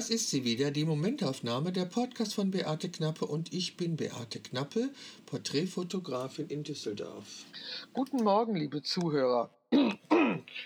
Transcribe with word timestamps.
Das 0.00 0.08
ist 0.08 0.30
sie 0.30 0.44
wieder, 0.44 0.70
die 0.70 0.86
Momentaufnahme, 0.86 1.72
der 1.72 1.84
Podcast 1.84 2.34
von 2.34 2.50
Beate 2.50 2.88
Knappe 2.88 3.26
und 3.26 3.52
ich 3.52 3.76
bin 3.76 3.96
Beate 3.96 4.40
Knappe, 4.40 4.88
Porträtfotografin 5.26 6.48
in 6.48 6.62
Düsseldorf. 6.62 7.44
Guten 7.92 8.24
Morgen, 8.24 8.56
liebe 8.56 8.80
Zuhörer. 8.80 9.50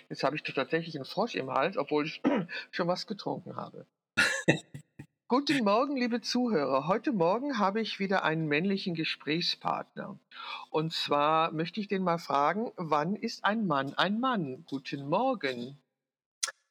Jetzt 0.08 0.22
habe 0.22 0.36
ich 0.36 0.44
tatsächlich 0.44 0.94
einen 0.94 1.04
Frosch 1.04 1.34
im 1.34 1.50
Hals, 1.50 1.76
obwohl 1.76 2.06
ich 2.06 2.22
schon 2.70 2.86
was 2.86 3.08
getrunken 3.08 3.56
habe. 3.56 3.86
Guten 5.26 5.64
Morgen, 5.64 5.96
liebe 5.96 6.20
Zuhörer. 6.20 6.86
Heute 6.86 7.10
Morgen 7.10 7.58
habe 7.58 7.80
ich 7.80 7.98
wieder 7.98 8.22
einen 8.22 8.46
männlichen 8.46 8.94
Gesprächspartner. 8.94 10.16
Und 10.70 10.92
zwar 10.92 11.50
möchte 11.50 11.80
ich 11.80 11.88
den 11.88 12.04
mal 12.04 12.18
fragen, 12.18 12.70
wann 12.76 13.16
ist 13.16 13.44
ein 13.44 13.66
Mann 13.66 13.94
ein 13.94 14.20
Mann? 14.20 14.64
Guten 14.68 15.08
Morgen. 15.08 15.76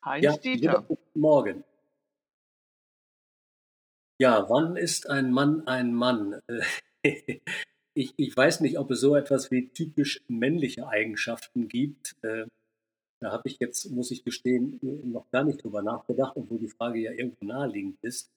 Heinz 0.05 0.23
ja, 0.23 0.37
Dieter. 0.37 0.85
Guten 0.87 1.19
Morgen. 1.19 1.65
Ja, 4.19 4.47
wann 4.49 4.75
ist 4.75 5.09
ein 5.09 5.31
Mann 5.31 5.67
ein 5.67 5.93
Mann? 5.93 6.39
ich, 7.03 8.13
ich 8.15 8.37
weiß 8.37 8.61
nicht, 8.61 8.77
ob 8.77 8.91
es 8.91 9.01
so 9.01 9.15
etwas 9.15 9.51
wie 9.51 9.69
typisch 9.69 10.21
männliche 10.27 10.87
Eigenschaften 10.87 11.67
gibt. 11.67 12.15
Äh, 12.21 12.45
da 13.21 13.31
habe 13.31 13.47
ich 13.47 13.57
jetzt, 13.59 13.89
muss 13.91 14.11
ich 14.11 14.23
gestehen, 14.23 14.79
noch 14.81 15.29
gar 15.31 15.43
nicht 15.43 15.63
drüber 15.63 15.81
nachgedacht, 15.81 16.35
obwohl 16.35 16.59
die 16.59 16.69
Frage 16.69 16.99
ja 16.99 17.11
irgendwo 17.11 17.45
naheliegend 17.45 17.97
ist. 18.01 18.29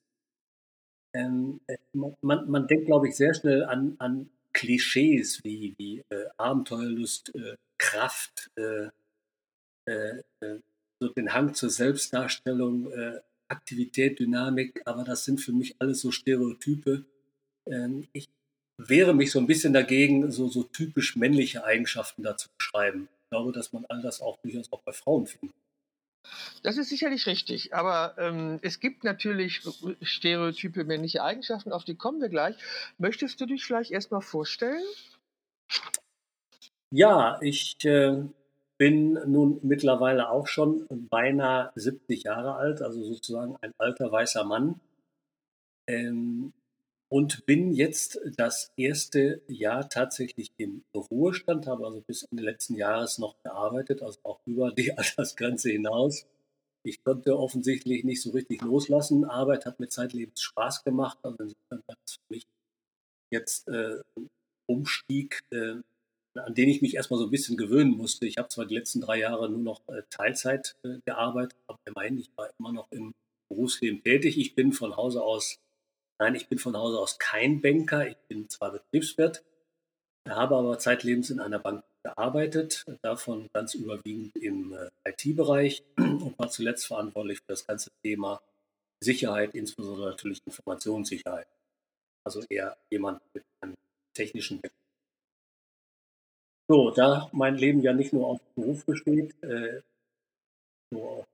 Ähm, 1.14 1.60
äh, 1.66 1.76
man, 1.92 2.48
man 2.50 2.66
denkt, 2.66 2.86
glaube 2.86 3.08
ich, 3.08 3.16
sehr 3.16 3.34
schnell 3.34 3.64
an, 3.64 3.96
an 3.98 4.30
Klischees 4.52 5.44
wie, 5.44 5.74
wie 5.78 6.02
äh, 6.08 6.26
Abenteuerlust, 6.36 7.34
äh, 7.34 7.56
Kraft, 7.78 8.50
äh, 8.56 8.88
äh, 9.86 10.22
so 11.00 11.08
den 11.10 11.34
Hang 11.34 11.54
zur 11.54 11.68
Selbstdarstellung, 11.68 12.90
Aktivität, 13.48 14.18
Dynamik, 14.18 14.82
aber 14.84 15.04
das 15.04 15.24
sind 15.24 15.40
für 15.40 15.52
mich 15.52 15.76
alles 15.78 16.00
so 16.00 16.10
Stereotype. 16.10 17.04
Ähm, 17.66 18.08
ich 18.12 18.28
wehre 18.78 19.14
mich 19.14 19.30
so 19.30 19.38
ein 19.38 19.46
bisschen 19.46 19.72
dagegen, 19.72 20.30
so, 20.30 20.48
so 20.48 20.62
typisch 20.62 21.16
männliche 21.16 21.64
Eigenschaften 21.64 22.22
da 22.22 22.36
zu 22.36 22.48
beschreiben. 22.58 23.08
Ich 23.24 23.30
glaube, 23.30 23.52
dass 23.52 23.72
man 23.72 23.84
all 23.88 24.02
das 24.02 24.20
auch 24.20 24.38
durchaus 24.42 24.72
auch 24.72 24.82
bei 24.82 24.92
Frauen 24.92 25.26
findet. 25.26 25.56
Das 26.62 26.76
ist 26.76 26.88
sicherlich 26.88 27.26
richtig, 27.26 27.72
aber 27.72 28.16
ähm, 28.18 28.58
es 28.62 28.80
gibt 28.80 29.04
natürlich 29.04 29.62
stereotype 30.02 30.84
männliche 30.84 31.22
Eigenschaften, 31.22 31.72
auf 31.72 31.84
die 31.84 31.94
kommen 31.94 32.20
wir 32.20 32.28
gleich. 32.28 32.56
Möchtest 32.98 33.40
du 33.40 33.46
dich 33.46 33.64
vielleicht 33.64 33.92
erstmal 33.92 34.22
vorstellen? 34.22 34.82
Ja, 36.90 37.38
ich 37.42 37.76
äh, 37.84 38.24
bin 38.78 39.14
nun 39.26 39.58
mittlerweile 39.62 40.30
auch 40.30 40.46
schon 40.46 40.86
beinahe 41.10 41.72
70 41.74 42.24
Jahre 42.24 42.54
alt, 42.54 42.82
also 42.82 43.02
sozusagen 43.02 43.56
ein 43.60 43.72
alter 43.78 44.10
weißer 44.12 44.44
Mann. 44.44 44.80
Ähm, 45.88 46.52
und 47.08 47.46
bin 47.46 47.72
jetzt 47.72 48.18
das 48.36 48.72
erste 48.76 49.40
Jahr 49.46 49.88
tatsächlich 49.88 50.50
im 50.56 50.82
Ruhestand, 50.94 51.68
habe 51.68 51.86
also 51.86 52.00
bis 52.00 52.24
Ende 52.24 52.42
letzten 52.42 52.74
Jahres 52.74 53.18
noch 53.18 53.36
gearbeitet, 53.44 54.02
also 54.02 54.18
auch 54.24 54.40
über 54.44 54.72
die 54.72 54.92
Altersgrenze 54.98 55.70
hinaus. 55.70 56.26
Ich 56.84 57.02
konnte 57.04 57.38
offensichtlich 57.38 58.04
nicht 58.04 58.22
so 58.22 58.30
richtig 58.30 58.62
loslassen. 58.62 59.24
Arbeit 59.24 59.66
hat 59.66 59.80
mir 59.80 59.88
zeitlebens 59.88 60.40
Spaß 60.42 60.84
gemacht, 60.84 61.18
also 61.22 61.36
insofern 61.40 61.82
war 61.86 61.96
das 62.04 62.14
für 62.14 62.34
mich 62.34 62.44
jetzt 63.32 63.68
äh, 63.68 64.00
Umstieg, 64.68 65.40
äh, 65.52 65.76
an 66.38 66.54
den 66.54 66.68
ich 66.68 66.82
mich 66.82 66.94
erstmal 66.94 67.18
so 67.18 67.26
ein 67.26 67.30
bisschen 67.30 67.56
gewöhnen 67.56 67.96
musste. 67.96 68.26
Ich 68.26 68.38
habe 68.38 68.48
zwar 68.48 68.66
die 68.66 68.74
letzten 68.74 69.00
drei 69.00 69.18
Jahre 69.18 69.48
nur 69.48 69.60
noch 69.60 69.80
äh, 69.88 70.02
Teilzeit 70.10 70.76
äh, 70.84 70.98
gearbeitet, 71.04 71.58
aber 71.66 71.78
immerhin, 71.84 72.18
ich 72.18 72.30
war 72.36 72.50
immer 72.58 72.72
noch 72.72 72.90
im 72.90 73.12
Berufsleben 73.48 74.02
tätig. 74.02 74.38
Ich 74.38 74.54
bin 74.54 74.72
von 74.72 74.96
Hause 74.96 75.22
aus 75.22 75.58
Nein, 76.18 76.34
ich 76.34 76.48
bin 76.48 76.58
von 76.58 76.76
Hause 76.76 76.98
aus 76.98 77.18
kein 77.18 77.60
Banker. 77.60 78.08
Ich 78.08 78.16
bin 78.28 78.48
zwar 78.48 78.72
Betriebswirt, 78.72 79.44
habe 80.28 80.56
aber 80.56 80.78
zeitlebens 80.78 81.30
in 81.30 81.40
einer 81.40 81.58
Bank 81.58 81.84
gearbeitet, 82.02 82.84
davon 83.02 83.48
ganz 83.52 83.74
überwiegend 83.74 84.34
im 84.36 84.72
äh, 84.72 85.10
IT-Bereich 85.10 85.84
und 85.96 86.38
war 86.38 86.48
zuletzt 86.48 86.86
verantwortlich 86.86 87.38
für 87.38 87.48
das 87.48 87.66
ganze 87.66 87.90
Thema 88.02 88.40
Sicherheit, 89.02 89.54
insbesondere 89.54 90.10
natürlich 90.10 90.40
Informationssicherheit. 90.46 91.48
Also 92.24 92.42
eher 92.48 92.76
jemand 92.90 93.20
mit 93.34 93.44
einem 93.60 93.74
technischen 94.14 94.60
Background. 94.60 94.85
So, 96.68 96.90
da 96.90 97.28
mein 97.32 97.56
Leben 97.56 97.80
ja 97.80 97.92
nicht 97.92 98.12
nur 98.12 98.26
auf 98.26 98.40
Beruf 98.56 98.84
besteht, 98.84 99.40
äh, 99.42 99.82
nur 100.92 101.24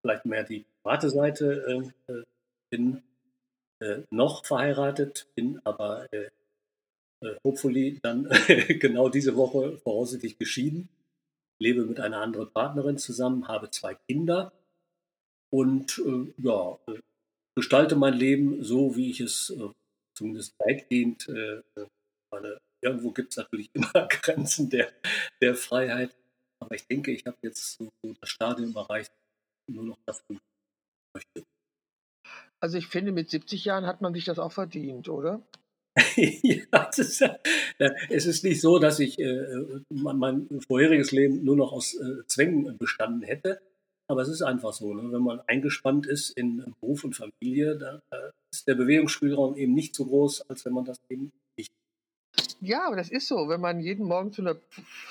vielleicht 0.00 0.24
mehr 0.24 0.44
die 0.44 0.64
private 0.82 1.10
Seite 1.10 1.92
äh, 2.08 2.12
äh 2.12 2.22
bin 2.70 3.02
äh, 3.80 4.02
noch 4.10 4.44
verheiratet, 4.44 5.28
bin 5.34 5.60
aber 5.64 6.12
äh, 6.12 6.30
äh 7.22 7.36
hopefully 7.44 7.98
dann 8.02 8.28
genau 8.80 9.08
diese 9.08 9.36
Woche 9.36 9.76
voraussichtlich 9.78 10.38
geschieden, 10.38 10.88
lebe 11.60 11.84
mit 11.84 12.00
einer 12.00 12.20
anderen 12.20 12.50
Partnerin 12.52 12.98
zusammen, 12.98 13.48
habe 13.48 13.70
zwei 13.70 13.96
Kinder 14.08 14.52
und 15.50 16.02
ja, 16.38 16.78
gestalte 17.54 17.94
mein 17.96 18.14
Leben 18.14 18.62
so, 18.64 18.96
wie 18.96 19.10
ich 19.10 19.20
es 19.20 19.56
zumindest 20.14 20.54
weitgehend, 20.58 21.28
meine, 22.32 22.58
irgendwo 22.86 23.10
gibt 23.10 23.32
es 23.32 23.36
natürlich 23.36 23.70
immer 23.72 23.90
Grenzen 24.08 24.70
der, 24.70 24.92
der 25.40 25.54
Freiheit, 25.54 26.16
aber 26.60 26.74
ich 26.74 26.86
denke, 26.86 27.10
ich 27.10 27.26
habe 27.26 27.36
jetzt 27.42 27.78
so 27.78 27.90
das 28.20 28.30
Stadium 28.30 28.74
erreicht, 28.74 29.12
nur 29.68 29.84
noch 29.84 29.98
davon 30.06 30.38
möchte. 31.14 31.44
Also 32.60 32.78
ich 32.78 32.86
finde, 32.86 33.12
mit 33.12 33.28
70 33.28 33.64
Jahren 33.64 33.86
hat 33.86 34.00
man 34.00 34.14
sich 34.14 34.24
das 34.24 34.38
auch 34.38 34.52
verdient, 34.52 35.08
oder? 35.08 35.42
ja, 36.16 36.90
ist, 36.96 37.20
ja, 37.20 37.38
es 38.10 38.26
ist 38.26 38.44
nicht 38.44 38.60
so, 38.60 38.78
dass 38.78 39.00
ich 39.00 39.18
äh, 39.18 39.80
mein, 39.88 40.46
vorheriges 40.66 41.10
Leben 41.10 41.42
nur 41.42 41.56
noch 41.56 41.72
aus 41.72 41.94
äh, 41.94 42.26
Zwängen 42.26 42.76
bestanden 42.76 43.22
hätte. 43.22 43.60
Aber 44.08 44.22
es 44.22 44.28
ist 44.28 44.42
einfach 44.42 44.72
so, 44.72 44.94
ne? 44.94 45.10
wenn 45.10 45.22
man 45.22 45.40
eingespannt 45.46 46.06
ist 46.06 46.30
in 46.30 46.74
Beruf 46.80 47.02
und 47.02 47.16
Familie, 47.16 47.76
da, 47.76 48.00
da 48.10 48.30
ist 48.52 48.68
der 48.68 48.76
Bewegungsspielraum 48.76 49.56
eben 49.56 49.74
nicht 49.74 49.94
so 49.94 50.04
groß, 50.04 50.42
als 50.48 50.64
wenn 50.64 50.74
man 50.74 50.84
das 50.84 50.98
eben 51.08 51.32
nicht. 51.58 51.72
Ja, 52.60 52.86
aber 52.86 52.96
das 52.96 53.10
ist 53.10 53.28
so, 53.28 53.48
wenn 53.48 53.60
man 53.60 53.80
jeden 53.80 54.06
Morgen 54.06 54.32
zu 54.32 54.42
einer, 54.42 54.56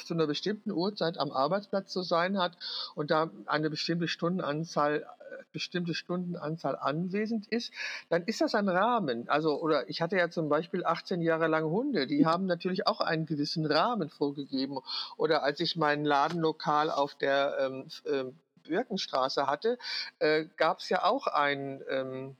zu 0.06 0.14
einer 0.14 0.28
bestimmten 0.28 0.72
Uhrzeit 0.72 1.18
am 1.18 1.32
Arbeitsplatz 1.32 1.92
zu 1.92 2.02
sein 2.02 2.38
hat 2.38 2.58
und 2.96 3.12
da 3.12 3.30
eine 3.46 3.70
bestimmte 3.70 4.08
Stundenanzahl 4.08 5.06
bestimmte 5.52 5.94
Stundenanzahl 5.94 6.76
anwesend 6.76 7.48
ist, 7.48 7.72
dann 8.10 8.24
ist 8.24 8.42
das 8.42 8.56
ein 8.56 8.68
Rahmen. 8.68 9.30
Also, 9.30 9.62
oder 9.62 9.90
ich 9.90 10.02
hatte 10.02 10.18
ja 10.18 10.30
zum 10.30 10.50
Beispiel 10.50 10.86
18 10.86 11.22
Jahre 11.22 11.48
lang 11.48 11.64
Hunde, 11.64 12.08
die 12.08 12.26
haben 12.26 12.46
natürlich 12.46 12.88
auch 12.88 13.00
einen 13.00 13.26
gewissen 13.26 13.66
Rahmen 13.66 14.10
vorgegeben. 14.10 14.80
Oder 15.18 15.44
als 15.44 15.62
ich 15.62 15.78
mein 15.78 16.04
Ladenlokal 16.04 16.92
auf 16.92 17.16
der 17.16 17.56
ähm, 17.60 17.88
äh, 18.04 18.26
Birkenstraße 18.68 19.48
hatte, 19.48 19.78
äh, 20.20 20.46
gab 20.58 20.80
es 20.80 20.90
ja 20.90 21.04
auch 21.04 21.28
ein, 21.28 21.82
ähm, 21.90 22.36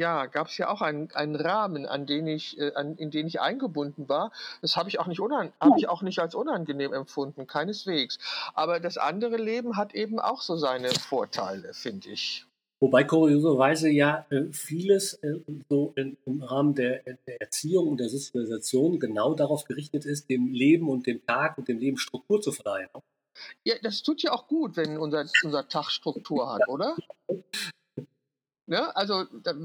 ja, 0.00 0.26
gab 0.26 0.48
es 0.48 0.58
ja 0.58 0.68
auch 0.68 0.80
einen, 0.80 1.12
einen 1.12 1.36
Rahmen, 1.36 1.86
an 1.86 2.06
den 2.06 2.26
ich, 2.26 2.58
äh, 2.58 2.72
an, 2.74 2.96
in 2.96 3.10
den 3.10 3.26
ich 3.26 3.40
eingebunden 3.40 4.08
war. 4.08 4.32
Das 4.62 4.76
habe 4.76 4.88
ich 4.88 4.98
auch 4.98 5.06
nicht 5.06 5.20
unan 5.20 5.52
habe 5.60 5.78
ich 5.78 5.88
auch 5.88 6.02
nicht 6.02 6.18
als 6.18 6.34
unangenehm 6.34 6.92
empfunden, 6.92 7.46
keineswegs. 7.46 8.18
Aber 8.54 8.80
das 8.80 8.96
andere 8.98 9.36
Leben 9.36 9.76
hat 9.76 9.94
eben 9.94 10.18
auch 10.18 10.40
so 10.40 10.56
seine 10.56 10.88
Vorteile, 10.88 11.74
finde 11.74 12.08
ich. 12.08 12.46
Wobei 12.82 13.04
kurioserweise 13.04 13.90
ja 13.90 14.24
äh, 14.30 14.50
vieles 14.52 15.14
äh, 15.22 15.34
so 15.68 15.92
in, 15.96 16.16
im 16.24 16.42
Rahmen 16.42 16.74
der, 16.74 17.02
der, 17.26 17.40
Erziehung 17.42 17.88
und 17.88 18.00
der 18.00 18.08
Sozialisation 18.08 18.98
genau 18.98 19.34
darauf 19.34 19.64
gerichtet 19.64 20.06
ist, 20.06 20.30
dem 20.30 20.48
Leben 20.48 20.88
und 20.88 21.06
dem 21.06 21.24
Tag 21.26 21.58
und 21.58 21.68
dem 21.68 21.78
Leben 21.78 21.98
Struktur 21.98 22.40
zu 22.40 22.52
verleihen. 22.52 22.88
Ja, 23.64 23.74
das 23.82 24.02
tut 24.02 24.22
ja 24.22 24.32
auch 24.32 24.48
gut, 24.48 24.78
wenn 24.78 24.96
unser, 24.96 25.26
unser 25.44 25.68
Tag 25.68 25.90
Struktur 25.90 26.50
hat, 26.50 26.68
oder? 26.68 26.96
Ne? 28.70 28.94
Also, 28.96 29.24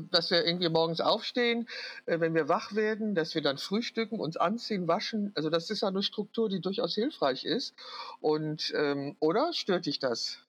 dass 0.10 0.31
wir 0.31 0.44
irgendwie 0.44 0.68
morgens 0.68 1.00
aufstehen, 1.00 1.68
äh, 2.07 2.19
wenn 2.19 2.34
wir 2.34 2.50
wach 2.50 2.74
werden, 2.74 3.13
dass 3.13 3.36
wir 3.36 3.44
dann 3.44 3.60
frühstücken, 3.60 4.19
uns 4.19 4.36
anziehen, 4.36 4.88
waschen. 4.88 5.31
Also, 5.36 5.52
das 5.52 5.69
ist 5.69 5.81
ja 5.81 5.90
eine 5.90 6.02
Struktur, 6.02 6.50
die 6.50 6.60
durchaus 6.60 6.96
hilfreich 6.96 7.46
ist. 7.46 7.75
Und, 8.19 8.74
ähm, 8.75 9.16
oder 9.19 9.54
stört 9.54 9.86
dich 9.86 10.00
das? 10.00 10.40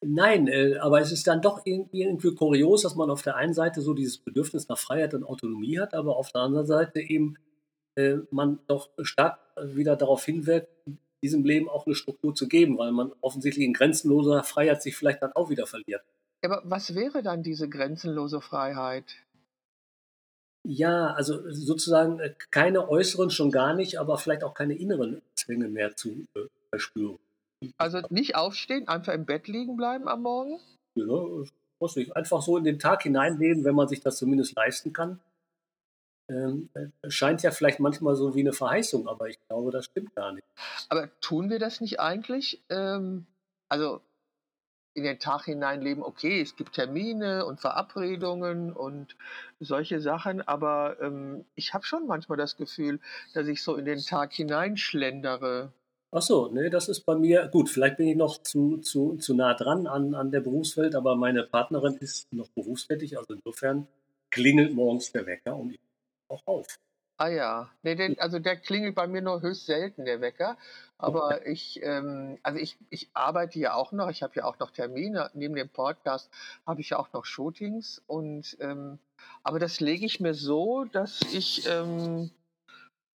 Nein, 0.00 0.46
äh, 0.46 0.76
aber 0.78 1.00
es 1.00 1.10
ist 1.10 1.26
dann 1.26 1.42
doch 1.42 1.66
irgendwie 1.66 2.32
kurios, 2.36 2.82
dass 2.82 2.94
man 2.94 3.10
auf 3.10 3.22
der 3.22 3.34
einen 3.34 3.54
Seite 3.54 3.80
so 3.82 3.92
dieses 3.92 4.18
Bedürfnis 4.18 4.68
nach 4.68 4.78
Freiheit 4.78 5.12
und 5.12 5.24
Autonomie 5.24 5.80
hat, 5.80 5.92
aber 5.92 6.16
auf 6.16 6.30
der 6.30 6.42
anderen 6.42 6.66
Seite 6.66 7.00
eben 7.00 7.34
äh, 7.96 8.18
man 8.30 8.60
doch 8.68 8.90
stark 9.02 9.40
wieder 9.60 9.96
darauf 9.96 10.24
hinwirkt, 10.24 10.68
diesem 11.24 11.44
Leben 11.44 11.68
auch 11.68 11.86
eine 11.86 11.96
Struktur 11.96 12.36
zu 12.36 12.46
geben, 12.46 12.78
weil 12.78 12.92
man 12.92 13.12
offensichtlich 13.20 13.66
in 13.66 13.72
grenzenloser 13.72 14.44
Freiheit 14.44 14.80
sich 14.80 14.96
vielleicht 14.96 15.22
dann 15.22 15.32
auch 15.32 15.50
wieder 15.50 15.66
verliert. 15.66 16.02
Aber 16.42 16.62
was 16.64 16.94
wäre 16.94 17.22
dann 17.22 17.42
diese 17.42 17.68
grenzenlose 17.68 18.40
Freiheit? 18.40 19.16
Ja, 20.66 21.14
also 21.14 21.50
sozusagen 21.50 22.20
äh, 22.20 22.34
keine 22.50 22.88
äußeren 22.88 23.30
schon 23.30 23.50
gar 23.50 23.74
nicht, 23.74 23.98
aber 23.98 24.18
vielleicht 24.18 24.44
auch 24.44 24.54
keine 24.54 24.74
inneren 24.74 25.22
Zwänge 25.34 25.68
mehr 25.68 25.96
zu 25.96 26.26
äh, 26.34 26.46
verspüren. 26.70 27.18
Also 27.76 28.00
nicht 28.10 28.36
aufstehen, 28.36 28.88
einfach 28.88 29.12
im 29.12 29.26
Bett 29.26 29.48
liegen 29.48 29.76
bleiben 29.76 30.08
am 30.08 30.22
Morgen? 30.22 30.60
Ja, 30.94 31.04
muss 31.80 31.96
ich 31.96 32.14
einfach 32.14 32.42
so 32.42 32.56
in 32.58 32.64
den 32.64 32.78
Tag 32.78 33.02
hineinleben, 33.02 33.64
wenn 33.64 33.74
man 33.74 33.88
sich 33.88 34.00
das 34.00 34.16
zumindest 34.16 34.54
leisten 34.54 34.92
kann. 34.92 35.18
Ähm, 36.28 36.68
äh, 36.74 37.10
scheint 37.10 37.42
ja 37.42 37.50
vielleicht 37.50 37.80
manchmal 37.80 38.14
so 38.14 38.34
wie 38.34 38.40
eine 38.40 38.52
Verheißung, 38.52 39.08
aber 39.08 39.28
ich 39.28 39.38
glaube, 39.48 39.70
das 39.70 39.86
stimmt 39.86 40.14
gar 40.14 40.32
nicht. 40.32 40.44
Aber 40.88 41.08
tun 41.20 41.50
wir 41.50 41.58
das 41.58 41.80
nicht 41.80 42.00
eigentlich? 42.00 42.62
Ähm, 42.68 43.26
also 43.68 44.00
in 44.94 45.04
den 45.04 45.18
Tag 45.18 45.44
hineinleben, 45.44 46.02
okay, 46.02 46.40
es 46.40 46.56
gibt 46.56 46.74
Termine 46.74 47.46
und 47.46 47.60
Verabredungen 47.60 48.72
und 48.72 49.16
solche 49.60 50.00
Sachen, 50.00 50.46
aber 50.46 50.96
ähm, 51.00 51.44
ich 51.54 51.74
habe 51.74 51.84
schon 51.84 52.06
manchmal 52.06 52.38
das 52.38 52.56
Gefühl, 52.56 53.00
dass 53.34 53.46
ich 53.46 53.62
so 53.62 53.76
in 53.76 53.84
den 53.84 54.00
Tag 54.00 54.32
hineinschlendere. 54.32 55.72
Ach 56.12 56.22
so, 56.22 56.48
nee, 56.52 56.70
das 56.70 56.88
ist 56.88 57.02
bei 57.06 57.14
mir 57.14 57.46
gut. 57.48 57.68
Vielleicht 57.68 57.96
bin 57.96 58.08
ich 58.08 58.16
noch 58.16 58.42
zu, 58.42 58.78
zu, 58.78 59.16
zu 59.16 59.34
nah 59.34 59.54
dran 59.54 59.86
an, 59.86 60.14
an 60.14 60.32
der 60.32 60.40
Berufswelt, 60.40 60.96
aber 60.96 61.14
meine 61.14 61.44
Partnerin 61.44 61.96
ist 61.98 62.32
noch 62.32 62.48
berufstätig, 62.48 63.16
also 63.16 63.34
insofern 63.34 63.86
klingelt 64.30 64.74
morgens 64.74 65.12
der 65.12 65.26
Wecker 65.26 65.56
und 65.56 65.72
ich 65.72 65.80
auch 66.28 66.44
auf. 66.46 66.66
Ah 67.20 67.28
ja, 67.28 67.70
nee, 67.82 67.96
den, 67.96 68.18
also 68.18 68.38
der 68.38 68.56
klingelt 68.56 68.94
bei 68.94 69.06
mir 69.06 69.20
nur 69.20 69.42
höchst 69.42 69.66
selten, 69.66 70.06
der 70.06 70.22
Wecker. 70.22 70.56
Aber 70.96 71.46
ich, 71.46 71.78
ähm, 71.82 72.38
also 72.42 72.58
ich, 72.58 72.78
ich 72.88 73.10
arbeite 73.12 73.58
ja 73.58 73.74
auch 73.74 73.92
noch, 73.92 74.08
ich 74.08 74.22
habe 74.22 74.36
ja 74.36 74.44
auch 74.44 74.58
noch 74.58 74.70
Termine. 74.70 75.30
Neben 75.34 75.54
dem 75.54 75.68
Podcast 75.68 76.30
habe 76.66 76.80
ich 76.80 76.88
ja 76.88 76.98
auch 76.98 77.12
noch 77.12 77.26
Shootings. 77.26 78.02
Und 78.06 78.56
ähm, 78.60 78.98
aber 79.42 79.58
das 79.58 79.80
lege 79.80 80.06
ich 80.06 80.20
mir 80.20 80.32
so, 80.32 80.84
dass 80.84 81.20
ich 81.34 81.68
ähm, 81.68 82.30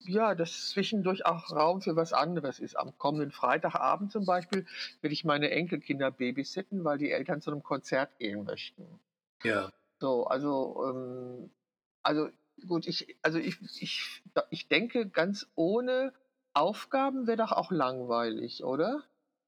ja, 0.02 0.36
dass 0.36 0.70
zwischendurch 0.70 1.26
auch 1.26 1.50
Raum 1.50 1.82
für 1.82 1.96
was 1.96 2.14
anderes 2.14 2.60
ist. 2.60 2.76
Am 2.76 2.96
kommenden 3.00 3.32
Freitagabend 3.32 4.12
zum 4.12 4.24
Beispiel 4.24 4.68
werde 5.02 5.14
ich 5.14 5.26
meine 5.26 5.50
Enkelkinder 5.50 6.12
babysitten, 6.12 6.84
weil 6.84 7.00
die 7.00 7.10
Eltern 7.10 7.42
zu 7.42 7.50
einem 7.50 7.64
Konzert 7.64 8.16
gehen 8.20 8.44
möchten. 8.44 8.86
Ja. 9.42 9.72
So, 10.00 10.28
also, 10.28 10.92
ähm, 10.92 11.50
also 12.04 12.30
gut, 12.68 12.88
ich, 12.88 13.16
also 13.22 13.38
ich, 13.40 13.58
ich, 13.80 14.24
ich 14.50 14.68
denke, 14.68 15.08
ganz 15.08 15.48
ohne 15.56 16.14
Aufgaben 16.54 17.28
wäre 17.28 17.38
doch 17.38 17.52
auch 17.52 17.72
langweilig, 17.72 18.64
oder? 18.64 19.04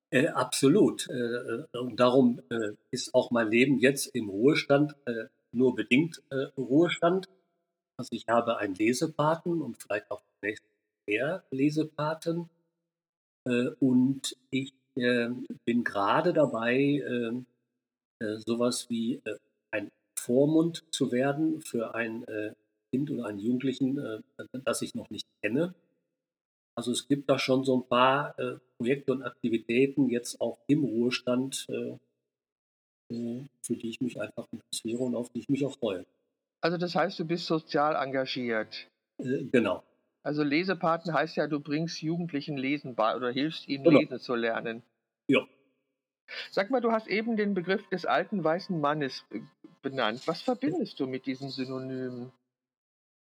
Äh, 0.09 0.27
absolut. 0.27 1.09
Äh, 1.09 1.13
äh, 1.13 1.77
und 1.77 1.99
darum 1.99 2.41
äh, 2.49 2.73
ist 2.91 3.13
auch 3.13 3.31
mein 3.31 3.49
Leben 3.49 3.79
jetzt 3.79 4.07
im 4.07 4.29
Ruhestand 4.29 4.95
äh, 5.05 5.25
nur 5.51 5.75
bedingt 5.75 6.21
äh, 6.29 6.47
Ruhestand. 6.57 7.27
Also 7.97 8.09
ich 8.11 8.27
habe 8.27 8.57
einen 8.57 8.75
Lesepaten 8.75 9.61
und 9.61 9.81
vielleicht 9.81 10.11
auch 10.11 10.21
mehr 11.07 11.43
Lesepaten. 11.51 12.49
und 13.79 14.37
ich 14.51 14.73
bin 14.93 15.83
gerade 15.83 16.33
dabei, 16.33 17.01
sowas 18.45 18.89
wie 18.89 19.21
ein 19.71 19.89
Vormund 20.19 20.83
zu 20.91 21.11
werden 21.11 21.61
für 21.61 21.95
ein 21.95 22.23
Kind 22.91 23.11
oder 23.11 23.25
einen 23.25 23.39
Jugendlichen, 23.39 23.97
äh, 23.97 24.21
das 24.63 24.81
ich 24.81 24.95
noch 24.95 25.09
nicht 25.09 25.27
kenne. 25.41 25.73
Also 26.75 26.91
es 26.91 27.07
gibt 27.07 27.29
da 27.29 27.39
schon 27.39 27.63
so 27.63 27.77
ein 27.77 27.87
paar 27.87 28.37
äh, 28.37 28.59
Projekte 28.77 29.11
und 29.11 29.23
Aktivitäten 29.23 30.09
jetzt 30.09 30.39
auch 30.39 30.59
im 30.67 30.83
Ruhestand, 30.83 31.65
äh, 31.69 31.97
äh, 33.13 33.45
für 33.63 33.75
die 33.75 33.89
ich 33.89 33.99
mich 33.99 34.21
einfach 34.21 34.45
interessiere 34.51 35.03
und 35.03 35.15
auf 35.15 35.29
die 35.29 35.39
ich 35.39 35.49
mich 35.49 35.65
auch 35.65 35.75
freue. 35.77 36.05
Also 36.61 36.77
das 36.77 36.95
heißt, 36.95 37.17
du 37.19 37.25
bist 37.25 37.47
sozial 37.47 37.95
engagiert. 37.95 38.87
Äh, 39.17 39.45
genau. 39.45 39.83
Also 40.21 40.43
Lesepaten 40.43 41.13
heißt 41.13 41.37
ja, 41.37 41.47
du 41.47 41.59
bringst 41.59 42.01
Jugendlichen 42.01 42.57
Lesen 42.57 42.95
bei 42.95 43.15
oder 43.15 43.31
hilfst 43.31 43.67
ihnen 43.67 43.85
genau. 43.85 43.99
lesen 43.99 44.19
zu 44.19 44.35
lernen. 44.35 44.83
Ja. 45.27 45.47
Sag 46.51 46.69
mal, 46.69 46.81
du 46.81 46.91
hast 46.91 47.07
eben 47.07 47.37
den 47.37 47.53
Begriff 47.53 47.87
des 47.89 48.05
alten 48.05 48.43
weißen 48.43 48.79
Mannes 48.79 49.25
benannt. 49.81 50.27
Was 50.27 50.41
verbindest 50.41 50.99
du 50.99 51.07
mit 51.07 51.25
diesem 51.25 51.49
Synonym? 51.49 52.31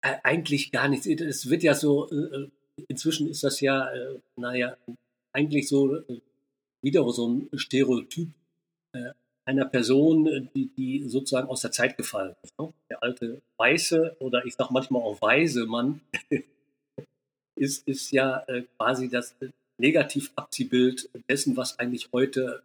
Eigentlich 0.04 0.70
gar 0.70 0.88
nichts. 0.88 1.06
Es 1.06 1.48
wird 1.48 1.62
ja 1.62 1.74
so, 1.74 2.10
äh, 2.10 2.14
äh, 2.14 2.50
inzwischen 2.88 3.28
ist 3.28 3.42
das 3.42 3.60
ja, 3.60 3.88
äh, 3.90 4.18
naja, 4.36 4.76
eigentlich 5.32 5.68
so 5.68 6.02
wieder 6.82 7.10
so 7.10 7.28
ein 7.28 7.48
Stereotyp 7.54 8.28
einer 9.46 9.64
Person, 9.64 10.48
die, 10.54 10.68
die 10.68 11.08
sozusagen 11.08 11.48
aus 11.48 11.62
der 11.62 11.72
Zeit 11.72 11.96
gefallen 11.96 12.36
ist. 12.42 12.56
Ne? 12.58 12.72
Der 12.88 13.02
alte 13.02 13.42
weiße 13.56 14.16
oder 14.20 14.44
ich 14.46 14.54
sag 14.54 14.70
manchmal 14.70 15.02
auch 15.02 15.20
weise 15.20 15.66
Mann 15.66 16.00
ist, 17.56 17.86
ist 17.88 18.12
ja 18.12 18.46
quasi 18.78 19.08
das 19.08 19.34
Negativabziehbild 19.78 21.10
dessen, 21.28 21.56
was 21.56 21.78
eigentlich 21.78 22.10
heute 22.12 22.62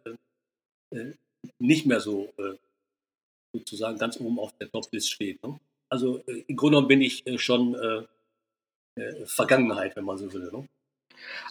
nicht 1.58 1.86
mehr 1.86 2.00
so 2.00 2.32
sozusagen 3.52 3.98
ganz 3.98 4.20
oben 4.20 4.38
auf 4.38 4.56
der 4.58 4.70
Toplist 4.70 5.10
steht. 5.10 5.42
Ne? 5.42 5.58
Also 5.90 6.22
äh, 6.26 6.44
im 6.46 6.56
Grunde 6.56 6.76
genommen 6.76 6.88
bin 6.88 7.02
ich 7.02 7.26
äh, 7.26 7.36
schon 7.38 7.74
äh, 7.74 9.00
äh, 9.00 9.26
Vergangenheit, 9.26 9.96
wenn 9.96 10.04
man 10.04 10.16
so 10.16 10.32
will. 10.32 10.50
Ne? 10.52 10.66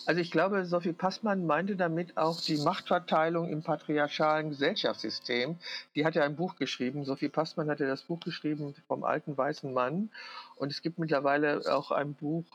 Also 0.07 0.19
ich 0.19 0.31
glaube, 0.31 0.65
Sophie 0.65 0.93
Passmann 0.93 1.45
meinte 1.45 1.75
damit 1.75 2.17
auch 2.17 2.41
die 2.41 2.57
Machtverteilung 2.57 3.49
im 3.49 3.61
patriarchalen 3.61 4.49
Gesellschaftssystem. 4.49 5.57
Die 5.93 6.05
hat 6.05 6.15
ja 6.15 6.23
ein 6.23 6.35
Buch 6.35 6.55
geschrieben. 6.55 7.05
Sophie 7.05 7.29
Passmann 7.29 7.69
hat 7.69 7.79
ja 7.79 7.85
das 7.85 8.01
Buch 8.01 8.19
geschrieben 8.19 8.73
vom 8.87 9.03
alten 9.03 9.37
weißen 9.37 9.71
Mann. 9.71 10.09
Und 10.55 10.71
es 10.71 10.81
gibt 10.81 10.97
mittlerweile 10.97 11.61
auch 11.71 11.91
ein 11.91 12.15
Buch, 12.15 12.45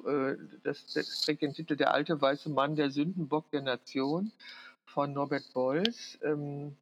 das, 0.64 0.92
das 0.92 1.20
trägt 1.20 1.42
den 1.42 1.54
Titel 1.54 1.76
Der 1.76 1.94
alte 1.94 2.20
weiße 2.20 2.50
Mann, 2.50 2.74
der 2.74 2.90
Sündenbock 2.90 3.48
der 3.52 3.62
Nation 3.62 4.32
von 4.84 5.12
Norbert 5.12 5.52
Beuys. 5.54 6.18
Ähm, 6.24 6.76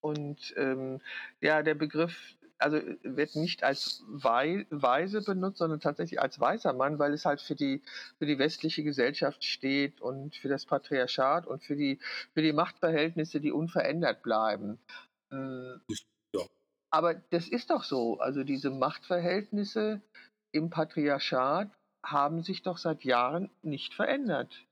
und 0.00 0.54
ähm, 0.56 1.00
ja, 1.40 1.62
der 1.62 1.74
Begriff 1.74 2.36
also 2.64 2.80
wird 3.02 3.36
nicht 3.36 3.62
als 3.62 4.02
Weise 4.08 5.20
benutzt, 5.20 5.58
sondern 5.58 5.80
tatsächlich 5.80 6.18
als 6.18 6.40
weißer 6.40 6.72
Mann, 6.72 6.98
weil 6.98 7.12
es 7.12 7.26
halt 7.26 7.42
für 7.42 7.54
die, 7.54 7.82
für 8.18 8.24
die 8.24 8.38
westliche 8.38 8.82
Gesellschaft 8.82 9.44
steht 9.44 10.00
und 10.00 10.34
für 10.34 10.48
das 10.48 10.64
Patriarchat 10.64 11.46
und 11.46 11.62
für 11.62 11.76
die, 11.76 11.98
für 12.32 12.40
die 12.40 12.54
Machtverhältnisse, 12.54 13.40
die 13.40 13.52
unverändert 13.52 14.22
bleiben. 14.22 14.78
Hm. 15.30 15.82
Ja. 16.34 16.40
Aber 16.90 17.14
das 17.14 17.48
ist 17.48 17.68
doch 17.68 17.84
so. 17.84 18.18
Also 18.18 18.44
diese 18.44 18.70
Machtverhältnisse 18.70 20.00
im 20.52 20.70
Patriarchat 20.70 21.70
haben 22.02 22.42
sich 22.42 22.62
doch 22.62 22.78
seit 22.78 23.04
Jahren 23.04 23.50
nicht 23.62 23.92
verändert. 23.92 24.64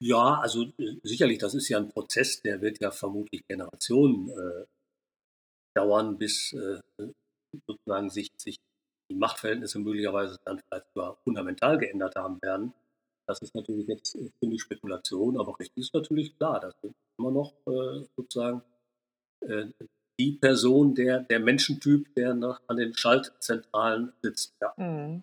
Ja, 0.00 0.38
also 0.40 0.62
äh, 0.78 0.96
sicherlich, 1.02 1.38
das 1.38 1.54
ist 1.54 1.68
ja 1.68 1.78
ein 1.78 1.88
Prozess, 1.88 2.40
der 2.40 2.60
wird 2.60 2.80
ja 2.80 2.92
vermutlich 2.92 3.42
Generationen 3.48 4.28
äh, 4.30 4.66
dauern, 5.74 6.18
bis 6.18 6.52
äh, 6.52 6.80
sozusagen 7.66 8.10
sich, 8.10 8.28
sich 8.36 8.56
die 9.10 9.16
Machtverhältnisse 9.16 9.78
möglicherweise 9.78 10.38
dann 10.44 10.60
vielleicht 10.60 10.86
sogar 10.94 11.16
fundamental 11.24 11.78
geändert 11.78 12.16
haben 12.16 12.40
werden. 12.42 12.72
Das 13.26 13.40
ist 13.42 13.54
natürlich 13.54 13.86
jetzt 13.86 14.14
äh, 14.14 14.30
ziemlich 14.40 14.62
Spekulation, 14.62 15.38
aber 15.38 15.58
richtig 15.58 15.84
ist 15.84 15.94
natürlich 15.94 16.36
klar, 16.36 16.60
dass 16.60 16.74
immer 17.18 17.30
noch 17.30 17.52
äh, 17.66 18.04
sozusagen 18.16 18.62
äh, 19.40 19.66
die 20.20 20.32
Person, 20.32 20.96
der, 20.96 21.20
der 21.20 21.38
Menschentyp, 21.38 22.12
der 22.16 22.34
nach, 22.34 22.60
an 22.66 22.76
den 22.76 22.92
Schaltzentralen 22.92 24.12
sitzt. 24.20 24.52
Ja. 24.60 24.72
Mhm. 24.76 25.22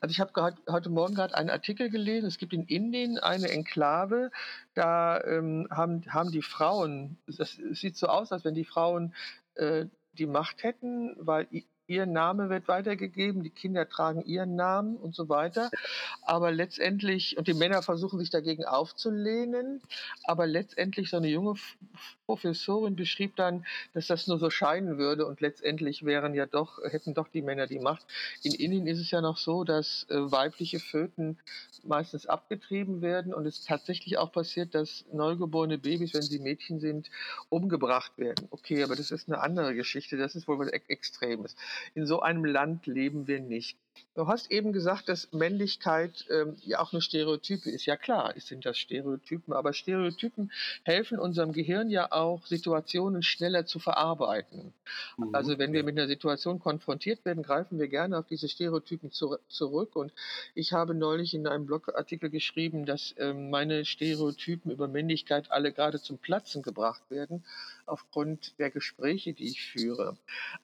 Also 0.00 0.12
ich 0.12 0.20
habe 0.20 0.54
heute 0.68 0.88
Morgen 0.88 1.14
gerade 1.14 1.34
einen 1.34 1.50
Artikel 1.50 1.90
gelesen, 1.90 2.26
es 2.26 2.38
gibt 2.38 2.52
in 2.52 2.64
Indien 2.64 3.18
eine 3.18 3.48
Enklave, 3.48 4.30
da 4.74 5.20
ähm, 5.24 5.66
haben, 5.70 6.04
haben 6.12 6.30
die 6.30 6.42
Frauen, 6.42 7.18
es 7.26 7.58
sieht 7.72 7.96
so 7.96 8.06
aus, 8.06 8.30
als 8.30 8.44
wenn 8.44 8.54
die 8.54 8.64
Frauen 8.64 9.14
äh, 9.56 9.86
die 10.12 10.26
Macht 10.26 10.62
hätten, 10.62 11.14
weil 11.18 11.46
ihr 11.86 12.06
Name 12.06 12.48
wird 12.50 12.68
weitergegeben, 12.68 13.42
die 13.42 13.50
Kinder 13.50 13.88
tragen 13.88 14.22
ihren 14.22 14.56
Namen 14.56 14.96
und 14.96 15.14
so 15.14 15.28
weiter. 15.28 15.70
Aber 16.22 16.50
letztendlich, 16.50 17.36
und 17.38 17.48
die 17.48 17.54
Männer 17.54 17.82
versuchen 17.82 18.18
sich 18.18 18.30
dagegen 18.30 18.64
aufzulehnen, 18.64 19.82
aber 20.24 20.46
letztendlich 20.46 21.10
so 21.10 21.18
eine 21.18 21.28
junge 21.28 21.54
Professorin 22.26 22.96
beschrieb 22.96 23.36
dann, 23.36 23.64
dass 23.94 24.08
das 24.08 24.26
nur 24.26 24.38
so 24.38 24.50
scheinen 24.50 24.98
würde 24.98 25.26
und 25.26 25.40
letztendlich 25.40 26.04
wären 26.04 26.34
ja 26.34 26.46
doch, 26.46 26.78
hätten 26.82 27.14
doch 27.14 27.28
die 27.28 27.42
Männer 27.42 27.66
die 27.66 27.78
Macht. 27.78 28.04
In 28.42 28.52
Indien 28.52 28.86
ist 28.86 29.00
es 29.00 29.10
ja 29.10 29.20
noch 29.20 29.38
so, 29.38 29.64
dass 29.64 30.06
äh, 30.10 30.30
weibliche 30.30 30.80
Föten 30.80 31.38
meistens 31.84 32.26
abgetrieben 32.26 33.00
werden 33.00 33.32
und 33.32 33.46
es 33.46 33.64
tatsächlich 33.64 34.18
auch 34.18 34.32
passiert, 34.32 34.74
dass 34.74 35.04
neugeborene 35.12 35.78
Babys, 35.78 36.14
wenn 36.14 36.22
sie 36.22 36.40
Mädchen 36.40 36.80
sind, 36.80 37.10
umgebracht 37.48 38.18
werden. 38.18 38.48
Okay, 38.50 38.82
aber 38.82 38.96
das 38.96 39.10
ist 39.12 39.28
eine 39.28 39.40
andere 39.40 39.74
Geschichte, 39.74 40.16
das 40.16 40.34
ist 40.34 40.48
wohl 40.48 40.58
was 40.58 40.68
Extremes. 40.68 41.54
In 41.94 42.06
so 42.06 42.20
einem 42.20 42.44
Land 42.44 42.86
leben 42.86 43.26
wir 43.26 43.40
nicht. 43.40 43.78
Du 44.14 44.26
hast 44.26 44.50
eben 44.50 44.72
gesagt, 44.72 45.08
dass 45.08 45.32
Männlichkeit 45.32 46.26
ähm, 46.30 46.56
ja 46.64 46.80
auch 46.80 46.92
eine 46.92 47.02
Stereotype 47.02 47.70
ist. 47.70 47.86
Ja 47.86 47.96
klar, 47.96 48.34
es 48.36 48.46
sind 48.46 48.64
das 48.66 48.78
Stereotypen, 48.78 49.52
aber 49.52 49.72
Stereotypen 49.72 50.50
helfen 50.82 51.18
unserem 51.18 51.52
Gehirn 51.52 51.90
ja 51.90 52.10
auch, 52.10 52.44
Situationen 52.46 53.22
schneller 53.22 53.66
zu 53.66 53.78
verarbeiten. 53.78 54.72
Mhm. 55.16 55.34
Also 55.34 55.58
wenn 55.58 55.72
wir 55.72 55.84
mit 55.84 55.98
einer 55.98 56.08
Situation 56.08 56.58
konfrontiert 56.58 57.24
werden, 57.24 57.42
greifen 57.42 57.78
wir 57.78 57.88
gerne 57.88 58.18
auf 58.18 58.26
diese 58.26 58.48
Stereotypen 58.48 59.12
zu, 59.12 59.36
zurück. 59.48 59.96
Und 59.96 60.12
ich 60.54 60.72
habe 60.72 60.94
neulich 60.94 61.34
in 61.34 61.46
einem 61.46 61.66
Blogartikel 61.66 62.30
geschrieben, 62.30 62.86
dass 62.86 63.14
ähm, 63.18 63.50
meine 63.50 63.84
Stereotypen 63.84 64.72
über 64.72 64.88
Männlichkeit 64.88 65.50
alle 65.50 65.72
gerade 65.72 66.00
zum 66.00 66.18
Platzen 66.18 66.62
gebracht 66.62 67.02
werden, 67.10 67.44
aufgrund 67.86 68.58
der 68.58 68.70
Gespräche, 68.70 69.32
die 69.32 69.46
ich 69.46 69.62
führe. 69.62 70.16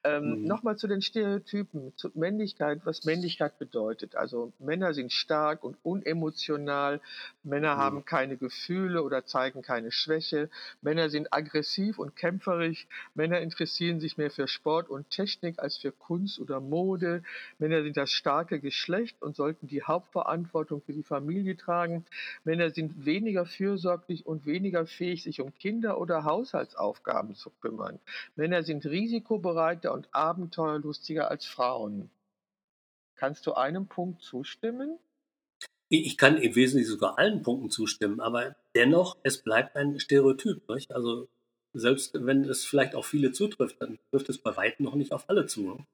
Ähm, 0.02 0.32
Mhm. 0.32 0.46
Nochmal 0.46 0.76
zu 0.76 0.86
den 0.86 1.02
Stereotypen, 1.02 1.92
zu 1.96 2.10
Männlichkeit, 2.14 2.80
was 2.84 3.04
Männlichkeit 3.04 3.21
bedeutet. 3.58 4.16
Also 4.16 4.52
Männer 4.58 4.94
sind 4.94 5.12
stark 5.12 5.62
und 5.64 5.76
unemotional, 5.82 7.00
Männer 7.42 7.76
Mhm. 7.76 7.76
haben 7.76 8.04
keine 8.04 8.36
Gefühle 8.36 9.02
oder 9.02 9.24
zeigen 9.24 9.62
keine 9.62 9.90
Schwäche, 9.92 10.48
Männer 10.80 11.08
sind 11.10 11.32
aggressiv 11.32 11.98
und 11.98 12.16
kämpferisch, 12.16 12.86
Männer 13.14 13.40
interessieren 13.40 14.00
sich 14.00 14.16
mehr 14.16 14.30
für 14.30 14.48
Sport 14.48 14.88
und 14.88 15.08
Technik 15.10 15.58
als 15.58 15.76
für 15.76 15.92
Kunst 15.92 16.38
oder 16.40 16.60
Mode, 16.60 17.22
Männer 17.58 17.82
sind 17.82 17.96
das 17.96 18.10
starke 18.10 18.60
Geschlecht 18.60 19.20
und 19.22 19.36
sollten 19.36 19.66
die 19.66 19.82
Hauptverantwortung 19.82 20.82
für 20.82 20.92
die 20.92 21.02
Familie 21.02 21.56
tragen, 21.56 22.04
Männer 22.44 22.70
sind 22.70 23.04
weniger 23.04 23.46
fürsorglich 23.46 24.26
und 24.26 24.46
weniger 24.46 24.86
fähig, 24.86 25.22
sich 25.22 25.40
um 25.40 25.54
Kinder 25.54 25.98
oder 25.98 26.24
Haushaltsaufgaben 26.24 27.34
zu 27.34 27.50
kümmern. 27.60 27.98
Männer 28.36 28.62
sind 28.62 28.84
risikobereiter 28.86 29.92
und 29.92 30.08
abenteuerlustiger 30.12 31.30
als 31.30 31.46
Frauen. 31.46 32.10
Kannst 33.22 33.46
du 33.46 33.52
einem 33.52 33.86
Punkt 33.86 34.20
zustimmen? 34.20 34.98
Ich 35.88 36.18
kann 36.18 36.38
im 36.38 36.56
Wesentlichen 36.56 36.90
sogar 36.90 37.20
allen 37.20 37.42
Punkten 37.44 37.70
zustimmen, 37.70 38.18
aber 38.18 38.56
dennoch, 38.74 39.16
es 39.22 39.44
bleibt 39.44 39.76
ein 39.76 40.00
Stereotyp. 40.00 40.68
Nicht? 40.68 40.92
Also 40.92 41.28
selbst 41.72 42.14
wenn 42.14 42.42
es 42.42 42.64
vielleicht 42.64 42.96
auf 42.96 43.06
viele 43.06 43.30
zutrifft, 43.30 43.80
dann 43.80 44.00
trifft 44.10 44.28
es 44.28 44.38
bei 44.38 44.56
weitem 44.56 44.84
noch 44.84 44.96
nicht 44.96 45.12
auf 45.12 45.30
alle 45.30 45.46
zu. 45.46 45.86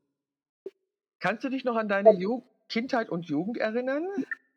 Kannst 1.18 1.44
du 1.44 1.50
dich 1.50 1.64
noch 1.64 1.76
an 1.76 1.90
deine 1.90 2.14
Ju 2.14 2.44
Kindheit 2.70 3.11
und 3.11 3.26
Jugend 3.26 3.58
erinnern? 3.58 4.06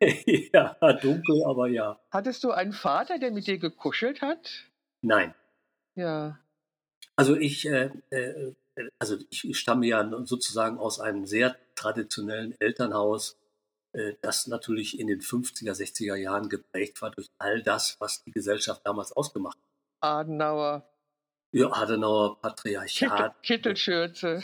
ja, 0.00 0.74
dunkel, 0.94 1.44
aber 1.44 1.68
ja. 1.68 2.00
Hattest 2.10 2.42
du 2.42 2.52
einen 2.52 2.72
Vater, 2.72 3.18
der 3.18 3.32
mit 3.32 3.46
dir 3.46 3.58
gekuschelt 3.58 4.22
hat? 4.22 4.64
Nein. 5.02 5.34
Ja. 5.94 6.38
Also 7.16 7.36
ich, 7.36 7.68
äh, 7.68 7.90
äh, 8.08 8.54
also 8.98 9.18
ich 9.30 9.58
stamme 9.58 9.86
ja 9.86 10.08
sozusagen 10.24 10.78
aus 10.78 11.00
einem 11.00 11.26
sehr 11.26 11.56
traditionellen 11.74 12.54
Elternhaus, 12.60 13.36
äh, 13.92 14.14
das 14.22 14.46
natürlich 14.46 14.98
in 14.98 15.06
den 15.08 15.20
50er, 15.20 15.74
60er 15.74 16.16
Jahren 16.16 16.48
geprägt 16.48 17.00
war 17.02 17.10
durch 17.10 17.28
all 17.38 17.62
das, 17.62 17.96
was 18.00 18.22
die 18.24 18.32
Gesellschaft 18.32 18.82
damals 18.84 19.12
ausgemacht 19.12 19.56
hat. 19.58 19.64
Adenauer, 20.00 20.88
Ja, 21.54 21.70
Adenauer, 21.72 22.40
Patriarchat, 22.40 23.42
Kittelschürze. 23.42 24.42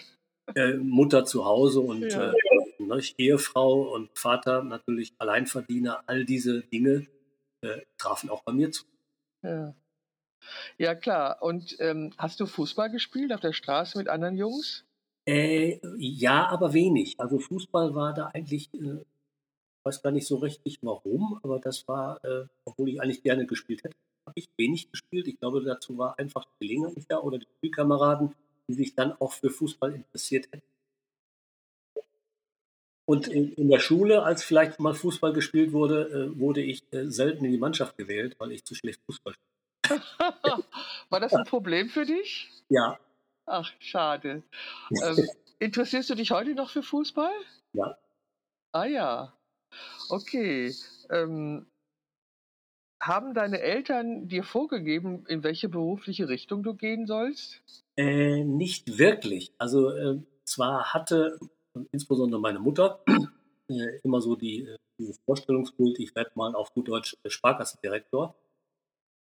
äh, 0.55 0.75
Mutter 0.75 1.25
zu 1.25 1.45
Hause 1.45 1.81
und 1.81 2.03
Ja. 2.03 2.33
äh, 2.33 2.37
ne, 2.79 3.01
Ehefrau 3.17 3.95
und 3.95 4.11
Vater 4.19 4.63
natürlich 4.63 5.13
Alleinverdiener, 5.19 6.03
all 6.07 6.25
diese 6.25 6.61
Dinge 6.63 7.07
äh, 7.63 7.81
trafen 7.99 8.31
auch 8.31 8.43
bei 8.45 8.53
mir 8.53 8.71
zu. 8.71 8.85
Ja. 9.43 9.75
Ja, 10.79 10.95
klar. 10.95 11.43
Und 11.43 11.77
ähm, 11.81 12.13
hast 12.19 12.41
du 12.41 12.47
Fußball 12.47 12.91
gespielt 12.91 13.33
auf 13.33 13.41
der 13.41 13.53
Straße 13.53 13.99
mit 13.99 14.09
anderen 14.09 14.37
Jungs? 14.37 14.85
Äh, 15.27 15.79
ja, 15.99 16.47
aber 16.49 16.73
wenig. 16.73 17.19
Also 17.19 17.39
Fußball 17.39 17.95
war 17.95 18.15
da 18.15 18.29
eigentlich, 18.29 18.73
äh, 18.75 19.05
weiß 19.85 20.03
gar 20.03 20.11
nicht 20.11 20.27
so 20.27 20.37
richtig 20.37 20.79
warum, 20.83 21.39
aber 21.43 21.59
das 21.59 21.87
war, 21.87 22.25
äh, 22.25 22.47
obwohl 22.65 22.89
ich 22.89 23.01
eigentlich 23.03 23.23
gerne 23.23 23.47
gespielt 23.47 23.85
hätte, 23.85 23.95
habe 24.27 24.39
ich 24.39 24.49
wenig 24.57 24.91
gespielt. 24.91 25.27
Ich 25.29 25.39
glaube, 25.39 25.63
dazu 25.63 25.99
war 25.99 26.19
einfach 26.19 26.45
die 26.45 26.67
Gelegenheit 26.67 27.05
da 27.09 27.19
oder 27.19 27.39
die 27.39 27.49
Spielkameraden, 27.59 28.35
die 28.69 28.75
sich 28.75 28.95
dann 28.95 29.13
auch 29.21 29.33
für 29.33 29.51
Fußball 29.51 29.95
interessiert 29.95 30.47
hätten. 30.53 30.63
Und 33.09 33.27
in, 33.27 33.55
in 33.55 33.69
der 33.69 33.81
Schule, 33.81 34.23
als 34.23 34.45
vielleicht 34.45 34.81
mal 34.81 34.93
Fußball 34.93 35.33
gespielt 35.33 35.73
wurde, 35.73 36.09
äh, 36.11 36.39
wurde 36.39 36.61
ich 36.61 36.83
äh, 36.93 37.07
selten 37.11 37.45
in 37.47 37.53
die 37.53 37.59
Mannschaft 37.59 37.97
gewählt, 37.97 38.37
weil 38.39 38.53
ich 38.53 38.65
zu 38.65 38.75
schlecht 38.75 39.01
Fußball 39.07 39.33
spiele. 39.33 39.48
War 41.11 41.21
das 41.21 41.35
ein 41.35 41.45
Problem 41.45 41.89
für 41.89 42.05
dich? 42.05 42.51
Ja, 42.69 42.99
Ach, 43.49 43.73
schade. 43.79 44.43
Ähm, 45.03 45.27
interessierst 45.59 46.11
du 46.11 46.15
dich 46.15 46.31
heute 46.31 46.55
noch 46.55 46.71
für 46.71 46.83
Fußball? 46.83 47.33
ja. 47.73 47.97
Ah 48.73 48.85
ja. 48.85 49.33
Okay. 50.11 50.75
Ähm, 51.11 51.67
haben 53.01 53.33
deine 53.33 53.61
Eltern 53.61 54.29
dir 54.29 54.45
vorgegeben, 54.45 55.25
in 55.29 55.43
welche 55.43 55.71
berufliche 55.71 56.29
Richtung 56.29 56.63
du 56.63 56.75
gehen 56.75 57.07
sollst? 57.07 57.63
Äh, 57.97 58.45
nicht 58.45 58.99
wirklich. 58.99 59.53
Also 59.57 59.91
äh, 59.91 60.21
zwar 60.45 60.93
hatte 60.93 61.39
insbesondere 61.93 62.41
meine 62.41 62.59
Mutter 62.59 63.03
äh, 63.69 64.01
immer 64.03 64.21
so 64.21 64.37
die, 64.37 64.67
äh, 64.67 64.77
dieses 64.99 65.19
Vorstellungsbild, 65.25 65.99
ich 65.99 66.15
werde 66.15 66.33
mal 66.35 66.55
auf 66.55 66.75
gut 66.75 66.89
Deutsch 66.89 67.17
äh, 67.23 67.31
Sparkassendirektor. 67.31 68.35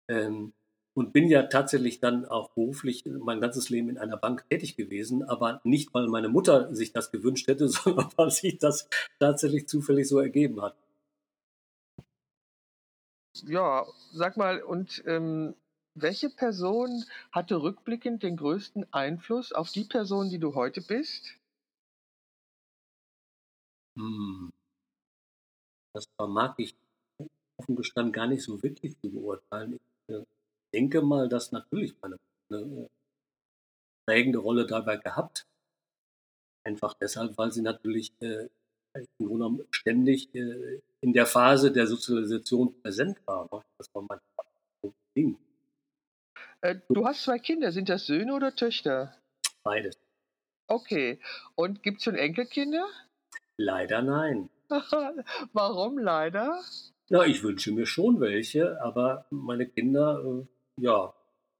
Ähm, 0.08 0.52
und 0.96 1.12
bin 1.12 1.28
ja 1.28 1.42
tatsächlich 1.44 1.98
dann 1.98 2.24
auch 2.24 2.50
beruflich 2.50 3.04
mein 3.04 3.40
ganzes 3.40 3.68
Leben 3.68 3.88
in 3.88 3.98
einer 3.98 4.16
Bank 4.16 4.48
tätig 4.48 4.76
gewesen, 4.76 5.24
aber 5.24 5.60
nicht, 5.64 5.92
weil 5.92 6.06
meine 6.06 6.28
Mutter 6.28 6.72
sich 6.74 6.92
das 6.92 7.10
gewünscht 7.10 7.48
hätte, 7.48 7.68
sondern 7.68 8.10
weil 8.16 8.30
sich 8.30 8.58
das 8.58 8.88
tatsächlich 9.18 9.68
zufällig 9.68 10.08
so 10.08 10.20
ergeben 10.20 10.62
hat. 10.62 10.76
Ja, 13.46 13.84
sag 14.12 14.36
mal, 14.36 14.62
und 14.62 15.02
ähm, 15.06 15.54
welche 15.96 16.30
Person 16.30 17.04
hatte 17.32 17.60
rückblickend 17.60 18.22
den 18.22 18.36
größten 18.36 18.86
Einfluss 18.92 19.52
auf 19.52 19.70
die 19.70 19.84
Person, 19.84 20.30
die 20.30 20.38
du 20.38 20.54
heute 20.54 20.80
bist? 20.80 21.36
Hm. 23.96 24.52
Das 25.92 26.06
vermag 26.16 26.54
ich 26.58 26.76
offen 27.56 27.76
gestanden 27.76 28.12
gar 28.12 28.26
nicht 28.26 28.42
so 28.42 28.60
wirklich 28.62 28.98
zu 29.00 29.10
beurteilen. 29.10 29.74
Ich 29.74 29.93
denke 30.72 31.02
mal, 31.02 31.28
dass 31.28 31.52
natürlich 31.52 31.94
meine 32.02 32.18
eine 32.50 32.88
prägende 34.06 34.38
Rolle 34.38 34.66
dabei 34.66 34.96
gehabt. 34.96 35.46
Einfach 36.64 36.94
deshalb, 36.94 37.36
weil 37.38 37.52
sie 37.52 37.62
natürlich 37.62 38.12
äh, 38.20 38.48
im 38.94 39.06
Grunde 39.18 39.32
genommen 39.32 39.68
ständig 39.70 40.34
äh, 40.34 40.80
in 41.00 41.12
der 41.12 41.26
Phase 41.26 41.72
der 41.72 41.86
Sozialisation 41.86 42.80
präsent 42.80 43.18
war. 43.26 43.48
ne? 43.52 43.62
Das 43.78 43.88
war 43.94 44.02
mein 44.08 44.92
Ding. 45.16 45.38
Äh, 46.60 46.76
du 46.88 47.06
hast 47.06 47.24
zwei 47.24 47.38
Kinder, 47.38 47.72
sind 47.72 47.88
das 47.88 48.06
Söhne 48.06 48.34
oder 48.34 48.54
Töchter? 48.54 49.16
Beides. 49.62 49.98
Okay. 50.66 51.20
Und 51.54 51.82
gibt 51.82 51.98
es 51.98 52.04
schon 52.04 52.14
Enkelkinder? 52.14 52.86
Leider 53.56 54.02
nein. 54.02 54.48
Warum 55.52 55.98
leider? 55.98 56.62
Ja, 57.10 57.24
ich 57.24 57.42
wünsche 57.42 57.72
mir 57.72 57.86
schon 57.86 58.20
welche, 58.20 58.80
aber 58.82 59.26
meine 59.30 59.66
Kinder, 59.66 60.22
äh, 60.24 60.82
ja, 60.82 61.14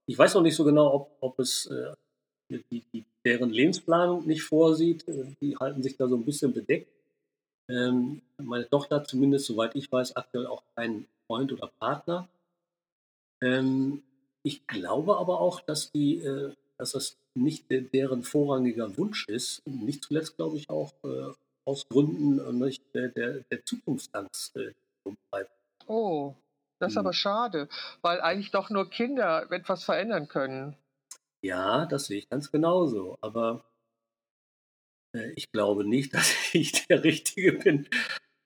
ich 0.07 0.17
weiß 0.17 0.33
noch 0.35 0.41
nicht 0.41 0.55
so 0.55 0.63
genau, 0.63 0.93
ob, 0.93 1.17
ob 1.21 1.39
es 1.39 1.67
äh, 1.67 1.93
die, 2.71 2.83
die, 2.93 3.05
deren 3.25 3.49
Lebensplanung 3.51 4.25
nicht 4.27 4.43
vorsieht. 4.43 5.07
Äh, 5.07 5.35
Die 5.41 5.57
halten 5.57 5.83
sich 5.83 5.97
da 5.97 6.07
so 6.07 6.15
ein 6.15 6.25
bisschen 6.25 6.53
bedeckt. 6.53 6.89
Ähm, 7.69 8.21
meine 8.37 8.69
Tochter 8.69 8.97
hat 8.97 9.07
zumindest, 9.07 9.47
soweit 9.47 9.75
ich 9.75 9.91
weiß, 9.91 10.15
aktuell 10.15 10.47
auch 10.47 10.63
keinen 10.75 11.07
Freund 11.27 11.53
oder 11.53 11.71
Partner. 11.79 12.27
Ähm, 13.41 14.03
ich 14.43 14.65
glaube 14.67 15.17
aber 15.17 15.39
auch, 15.39 15.61
dass 15.61 15.91
die, 15.91 16.17
äh, 16.19 16.53
dass 16.77 16.91
das 16.91 17.17
nicht 17.33 17.69
de- 17.69 17.81
deren 17.81 18.23
vorrangiger 18.23 18.97
Wunsch 18.97 19.27
ist. 19.27 19.65
Nicht 19.65 20.03
zuletzt 20.03 20.35
glaube 20.37 20.57
ich 20.57 20.69
auch 20.69 20.93
äh, 21.03 21.31
aus 21.65 21.87
Gründen 21.89 22.39
äh, 22.63 22.73
der, 22.93 23.09
der, 23.09 23.39
der 23.51 23.65
Zukunftsangst 23.65 24.55
umtreibt. 25.05 25.51
Oh, 25.87 26.35
das 26.79 26.91
ist 26.91 26.95
Mhm. 26.95 26.99
aber 26.99 27.13
schade, 27.13 27.69
weil 28.01 28.19
eigentlich 28.21 28.51
doch 28.51 28.69
nur 28.69 28.89
Kinder 28.89 29.49
etwas 29.51 29.83
verändern 29.83 30.27
können. 30.27 30.75
Ja, 31.43 31.85
das 31.85 32.05
sehe 32.07 32.17
ich 32.17 32.29
ganz 32.29 32.51
genauso. 32.51 33.17
Aber 33.21 33.63
äh, 35.15 35.31
ich 35.35 35.51
glaube 35.51 35.85
nicht, 35.85 36.13
dass 36.13 36.33
ich 36.53 36.87
der 36.87 37.03
Richtige 37.03 37.53
bin, 37.53 37.87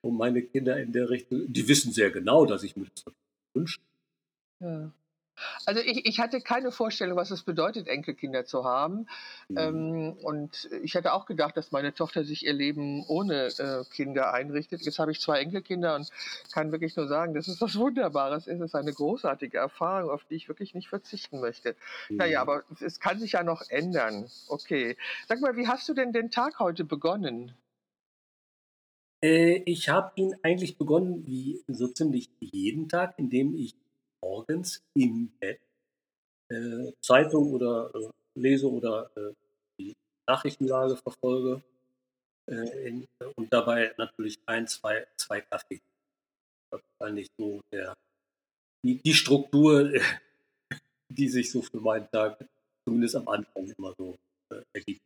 um 0.02 0.16
meine 0.16 0.42
Kinder 0.42 0.78
in 0.78 0.92
der 0.92 1.10
Richtung. 1.10 1.52
Die 1.52 1.66
wissen 1.68 1.92
sehr 1.92 2.10
genau, 2.10 2.46
dass 2.46 2.62
ich 2.62 2.76
mir 2.76 2.86
das 3.04 3.14
wünsche. 3.54 3.80
Ja. 4.60 4.92
Also 5.66 5.80
ich, 5.80 6.06
ich 6.06 6.20
hatte 6.20 6.40
keine 6.40 6.72
Vorstellung, 6.72 7.16
was 7.16 7.30
es 7.30 7.42
bedeutet, 7.42 7.88
Enkelkinder 7.88 8.44
zu 8.44 8.64
haben. 8.64 9.06
Mhm. 9.48 9.58
Ähm, 9.58 10.12
und 10.22 10.68
ich 10.82 10.94
hätte 10.94 11.12
auch 11.12 11.26
gedacht, 11.26 11.56
dass 11.56 11.72
meine 11.72 11.94
Tochter 11.94 12.24
sich 12.24 12.44
ihr 12.44 12.52
Leben 12.52 13.04
ohne 13.06 13.46
äh, 13.46 13.84
Kinder 13.90 14.32
einrichtet. 14.32 14.82
Jetzt 14.82 14.98
habe 14.98 15.12
ich 15.12 15.20
zwei 15.20 15.40
Enkelkinder 15.40 15.96
und 15.96 16.10
kann 16.52 16.72
wirklich 16.72 16.96
nur 16.96 17.08
sagen, 17.08 17.34
dass 17.34 17.48
es 17.48 17.60
was 17.60 17.76
Wunderbares 17.76 18.46
ist. 18.46 18.60
Es 18.60 18.66
ist 18.66 18.74
eine 18.74 18.92
großartige 18.92 19.58
Erfahrung, 19.58 20.10
auf 20.10 20.24
die 20.24 20.34
ich 20.34 20.48
wirklich 20.48 20.74
nicht 20.74 20.88
verzichten 20.88 21.40
möchte. 21.40 21.76
Naja, 22.08 22.40
aber 22.40 22.64
es 22.80 23.00
kann 23.00 23.18
sich 23.18 23.32
ja 23.32 23.42
noch 23.42 23.62
ändern. 23.68 24.28
Okay. 24.48 24.96
Sag 25.28 25.40
mal, 25.40 25.56
wie 25.56 25.68
hast 25.68 25.88
du 25.88 25.94
denn 25.94 26.12
den 26.12 26.30
Tag 26.30 26.58
heute 26.58 26.84
begonnen? 26.84 27.54
Äh, 29.22 29.62
ich 29.66 29.88
habe 29.88 30.12
ihn 30.16 30.34
eigentlich 30.42 30.78
begonnen 30.78 31.26
wie 31.26 31.62
so 31.68 31.88
ziemlich 31.88 32.30
jeden 32.40 32.88
Tag, 32.88 33.14
indem 33.18 33.54
ich 33.54 33.74
morgens 34.22 34.82
im 34.94 35.30
Bett 35.38 35.60
äh, 36.48 36.92
Zeitung 37.00 37.52
oder 37.52 37.90
äh, 37.94 38.10
lese 38.34 38.70
oder 38.70 39.10
äh, 39.16 39.32
die 39.78 39.94
Nachrichtenlage 40.26 40.96
verfolge 40.96 41.62
äh, 42.46 42.88
in, 42.88 43.08
und 43.36 43.52
dabei 43.52 43.92
natürlich 43.96 44.38
ein, 44.46 44.66
zwei, 44.66 45.06
zwei 45.16 45.40
Kaffee. 45.40 45.80
Das 46.70 46.80
ist 46.80 47.02
eigentlich 47.02 47.28
so 47.38 47.60
der, 47.72 47.96
die, 48.84 49.00
die 49.02 49.14
Struktur, 49.14 49.90
die 51.08 51.28
sich 51.28 51.50
so 51.50 51.62
für 51.62 51.80
meinen 51.80 52.10
Tag 52.10 52.44
zumindest 52.84 53.16
am 53.16 53.28
Anfang 53.28 53.72
immer 53.76 53.94
so 53.96 54.18
äh, 54.50 54.62
ergibt. 54.72 55.02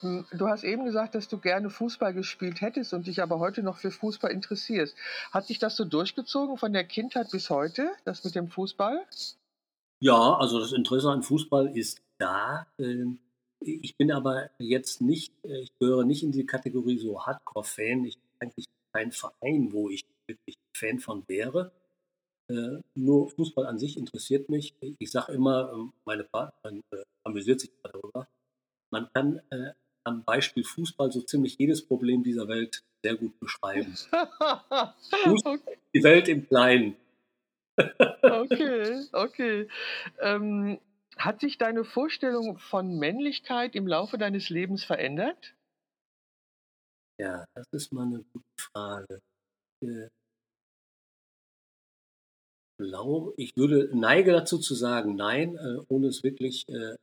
Hm, 0.00 0.24
du 0.32 0.48
hast 0.48 0.64
eben 0.64 0.84
gesagt, 0.84 1.14
dass 1.14 1.28
du 1.28 1.38
gerne 1.38 1.68
Fußball 1.68 2.14
gespielt 2.14 2.60
hättest 2.60 2.94
und 2.94 3.06
dich 3.06 3.22
aber 3.22 3.38
heute 3.38 3.62
noch 3.62 3.76
für 3.76 3.90
Fußball 3.90 4.30
interessierst. 4.30 4.96
Hat 5.30 5.46
sich 5.46 5.58
das 5.58 5.76
so 5.76 5.84
durchgezogen 5.84 6.56
von 6.56 6.72
der 6.72 6.84
Kindheit 6.84 7.30
bis 7.30 7.50
heute, 7.50 7.90
das 8.04 8.24
mit 8.24 8.34
dem 8.34 8.48
Fußball? 8.48 9.04
Ja, 10.00 10.36
also 10.36 10.58
das 10.58 10.72
Interesse 10.72 11.10
an 11.10 11.22
Fußball 11.22 11.76
ist 11.76 12.00
da. 12.18 12.66
Ähm, 12.78 13.18
ich 13.60 13.94
bin 13.96 14.10
aber 14.10 14.48
jetzt 14.58 15.02
nicht, 15.02 15.34
äh, 15.44 15.60
ich 15.60 15.78
gehöre 15.78 16.04
nicht 16.04 16.22
in 16.22 16.32
die 16.32 16.46
Kategorie 16.46 16.98
so 16.98 17.26
Hardcore-Fan. 17.26 18.06
Ich 18.06 18.18
bin 18.18 18.30
eigentlich 18.40 18.66
kein 18.94 19.12
Verein, 19.12 19.72
wo 19.72 19.90
ich 19.90 20.02
wirklich 20.26 20.56
Fan 20.74 20.98
von 20.98 21.24
wäre. 21.28 21.72
Äh, 22.48 22.80
nur 22.94 23.28
Fußball 23.28 23.66
an 23.66 23.78
sich 23.78 23.98
interessiert 23.98 24.48
mich. 24.48 24.74
Ich 24.98 25.10
sage 25.10 25.32
immer, 25.32 25.70
ähm, 25.74 25.92
meine 26.06 26.24
Partnerin 26.24 26.82
äh, 26.90 27.02
amüsiert 27.24 27.60
sich 27.60 27.70
darüber. 27.82 28.26
Man 28.90 29.12
kann 29.12 29.40
am 30.04 30.24
Beispiel 30.24 30.64
Fußball 30.64 31.12
so 31.12 31.20
ziemlich 31.20 31.58
jedes 31.58 31.84
Problem 31.86 32.22
dieser 32.22 32.48
Welt 32.48 32.82
sehr 33.02 33.16
gut 33.16 33.38
beschreiben. 33.38 33.96
okay. 35.44 35.78
Die 35.94 36.02
Welt 36.02 36.28
im 36.28 36.46
Kleinen. 36.46 36.96
okay, 38.22 39.06
okay. 39.12 39.68
Ähm, 40.20 40.78
hat 41.16 41.40
sich 41.40 41.58
deine 41.58 41.84
Vorstellung 41.84 42.58
von 42.58 42.98
Männlichkeit 42.98 43.74
im 43.74 43.86
Laufe 43.86 44.18
deines 44.18 44.48
Lebens 44.48 44.84
verändert? 44.84 45.54
Ja, 47.18 47.44
das 47.54 47.66
ist 47.72 47.92
mal 47.92 48.06
eine 48.06 48.24
gute 48.32 48.46
Frage. 48.58 49.20
Äh, 49.82 50.08
ich 53.36 53.56
würde 53.56 53.90
neige 53.92 54.32
dazu 54.32 54.58
zu 54.58 54.74
sagen, 54.74 55.14
nein, 55.14 55.56
äh, 55.56 55.82
ohne 55.88 56.06
es 56.06 56.22
wirklich 56.22 56.66
äh, 56.68 56.96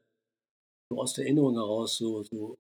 so 0.90 1.00
aus 1.00 1.14
der 1.14 1.26
Erinnerung 1.26 1.54
heraus 1.54 1.98
so, 1.98 2.24
so 2.24 2.58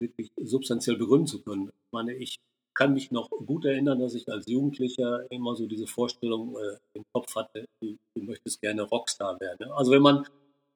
wirklich 0.00 0.30
substanziell 0.36 0.96
begründen 0.96 1.26
zu 1.26 1.42
können. 1.42 1.68
Ich 1.68 1.92
meine, 1.92 2.14
ich 2.14 2.38
kann 2.74 2.94
mich 2.94 3.10
noch 3.10 3.28
gut 3.30 3.64
erinnern, 3.64 3.98
dass 3.98 4.14
ich 4.14 4.28
als 4.30 4.46
Jugendlicher 4.46 5.30
immer 5.32 5.56
so 5.56 5.66
diese 5.66 5.88
Vorstellung 5.88 6.56
äh, 6.56 6.76
im 6.94 7.02
Kopf 7.12 7.34
hatte, 7.34 7.66
du, 7.80 7.96
möchtest 8.14 8.60
gerne 8.60 8.82
Rockstar 8.82 9.40
werden. 9.40 9.72
Also 9.72 9.90
wenn 9.90 10.02
man, 10.02 10.26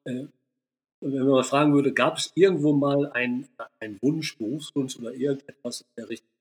äh, 0.03 0.25
wenn 0.99 1.19
man 1.19 1.27
mal 1.27 1.43
fragen 1.43 1.73
würde, 1.73 1.93
gab 1.93 2.17
es 2.17 2.31
irgendwo 2.35 2.73
mal 2.73 3.11
ein, 3.13 3.47
ein 3.79 3.97
Wunsch, 4.01 4.37
Berufswunsch 4.37 4.97
oder 4.97 5.13
irgendetwas 5.13 5.81
in 5.81 5.87
der 5.97 6.09
Richtung, 6.09 6.32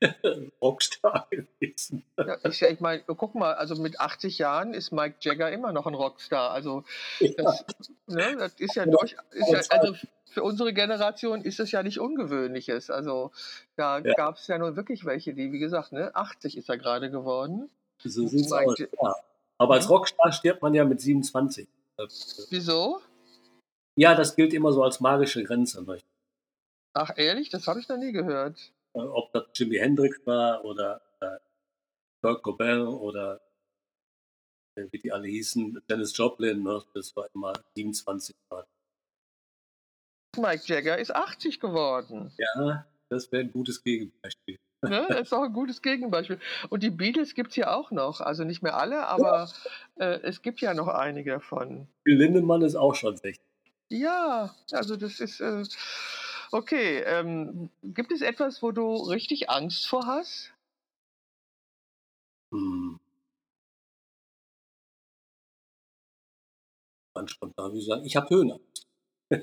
Rockstar 0.60 1.28
gewesen. 1.30 2.04
Ja, 2.18 2.38
ich, 2.44 2.62
ich 2.62 2.80
meine, 2.80 3.02
guck 3.02 3.34
mal, 3.34 3.54
also 3.54 3.74
mit 3.76 4.00
80 4.00 4.38
Jahren 4.38 4.74
ist 4.74 4.92
Mike 4.92 5.16
Jagger 5.20 5.52
immer 5.52 5.72
noch 5.72 5.86
ein 5.86 5.94
Rockstar. 5.94 6.50
Also 6.50 6.84
das, 7.20 7.64
ja. 8.06 8.14
ne, 8.14 8.36
das 8.38 8.54
ist 8.54 8.74
ja 8.74 8.86
durch, 8.86 9.16
ist 9.30 9.50
ja, 9.50 9.60
also 9.70 9.94
für 10.30 10.42
unsere 10.42 10.72
Generation 10.72 11.42
ist 11.42 11.58
das 11.58 11.70
ja 11.70 11.82
nicht 11.82 12.00
Ungewöhnliches. 12.00 12.90
Also 12.90 13.32
da 13.76 13.98
ja. 13.98 14.14
gab 14.14 14.36
es 14.36 14.46
ja 14.46 14.58
nur 14.58 14.76
wirklich 14.76 15.04
welche, 15.04 15.34
die, 15.34 15.52
wie 15.52 15.58
gesagt, 15.58 15.92
ne, 15.92 16.14
80 16.14 16.56
ist 16.56 16.68
er 16.68 16.78
gerade 16.78 17.10
geworden. 17.10 17.70
So 18.02 18.26
sieht's 18.26 18.52
aus. 18.52 18.78
Ja. 18.78 19.14
Aber 19.58 19.74
als 19.74 19.90
Rockstar 19.90 20.32
stirbt 20.32 20.62
man 20.62 20.72
ja 20.72 20.84
mit 20.84 21.00
27. 21.00 21.68
Wieso? 22.48 23.00
Ja, 23.94 24.14
das 24.14 24.34
gilt 24.34 24.54
immer 24.54 24.72
so 24.72 24.82
als 24.82 25.00
magische 25.00 25.44
Grenze. 25.44 25.84
Ach 26.94 27.10
ehrlich, 27.16 27.50
das 27.50 27.66
habe 27.66 27.80
ich 27.80 27.88
noch 27.88 27.98
nie 27.98 28.12
gehört. 28.12 28.72
Äh, 28.94 29.00
ob 29.00 29.32
das 29.32 29.44
Jimi 29.54 29.76
Hendrix 29.76 30.24
war 30.26 30.64
oder 30.64 31.00
äh, 31.20 31.38
Kurt 32.22 32.42
Cobain 32.42 32.86
oder 32.86 33.40
äh, 34.76 34.86
wie 34.90 34.98
die 34.98 35.12
alle 35.12 35.28
hießen, 35.28 35.82
Dennis 35.88 36.16
Joplin, 36.16 36.62
ne? 36.62 36.82
das 36.94 37.14
war 37.16 37.28
immer 37.34 37.52
27 37.74 38.34
Grad. 38.48 38.66
Mike 40.36 40.62
Jagger 40.66 40.98
ist 40.98 41.14
80 41.14 41.60
geworden. 41.60 42.32
Ja, 42.38 42.86
das 43.08 43.30
wäre 43.32 43.42
ein 43.42 43.52
gutes 43.52 43.82
Gegenbeispiel. 43.82 44.58
Ne, 44.82 45.06
das 45.08 45.20
ist 45.22 45.32
auch 45.32 45.42
ein 45.42 45.52
gutes 45.52 45.82
Gegenbeispiel. 45.82 46.38
Und 46.68 46.82
die 46.82 46.90
Beatles 46.90 47.34
gibt 47.34 47.50
es 47.50 47.56
ja 47.56 47.74
auch 47.74 47.90
noch. 47.90 48.20
Also 48.20 48.44
nicht 48.44 48.62
mehr 48.62 48.76
alle, 48.76 49.06
aber 49.08 49.50
ja. 49.98 50.06
äh, 50.06 50.20
es 50.22 50.42
gibt 50.42 50.60
ja 50.60 50.72
noch 50.72 50.88
einige 50.88 51.32
davon. 51.32 51.88
Lindemann 52.04 52.62
ist 52.62 52.76
auch 52.76 52.94
schon 52.94 53.16
60. 53.16 53.44
Ja, 53.88 54.54
also 54.70 54.96
das 54.96 55.20
ist. 55.20 55.40
Äh, 55.40 55.64
Okay, 56.52 56.98
ähm, 57.00 57.70
gibt 57.82 58.10
es 58.10 58.22
etwas, 58.22 58.62
wo 58.62 58.72
du 58.72 58.94
richtig 58.94 59.50
Angst 59.50 59.86
vor 59.86 60.06
hast? 60.06 60.52
Hm. 62.52 62.98
Spontan, 67.26 67.74
wie 67.74 67.82
sagen, 67.82 68.04
ich 68.04 68.16
habe 68.16 68.30
Höhenangst. 68.30 68.86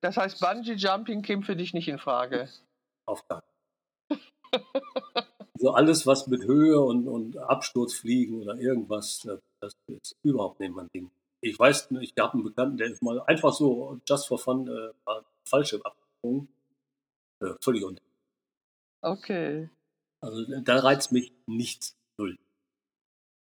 das 0.00 0.16
heißt, 0.16 0.40
Bungee 0.40 0.74
Jumping 0.74 1.22
käme 1.22 1.42
für 1.42 1.56
dich 1.56 1.74
nicht 1.74 1.88
in 1.88 1.98
Frage. 1.98 2.48
Auf 3.06 3.26
gar 3.26 3.42
Also 5.54 5.72
alles, 5.72 6.06
was 6.06 6.26
mit 6.28 6.44
Höhe 6.44 6.80
und, 6.80 7.08
und 7.08 7.36
Absturz 7.38 7.94
fliegen 7.94 8.42
oder 8.42 8.56
irgendwas, 8.56 9.20
das, 9.24 9.40
das 9.60 9.74
ist 9.86 10.16
überhaupt 10.22 10.60
nicht 10.60 10.74
mein 10.74 10.88
Ding. 10.94 11.10
Ich 11.40 11.58
weiß, 11.58 11.88
ich 12.00 12.14
habe 12.18 12.34
einen 12.34 12.44
Bekannten, 12.44 12.76
der 12.76 12.88
ist 12.88 13.02
mal 13.02 13.20
einfach 13.22 13.52
so 13.52 14.00
just 14.08 14.28
for 14.28 14.38
fun 14.38 14.68
äh, 14.68 14.90
Fallschirmabsprung. 15.52 16.48
Äh, 17.40 17.54
völlig 17.60 17.84
unter. 17.84 18.02
Okay. 19.02 19.68
Also 20.20 20.44
da 20.60 20.78
reizt 20.78 21.12
mich 21.12 21.32
nichts. 21.46 21.96
Null. 22.16 22.38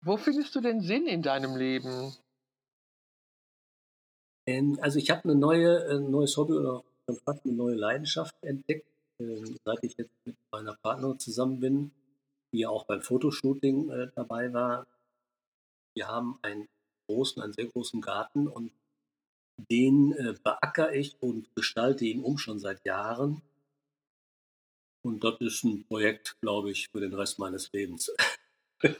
Wo 0.01 0.17
findest 0.17 0.55
du 0.55 0.61
den 0.61 0.81
Sinn 0.81 1.07
in 1.07 1.21
deinem 1.21 1.55
Leben? 1.57 2.15
Ähm, 4.47 4.79
also 4.81 4.97
ich 4.99 5.09
habe 5.09 5.23
eine 5.25 5.35
neue, 5.35 5.85
ein 5.89 6.05
äh, 6.05 6.09
neues 6.09 6.37
Hobby 6.37 6.53
oder 6.53 6.83
fast 7.25 7.45
eine 7.45 7.53
neue 7.53 7.75
Leidenschaft 7.75 8.35
entdeckt, 8.41 8.87
äh, 9.19 9.41
seit 9.65 9.83
ich 9.83 9.97
jetzt 9.97 10.13
mit 10.25 10.37
meiner 10.51 10.75
Partnerin 10.75 11.19
zusammen 11.19 11.59
bin, 11.59 11.91
die 12.53 12.59
ja 12.59 12.69
auch 12.69 12.85
beim 12.85 13.01
Fotoshooting 13.01 13.89
äh, 13.89 14.11
dabei 14.15 14.53
war. 14.53 14.87
Wir 15.95 16.07
haben 16.07 16.39
einen 16.43 16.67
großen, 17.07 17.41
einen 17.41 17.53
sehr 17.53 17.65
großen 17.65 17.99
Garten 17.99 18.47
und 18.47 18.71
den 19.69 20.13
äh, 20.13 20.33
beackere 20.43 20.95
ich 20.95 21.21
und 21.21 21.53
gestalte 21.55 22.05
ihn 22.05 22.21
um 22.21 22.37
schon 22.37 22.59
seit 22.59 22.85
Jahren. 22.85 23.41
Und 25.01 25.23
das 25.23 25.39
ist 25.39 25.63
ein 25.63 25.85
Projekt, 25.85 26.39
glaube 26.41 26.71
ich, 26.71 26.89
für 26.91 26.99
den 26.99 27.13
Rest 27.13 27.39
meines 27.39 27.71
Lebens. 27.71 28.11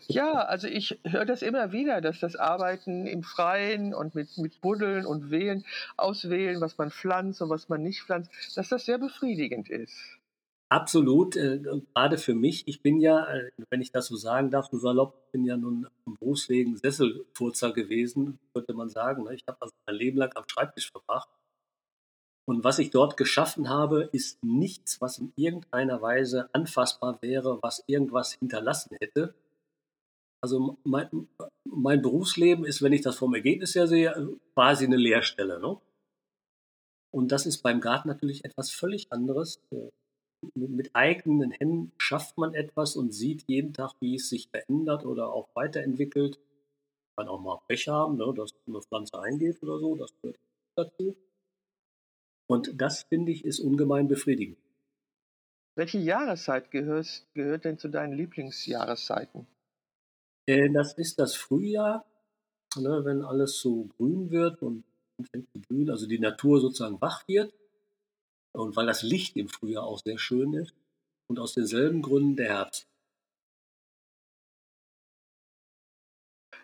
Ja, 0.07 0.33
also 0.33 0.67
ich 0.67 0.99
höre 1.05 1.23
das 1.23 1.41
immer 1.41 1.71
wieder, 1.71 2.01
dass 2.01 2.19
das 2.19 2.35
Arbeiten 2.35 3.07
im 3.07 3.23
Freien 3.23 3.93
und 3.93 4.13
mit, 4.13 4.37
mit 4.37 4.59
Buddeln 4.59 5.05
und 5.05 5.31
Wählen, 5.31 5.63
auswählen, 5.95 6.59
was 6.59 6.77
man 6.77 6.91
pflanzt 6.91 7.41
und 7.41 7.49
was 7.49 7.69
man 7.69 7.81
nicht 7.81 8.01
pflanzt, 8.01 8.29
dass 8.55 8.67
das 8.67 8.85
sehr 8.85 8.97
befriedigend 8.97 9.69
ist. 9.69 10.18
Absolut, 10.71 11.35
äh, 11.35 11.59
gerade 11.95 12.19
für 12.19 12.35
mich. 12.35 12.67
Ich 12.67 12.83
bin 12.83 12.99
ja, 12.99 13.25
äh, 13.25 13.51
wenn 13.71 13.81
ich 13.81 13.91
das 13.91 14.05
so 14.05 14.15
sagen 14.15 14.51
darf, 14.51 14.67
so 14.69 14.77
salopp, 14.77 15.31
bin 15.31 15.43
ja 15.43 15.57
nun 15.57 15.87
im 16.05 16.15
Berufswegen 16.19 16.77
Sesselfurzer 16.77 17.73
gewesen, 17.73 18.37
könnte 18.53 18.75
man 18.75 18.89
sagen. 18.89 19.23
Ne? 19.23 19.33
Ich 19.33 19.43
habe 19.47 19.57
also 19.61 19.73
mein 19.87 19.95
Leben 19.95 20.17
lang 20.19 20.31
am 20.35 20.43
Schreibtisch 20.47 20.91
verbracht. 20.91 21.27
Und 22.47 22.63
was 22.63 22.77
ich 22.77 22.91
dort 22.91 23.17
geschaffen 23.17 23.69
habe, 23.69 24.09
ist 24.11 24.43
nichts, 24.43 25.01
was 25.01 25.17
in 25.17 25.33
irgendeiner 25.35 26.01
Weise 26.03 26.49
anfassbar 26.53 27.19
wäre, 27.21 27.59
was 27.63 27.83
irgendwas 27.87 28.33
hinterlassen 28.33 28.95
hätte. 28.99 29.33
Also 30.41 30.77
mein, 30.83 31.27
mein 31.63 32.01
Berufsleben 32.01 32.63
ist, 32.63 32.81
wenn 32.83 32.93
ich 32.93 33.01
das 33.01 33.17
vom 33.17 33.33
Ergebnis 33.33 33.73
her 33.73 33.87
sehe, 33.87 34.37
quasi 34.53 34.85
eine 34.85 34.97
Leerstelle. 34.97 35.59
Ne? 35.59 35.79
Und 37.11 37.31
das 37.31 37.47
ist 37.47 37.63
beim 37.63 37.81
Garten 37.81 38.07
natürlich 38.07 38.45
etwas 38.45 38.69
völlig 38.69 39.11
anderes. 39.11 39.59
Mit 40.55 40.95
eigenen 40.95 41.51
Händen 41.51 41.91
schafft 41.97 42.37
man 42.37 42.53
etwas 42.53 42.95
und 42.95 43.13
sieht 43.13 43.43
jeden 43.47 43.73
Tag, 43.73 43.93
wie 43.99 44.15
es 44.15 44.29
sich 44.29 44.49
verändert 44.49 45.05
oder 45.05 45.33
auch 45.33 45.49
weiterentwickelt. 45.53 46.39
Kann 47.17 47.27
auch 47.27 47.41
mal 47.41 47.59
Pech 47.67 47.87
haben, 47.89 48.17
ne, 48.17 48.33
dass 48.33 48.51
eine 48.65 48.81
Pflanze 48.81 49.19
eingeht 49.19 49.61
oder 49.61 49.79
so, 49.79 49.95
das 49.95 50.13
gehört 50.21 50.39
dazu. 50.75 51.15
Und 52.47 52.81
das, 52.81 53.03
finde 53.03 53.31
ich, 53.31 53.43
ist 53.43 53.59
ungemein 53.59 54.07
befriedigend. 54.07 54.57
Welche 55.75 55.99
Jahreszeit 55.99 56.71
gehört, 56.71 57.25
gehört 57.33 57.65
denn 57.65 57.77
zu 57.77 57.89
deinen 57.89 58.13
Lieblingsjahreszeiten? 58.13 59.45
Äh, 60.47 60.69
das 60.71 60.93
ist 60.93 61.19
das 61.19 61.35
Frühjahr, 61.35 62.05
ne, 62.77 63.01
wenn 63.03 63.23
alles 63.23 63.59
so 63.59 63.89
grün 63.97 64.31
wird 64.31 64.61
und 64.61 64.83
zu 65.25 65.59
blühen, 65.67 65.89
also 65.89 66.07
die 66.07 66.19
Natur 66.19 66.61
sozusagen 66.61 66.99
wach 67.01 67.27
wird 67.27 67.53
Und 68.53 68.75
weil 68.75 68.87
das 68.87 69.03
Licht 69.03 69.37
im 69.37 69.47
Frühjahr 69.47 69.83
auch 69.83 69.99
sehr 69.99 70.17
schön 70.17 70.53
ist 70.53 70.73
und 71.27 71.39
aus 71.39 71.53
denselben 71.53 72.01
Gründen 72.01 72.35
der 72.35 72.49
Herbst. 72.49 72.87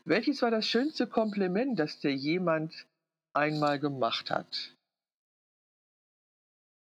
Welches 0.04 0.42
war 0.42 0.52
das 0.52 0.68
schönste 0.68 1.08
Kompliment, 1.08 1.80
das 1.80 2.00
dir 2.00 2.14
jemand 2.14 2.88
einmal 3.34 3.80
gemacht 3.80 4.30
hat? 4.30 4.76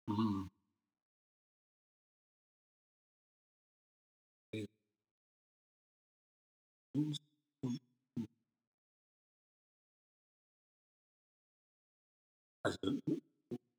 Mhm. 0.08 0.49
Also, 12.63 12.77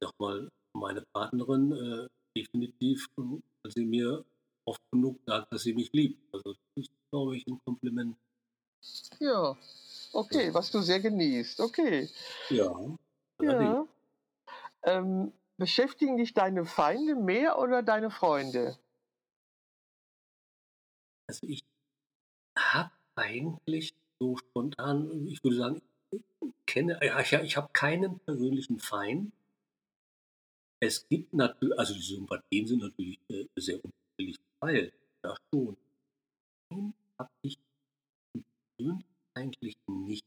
sag 0.00 0.12
mal, 0.18 0.48
meine 0.82 1.02
Partnerin, 1.12 1.72
äh, 1.72 2.08
definitiv, 2.36 3.08
weil 3.16 3.72
sie 3.72 3.84
mir 3.84 4.24
oft 4.64 4.80
genug 4.90 5.18
sagt, 5.26 5.52
dass 5.52 5.62
sie 5.62 5.74
mich 5.74 5.92
liebt. 5.92 6.20
Also, 6.34 6.52
das 6.52 6.84
ist, 6.84 6.90
glaube 7.10 7.36
ich, 7.36 7.46
ein 7.46 7.58
Kompliment. 7.64 8.16
Ja, 9.20 9.56
okay, 10.12 10.52
was 10.52 10.70
du 10.70 10.80
sehr 10.82 11.00
genießt. 11.00 11.60
Okay. 11.60 12.08
Ja, 12.50 12.74
Ja. 13.40 13.86
Ähm, 14.84 15.32
beschäftigen 15.56 16.16
dich 16.16 16.34
deine 16.34 16.64
Feinde 16.64 17.14
mehr 17.14 17.58
oder 17.58 17.82
deine 17.82 18.10
Freunde? 18.10 18.76
Also, 21.28 21.46
ich 21.46 21.62
habe 22.58 22.90
eigentlich 23.14 23.94
so 24.18 24.36
spontan 24.36 25.26
ich 25.26 25.42
würde 25.42 25.56
sagen, 25.56 25.82
ich 26.10 26.22
kenne 26.66 26.98
ja, 27.02 27.20
ich 27.20 27.32
ich 27.32 27.56
habe 27.56 27.70
keinen 27.72 28.18
persönlichen 28.20 28.78
Feind. 28.78 29.32
Es 30.82 31.06
gibt 31.08 31.32
natürlich, 31.32 31.78
also, 31.78 31.94
die 31.94 32.00
Sympathien 32.00 32.66
sind 32.66 32.82
natürlich, 32.82 33.20
äh, 33.28 33.46
sehr 33.56 33.76
unterschiedlich 33.76 34.40
verteilt, 34.58 34.92
ja 35.24 35.36
schon. 35.54 35.76
Habe 37.18 37.30
ich 37.42 37.56
eigentlich 39.34 39.76
nicht. 39.86 40.26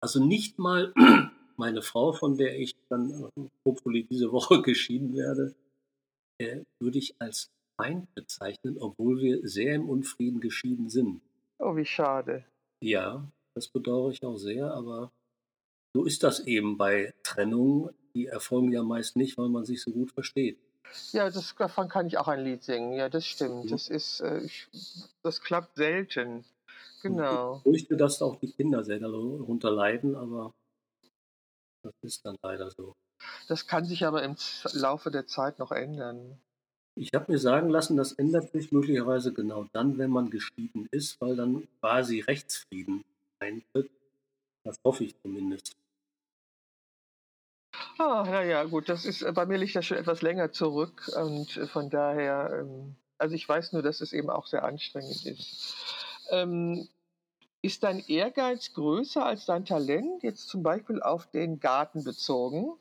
Also, 0.00 0.24
nicht 0.24 0.58
mal 0.58 0.92
meine 1.56 1.80
Frau, 1.80 2.12
von 2.12 2.36
der 2.36 2.58
ich 2.58 2.74
dann, 2.88 3.30
äh, 3.36 3.48
hopefully 3.64 4.02
diese 4.02 4.32
Woche 4.32 4.62
geschieden 4.62 5.14
werde, 5.14 5.54
äh, 6.38 6.64
würde 6.80 6.98
ich 6.98 7.14
als 7.20 7.52
Feind 7.80 8.12
bezeichnen, 8.16 8.78
obwohl 8.78 9.20
wir 9.20 9.46
sehr 9.46 9.76
im 9.76 9.88
Unfrieden 9.88 10.40
geschieden 10.40 10.90
sind. 10.90 11.20
Oh, 11.60 11.76
wie 11.76 11.86
schade. 11.86 12.44
Ja, 12.82 13.30
das 13.54 13.68
bedauere 13.68 14.10
ich 14.10 14.24
auch 14.24 14.38
sehr, 14.38 14.74
aber 14.74 15.12
so 15.94 16.04
ist 16.04 16.24
das 16.24 16.40
eben 16.40 16.76
bei 16.76 17.14
Trennungen. 17.22 17.94
Die 18.14 18.26
erfolgen 18.26 18.72
ja 18.72 18.82
meist 18.82 19.16
nicht, 19.16 19.36
weil 19.38 19.48
man 19.48 19.64
sich 19.64 19.82
so 19.82 19.90
gut 19.90 20.12
versteht. 20.12 20.58
Ja, 21.12 21.28
das, 21.30 21.54
davon 21.56 21.88
kann 21.88 22.06
ich 22.06 22.18
auch 22.18 22.28
ein 22.28 22.44
Lied 22.44 22.62
singen. 22.62 22.92
Ja, 22.92 23.08
das 23.08 23.26
stimmt. 23.26 23.64
Mhm. 23.64 23.68
Das 23.68 23.88
ist, 23.88 24.20
äh, 24.20 24.40
ich, 24.40 24.68
das 25.22 25.40
klappt 25.40 25.76
selten. 25.76 26.44
Genau. 27.02 27.56
Ich 27.56 27.62
fürchte, 27.62 27.96
dass 27.96 28.22
auch 28.22 28.36
die 28.36 28.50
Kinder 28.52 28.84
sehr 28.84 28.98
darunter 28.98 29.70
leiden, 29.70 30.14
aber 30.14 30.54
das 31.82 31.92
ist 32.02 32.24
dann 32.24 32.36
leider 32.42 32.70
so. 32.70 32.94
Das 33.48 33.66
kann 33.66 33.84
sich 33.84 34.06
aber 34.06 34.22
im 34.22 34.36
Laufe 34.72 35.10
der 35.10 35.26
Zeit 35.26 35.58
noch 35.58 35.70
ändern. 35.70 36.38
Ich 36.96 37.12
habe 37.12 37.32
mir 37.32 37.38
sagen 37.38 37.70
lassen, 37.70 37.96
das 37.96 38.12
ändert 38.12 38.52
sich 38.52 38.70
möglicherweise 38.70 39.32
genau 39.32 39.66
dann, 39.72 39.98
wenn 39.98 40.10
man 40.10 40.30
geschieden 40.30 40.88
ist, 40.92 41.20
weil 41.20 41.34
dann 41.34 41.66
quasi 41.80 42.20
Rechtsfrieden 42.20 43.04
eintritt. 43.40 43.90
Das 44.62 44.78
hoffe 44.84 45.04
ich 45.04 45.20
zumindest. 45.20 45.76
Ah, 47.98 48.24
naja, 48.26 48.64
gut, 48.64 48.88
das 48.88 49.04
ist, 49.04 49.22
äh, 49.22 49.32
bei 49.32 49.46
mir 49.46 49.58
liegt 49.58 49.76
das 49.76 49.86
schon 49.86 49.98
etwas 49.98 50.22
länger 50.22 50.52
zurück 50.52 51.08
und 51.16 51.56
äh, 51.56 51.66
von 51.66 51.90
daher, 51.90 52.60
ähm, 52.60 52.96
also 53.18 53.34
ich 53.34 53.48
weiß 53.48 53.72
nur, 53.72 53.82
dass 53.82 54.00
es 54.00 54.12
eben 54.12 54.30
auch 54.30 54.46
sehr 54.46 54.64
anstrengend 54.64 55.24
ist. 55.26 55.76
Ähm, 56.30 56.88
ist 57.62 57.82
dein 57.84 58.00
Ehrgeiz 58.00 58.72
größer 58.74 59.24
als 59.24 59.46
dein 59.46 59.64
Talent, 59.64 60.22
jetzt 60.22 60.48
zum 60.48 60.62
Beispiel 60.62 61.02
auf 61.02 61.26
den 61.30 61.60
Garten 61.60 62.04
bezogen? 62.04 62.74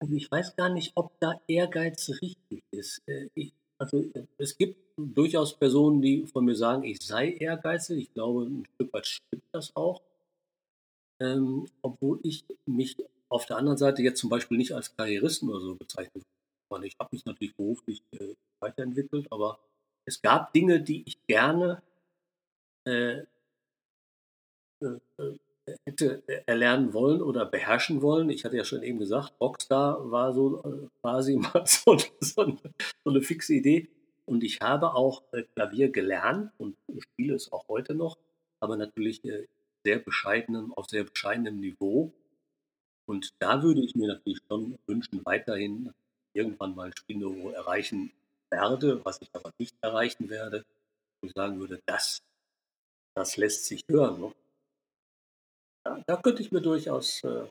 Also 0.00 0.14
ich 0.14 0.30
weiß 0.30 0.56
gar 0.56 0.68
nicht, 0.68 0.92
ob 0.96 1.18
da 1.20 1.40
Ehrgeiz 1.46 2.10
richtig 2.20 2.62
ist. 2.70 3.02
Äh, 3.06 3.28
Ich, 3.34 3.54
also 3.78 4.04
es 4.38 4.56
gibt 4.58 4.78
durchaus 4.96 5.58
Personen, 5.58 6.02
die 6.02 6.26
von 6.26 6.44
mir 6.44 6.56
sagen, 6.56 6.84
ich 6.84 6.98
sei 7.00 7.32
ehrgeizig. 7.32 8.02
Ich 8.02 8.14
glaube, 8.14 8.44
ein 8.46 8.66
Stück 8.74 8.92
weit 8.92 9.06
stimmt 9.06 9.44
das 9.52 9.74
auch. 9.74 10.02
Ähm, 11.20 11.66
obwohl 11.82 12.18
ich 12.24 12.44
mich 12.66 12.96
auf 13.32 13.46
der 13.46 13.56
anderen 13.56 13.78
Seite 13.78 14.02
jetzt 14.02 14.20
zum 14.20 14.30
Beispiel 14.30 14.58
nicht 14.58 14.72
als 14.72 14.94
Karrieristen 14.96 15.48
oder 15.48 15.60
so 15.60 15.74
bezeichne. 15.74 16.22
Weil 16.70 16.84
Ich 16.84 16.96
habe 16.98 17.10
mich 17.12 17.24
natürlich 17.24 17.56
beruflich 17.56 18.02
äh, 18.12 18.34
weiterentwickelt, 18.60 19.26
aber 19.30 19.58
es 20.06 20.20
gab 20.20 20.52
Dinge, 20.52 20.80
die 20.80 21.02
ich 21.06 21.22
gerne 21.26 21.82
äh, 22.86 23.18
äh, 24.82 24.98
äh, 25.18 25.38
hätte 25.86 26.22
erlernen 26.46 26.92
wollen 26.92 27.22
oder 27.22 27.46
beherrschen 27.46 28.02
wollen. 28.02 28.30
Ich 28.30 28.44
hatte 28.44 28.56
ja 28.56 28.64
schon 28.64 28.82
eben 28.82 28.98
gesagt, 28.98 29.34
Rockstar 29.40 30.10
war 30.10 30.32
so 30.32 30.62
äh, 30.64 30.88
quasi 31.00 31.36
mal 31.36 31.64
so, 31.66 31.96
so, 32.20 32.42
eine, 32.42 32.58
so 33.04 33.10
eine 33.10 33.22
fixe 33.22 33.54
Idee. 33.54 33.88
Und 34.24 34.42
ich 34.42 34.60
habe 34.60 34.94
auch 34.94 35.22
äh, 35.32 35.44
Klavier 35.54 35.90
gelernt 35.90 36.50
und 36.58 36.76
spiele 36.98 37.34
es 37.34 37.52
auch 37.52 37.68
heute 37.68 37.94
noch, 37.94 38.18
aber 38.60 38.76
natürlich 38.76 39.22
sehr 39.84 39.98
bescheidenen, 39.98 40.72
auf 40.74 40.86
sehr 40.86 41.04
bescheidenem 41.04 41.60
Niveau. 41.60 42.12
Und 43.06 43.30
da 43.38 43.62
würde 43.62 43.80
ich 43.80 43.94
mir 43.94 44.08
natürlich 44.08 44.40
schon 44.48 44.78
wünschen, 44.86 45.24
weiterhin 45.24 45.86
dass 45.86 45.94
ich 45.94 46.40
irgendwann 46.40 46.74
mal 46.74 46.86
ein 46.86 46.96
Spielniveau 46.96 47.50
erreichen 47.50 48.12
werde, 48.50 49.04
was 49.04 49.20
ich 49.20 49.28
aber 49.32 49.52
nicht 49.58 49.74
erreichen 49.80 50.28
werde. 50.28 50.64
Und 51.20 51.28
ich 51.28 51.32
sagen 51.34 51.58
würde, 51.58 51.80
das, 51.86 52.22
das 53.14 53.36
lässt 53.36 53.66
sich 53.66 53.82
hören. 53.88 54.20
Ne? 54.20 54.32
Ja, 55.86 56.02
da 56.06 56.16
könnte 56.16 56.42
ich 56.42 56.52
mir 56.52 56.62
durchaus, 56.62 57.24
äh, 57.24 57.46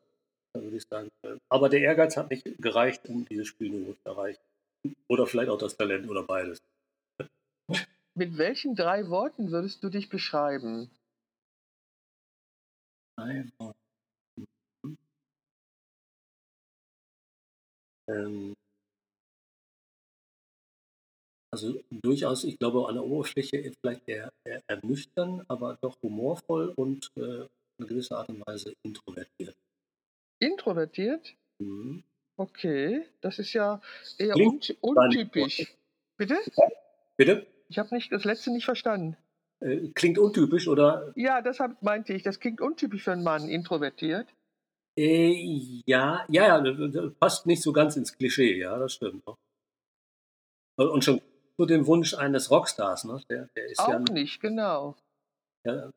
da 0.54 0.62
würde 0.62 0.78
ich 0.78 0.84
sagen, 0.90 1.10
äh, 1.24 1.38
aber 1.50 1.70
der 1.70 1.82
Ehrgeiz 1.82 2.16
hat 2.16 2.30
nicht 2.30 2.46
gereicht, 2.60 3.08
um 3.10 3.26
dieses 3.26 3.48
Spielniveau 3.48 3.94
zu 3.94 4.10
erreichen. 4.10 4.42
Oder 5.08 5.28
vielleicht 5.28 5.50
auch 5.50 5.60
das 5.60 5.76
Talent 5.76 6.10
oder 6.10 6.24
beides. 6.24 6.60
Mit 8.16 8.38
welchen 8.38 8.76
drei 8.76 9.10
Worten 9.10 9.52
würdest 9.52 9.84
du 9.84 9.90
dich 9.90 10.10
beschreiben? 10.10 10.90
Einfach. 13.18 13.68
Mhm. 13.68 13.91
Ähm, 18.10 18.54
also 21.54 21.80
durchaus, 21.90 22.46
ich 22.46 22.58
glaube, 22.58 22.88
an 22.88 22.96
der 22.96 23.04
Oberfläche 23.04 23.72
vielleicht 23.82 24.08
eher, 24.08 24.32
eher 24.46 24.62
ernüchtern, 24.68 25.44
aber 25.50 25.78
doch 25.82 26.02
humorvoll 26.02 26.74
und 26.76 27.12
äh, 27.18 27.46
eine 27.78 27.88
gewisse 27.88 28.16
Art 28.16 28.30
und 28.30 28.46
Weise 28.48 28.74
introvertiert. 28.84 29.56
Introvertiert? 30.40 31.36
Mhm. 31.60 32.04
Okay, 32.38 33.06
das 33.20 33.38
ist 33.40 33.54
ja 33.54 33.82
eher 34.18 34.36
nicht 34.36 34.78
untypisch. 34.82 35.76
Bitte? 36.18 36.40
Bitte? 37.18 37.46
Ich 37.68 37.78
habe 37.78 37.94
nicht, 37.94 38.12
das 38.12 38.24
letzte 38.24 38.52
nicht 38.52 38.66
verstanden. 38.66 39.18
Äh, 39.60 39.90
klingt 39.90 40.18
untypisch 40.18 40.68
oder? 40.68 41.12
Ja, 41.16 41.42
deshalb 41.42 41.82
meinte 41.82 42.14
ich, 42.14 42.24
das 42.24 42.40
klingt 42.40 42.62
untypisch 42.62 43.04
für 43.04 43.12
einen 43.12 43.24
Mann, 43.24 43.48
introvertiert. 43.48 44.28
Äh, 44.98 45.82
ja, 45.86 46.26
ja, 46.30 46.64
ja, 46.64 47.10
passt 47.20 47.46
nicht 47.46 47.62
so 47.62 47.72
ganz 47.72 47.96
ins 47.96 48.16
Klischee, 48.16 48.58
ja, 48.58 48.78
das 48.78 48.94
stimmt. 48.94 49.24
Und 50.78 51.04
schon 51.04 51.22
zu 51.58 51.66
dem 51.66 51.86
Wunsch 51.88 52.14
eines 52.14 52.52
Rockstars, 52.52 53.06
ne? 53.06 53.22
Der, 53.30 53.50
der 53.56 53.70
ist 53.70 53.80
Auch 53.80 53.90
ja, 53.90 54.00
nicht, 54.00 54.42
genau. 54.42 54.96
ja, 55.64 55.92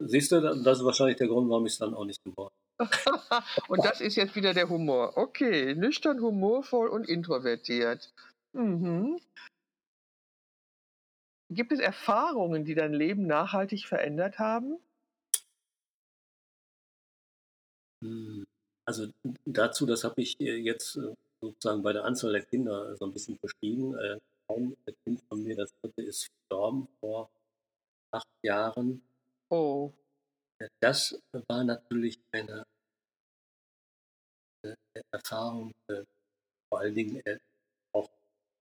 siehst 0.00 0.32
du, 0.32 0.40
das 0.40 0.78
ist 0.78 0.84
wahrscheinlich 0.84 1.16
der 1.16 1.28
Grund, 1.28 1.48
warum 1.50 1.66
ich 1.66 1.72
es 1.72 1.78
dann 1.78 1.94
auch 1.94 2.04
nicht 2.04 2.22
geworden 2.24 2.54
und 3.68 3.84
das 3.84 4.02
ist 4.02 4.16
jetzt 4.16 4.36
wieder 4.36 4.52
der 4.52 4.68
Humor. 4.68 5.16
Okay, 5.16 5.74
nüchtern, 5.74 6.20
humorvoll 6.20 6.88
und 6.88 7.08
introvertiert. 7.08 8.12
Mhm. 8.52 9.18
Gibt 11.48 11.72
es 11.72 11.78
Erfahrungen, 11.78 12.64
die 12.64 12.74
dein 12.74 12.92
Leben 12.92 13.26
nachhaltig 13.26 13.86
verändert 13.86 14.38
haben? 14.38 14.78
Also 18.86 19.08
dazu, 19.44 19.84
das 19.84 20.04
habe 20.04 20.22
ich 20.22 20.40
äh, 20.40 20.56
jetzt 20.56 20.96
äh, 20.96 21.12
sozusagen 21.40 21.82
bei 21.82 21.92
der 21.92 22.04
Anzahl 22.04 22.32
der 22.32 22.44
Kinder 22.44 22.96
so 22.96 23.04
ein 23.04 23.12
bisschen 23.12 23.36
verschwiegen. 23.38 23.94
Äh, 23.94 24.18
Ein 24.48 24.76
Kind 25.04 25.20
von 25.28 25.42
mir, 25.42 25.56
das 25.56 25.74
dritte, 25.80 26.02
ist 26.02 26.28
verstorben 26.48 26.86
vor 27.00 27.28
acht 28.12 28.28
Jahren. 28.44 29.02
Oh, 29.50 29.92
Das 30.80 31.20
war 31.48 31.64
natürlich 31.64 32.20
eine 32.32 32.64
Erfahrung, 35.12 35.72
vor 36.68 36.80
allen 36.80 36.94
Dingen 36.94 37.22
auch 37.92 38.08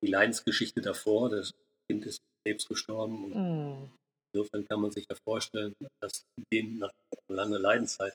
die 0.01 0.07
Leidensgeschichte 0.07 0.81
davor. 0.81 1.29
Das 1.29 1.53
Kind 1.87 2.05
ist 2.05 2.19
Krebs 2.43 2.67
gestorben 2.67 3.25
und 3.25 3.33
mm. 3.33 3.91
insofern 4.33 4.67
kann 4.67 4.81
man 4.81 4.91
sich 4.91 5.05
ja 5.09 5.15
vorstellen, 5.23 5.73
dass 5.99 6.25
dem 6.51 6.79
nach 6.79 6.91
langen 7.27 7.61
Leidenszeit 7.61 8.13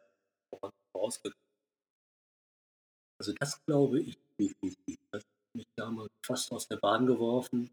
vorausgegangen 1.01 1.39
Also 3.21 3.33
das 3.39 3.65
glaube 3.65 4.01
ich 4.01 4.19
definitiv. 4.39 4.99
Das 5.13 5.23
hat 5.23 5.55
mich 5.55 5.67
damals 5.77 6.11
fast 6.25 6.53
aus 6.53 6.69
der 6.69 6.77
Bahn 6.77 7.07
geworfen. 7.07 7.71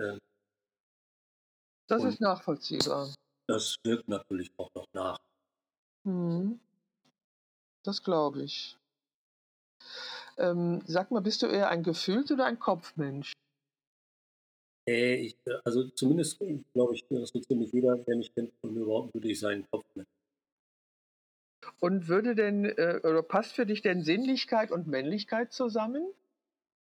Ähm, 0.00 0.18
Das 1.88 2.02
ist 2.04 2.20
nachvollziehbar. 2.20 3.14
das 3.48 3.76
wirkt 3.84 4.08
natürlich 4.08 4.50
auch 4.58 4.70
noch 4.74 4.86
nach. 4.92 5.18
Mhm. 6.04 6.60
Das 7.84 8.02
glaube 8.02 8.42
ich. 8.42 8.76
Ähm, 10.38 10.82
sag 10.86 11.10
mal, 11.10 11.20
bist 11.20 11.42
du 11.42 11.46
eher 11.46 11.68
ein 11.70 11.82
Gefühls- 11.82 12.30
oder 12.30 12.44
ein 12.46 12.58
Kopfmensch? 12.58 13.32
Äh, 14.88 15.26
ich, 15.26 15.36
äh, 15.46 15.58
also 15.64 15.88
zumindest 15.90 16.40
äh, 16.42 16.62
glaube 16.74 16.94
ich, 16.94 17.06
dass 17.08 17.30
so 17.30 17.40
ziemlich 17.40 17.72
jeder, 17.72 17.96
der 17.96 18.16
mich 18.16 18.32
kennt, 18.34 18.52
von 18.60 18.74
mir 18.74 18.80
überhaupt 18.82 19.14
würde 19.14 19.28
ich 19.30 19.38
seinen 19.40 19.64
Kopf 19.70 19.84
nennen. 19.94 20.06
Und 21.80 22.08
würde 22.08 22.34
denn, 22.34 22.64
äh, 22.64 23.00
oder 23.02 23.22
passt 23.22 23.54
für 23.54 23.66
dich 23.66 23.82
denn 23.82 24.02
Sinnlichkeit 24.02 24.70
und 24.70 24.86
Männlichkeit 24.86 25.52
zusammen? 25.52 26.06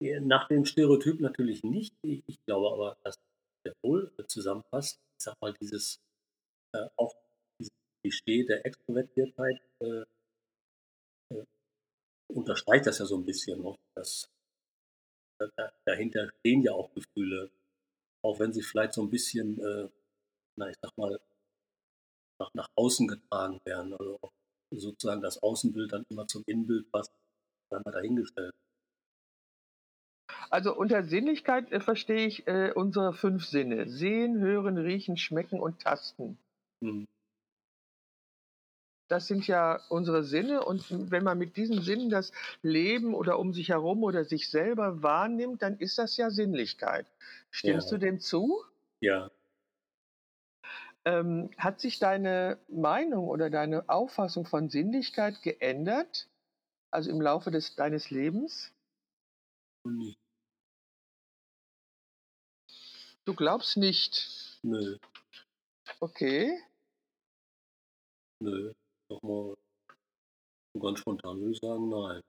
Äh, 0.01 0.19
Nach 0.19 0.47
dem 0.47 0.65
Stereotyp 0.65 1.19
natürlich 1.19 1.63
nicht. 1.63 1.93
Ich, 2.03 2.23
ich 2.27 2.37
glaube 2.45 2.71
aber, 2.71 2.97
dass 3.03 3.15
der 3.65 3.73
wohl 3.83 4.11
äh, 4.17 4.25
zusammenpasst. 4.25 4.99
Ich 5.19 5.23
sag 5.23 5.35
mal, 5.41 5.53
dieses 5.59 5.99
äh, 6.75 6.87
auch 6.97 7.13
Klischee 8.03 8.45
der 8.45 8.65
Extrovertiertheit 8.65 9.61
äh, 9.81 10.03
äh, 11.33 11.43
unterstreicht 12.33 12.85
das 12.87 12.99
ja 12.99 13.05
so 13.05 13.17
ein 13.17 13.25
bisschen. 13.25 13.61
Noch, 13.61 13.77
dass, 13.95 14.29
da, 15.39 15.47
da- 15.57 15.73
dahinter 15.85 16.29
stehen 16.39 16.63
ja 16.63 16.73
auch 16.73 16.93
Gefühle, 16.93 17.51
auch 18.23 18.39
wenn 18.39 18.53
sie 18.53 18.61
vielleicht 18.63 18.93
so 18.93 19.01
ein 19.01 19.09
bisschen, 19.09 19.59
äh, 19.59 19.89
na, 20.57 20.69
ich 20.69 20.77
sag 20.81 20.97
mal, 20.97 21.19
nach, 22.39 22.53
nach 22.53 22.69
außen 22.75 23.07
getragen 23.07 23.59
werden. 23.65 23.93
Also 23.93 24.19
sozusagen 24.71 25.21
das 25.21 25.41
Außenbild 25.41 25.91
dann 25.91 26.03
immer 26.09 26.27
zum 26.27 26.43
Innenbild 26.45 26.91
passt, 26.91 27.13
dann 27.69 27.81
mal 27.85 27.91
dahingestellt. 27.91 28.53
Also 30.49 30.75
unter 30.75 31.03
Sinnlichkeit 31.03 31.71
äh, 31.71 31.79
verstehe 31.79 32.27
ich 32.27 32.47
äh, 32.47 32.71
unsere 32.73 33.13
fünf 33.13 33.45
Sinne. 33.45 33.89
Sehen, 33.89 34.39
hören, 34.39 34.77
riechen, 34.77 35.17
schmecken 35.17 35.59
und 35.59 35.81
tasten. 35.81 36.37
Hm. 36.83 37.05
Das 39.09 39.27
sind 39.27 39.47
ja 39.47 39.79
unsere 39.87 40.23
Sinne 40.23 40.65
und 40.65 41.11
wenn 41.11 41.23
man 41.23 41.37
mit 41.37 41.55
diesen 41.55 41.81
Sinnen 41.81 42.09
das 42.09 42.33
Leben 42.61 43.13
oder 43.13 43.39
um 43.39 43.53
sich 43.53 43.69
herum 43.69 44.03
oder 44.03 44.25
sich 44.25 44.49
selber 44.49 45.01
wahrnimmt, 45.01 45.61
dann 45.61 45.77
ist 45.77 45.97
das 45.97 46.17
ja 46.17 46.29
Sinnlichkeit. 46.29 47.07
Stimmst 47.49 47.89
Ja. 47.89 47.97
du 47.97 48.05
dem 48.05 48.19
zu? 48.19 48.61
Ja, 48.99 49.31
Ähm, 51.07 51.51
hat 51.57 51.79
sich 51.79 51.99
deine 51.99 52.59
Meinung 52.67 53.29
oder 53.29 53.49
deine 53.49 53.87
Auffassung 53.87 54.45
von 54.45 54.69
Sinnlichkeit 54.69 55.41
geändert? 55.41 56.27
Also 56.91 57.09
im 57.11 57.21
Laufe 57.21 57.49
des, 57.49 57.75
deines 57.75 58.09
Lebens? 58.09 58.73
nicht. 59.85 60.19
Du 63.23 63.33
glaubst 63.33 63.77
nicht. 63.77 64.59
Nö, 64.63 64.97
Okay. 66.01 66.59
nö. 68.41 68.73
Nochmal 69.09 69.55
ganz 70.77 70.99
spontan 70.99 71.39
würde 71.39 71.53
ich 71.53 71.59
sagen, 71.59 71.87
nein. 71.87 72.21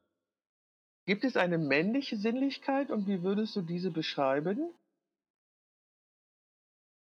Gibt 1.07 1.25
es 1.25 1.37
eine 1.37 1.59
männliche 1.59 2.17
Sinnlichkeit 2.17 2.93
und 2.93 3.09
wie 3.09 3.25
würdest 3.25 3.57
du 3.57 3.63
diese 3.63 3.91
beschreiben? 3.91 4.71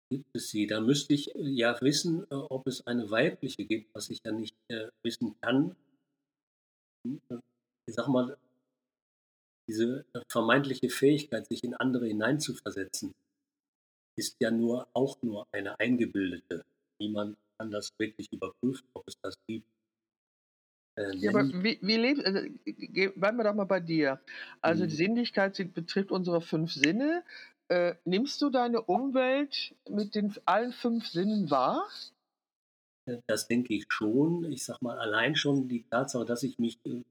Gibt 0.10 0.36
es 0.36 0.50
sie? 0.50 0.68
Da 0.68 0.80
müsste 0.82 1.14
ich 1.14 1.34
äh, 1.36 1.42
ja 1.50 1.80
wissen, 1.82 2.24
äh, 2.30 2.36
ob 2.36 2.68
es 2.68 2.86
eine 2.88 3.10
weibliche 3.10 3.66
gibt, 3.66 3.94
was 3.94 4.10
ich 4.10 4.20
ja 4.26 4.32
nicht 4.32 4.56
äh, 4.70 4.90
wissen 5.04 5.36
kann. 5.42 5.76
Ich 7.88 7.96
sag 7.96 8.08
mal, 8.08 8.38
diese 9.70 10.06
vermeintliche 10.30 10.90
Fähigkeit, 10.90 11.48
sich 11.48 11.64
in 11.64 11.74
andere 11.74 12.08
hineinzuversetzen, 12.08 13.14
ist 14.18 14.36
ja 14.42 14.52
nur 14.52 14.88
auch 14.94 15.22
nur 15.22 15.48
eine 15.54 15.80
eingebildete. 15.80 16.66
Niemand 17.00 17.38
kann 17.58 17.72
das 17.72 17.92
wirklich 18.00 18.32
überprüfen, 18.32 18.88
ob 18.94 19.08
es 19.08 19.16
das 19.22 19.36
gibt. 19.48 19.68
Äh, 20.98 21.14
Ja, 21.22 21.32
aber 21.32 21.50
wie, 21.64 21.80
wie 21.82 21.96
lebst 21.98 22.26
also, 22.26 22.40
bleiben 23.16 23.38
wir 23.38 23.44
doch 23.44 23.56
mal 23.56 23.66
bei 23.66 23.80
dir. 23.80 24.20
Also 24.62 24.86
Mhm. 24.86 24.88
die 24.88 24.96
Sinnlichkeit 24.96 25.56
betrifft 25.74 26.12
unsere 26.12 26.42
fünf 26.42 26.72
Sinne. 26.74 27.24
Äh, 27.70 27.96
nimmst 28.06 28.42
du 28.42 28.50
deine 28.50 28.82
Umwelt 28.82 29.76
mit 29.90 30.16
den 30.16 30.34
allen 30.46 30.72
fünf 30.72 31.08
Sinnen 31.08 31.50
wahr? 31.52 31.88
Das 33.28 33.48
denke 33.48 33.74
ich 33.74 33.86
schon. 33.90 34.52
Ich 34.52 34.64
sag 34.64 34.82
mal, 34.82 34.98
allein 35.00 35.36
schon 35.36 35.68
die 35.68 35.84
Tatsache, 35.84 36.26
dass 36.26 36.44
ich 36.44 36.60
mich 36.60 36.78
äh, 36.86 37.04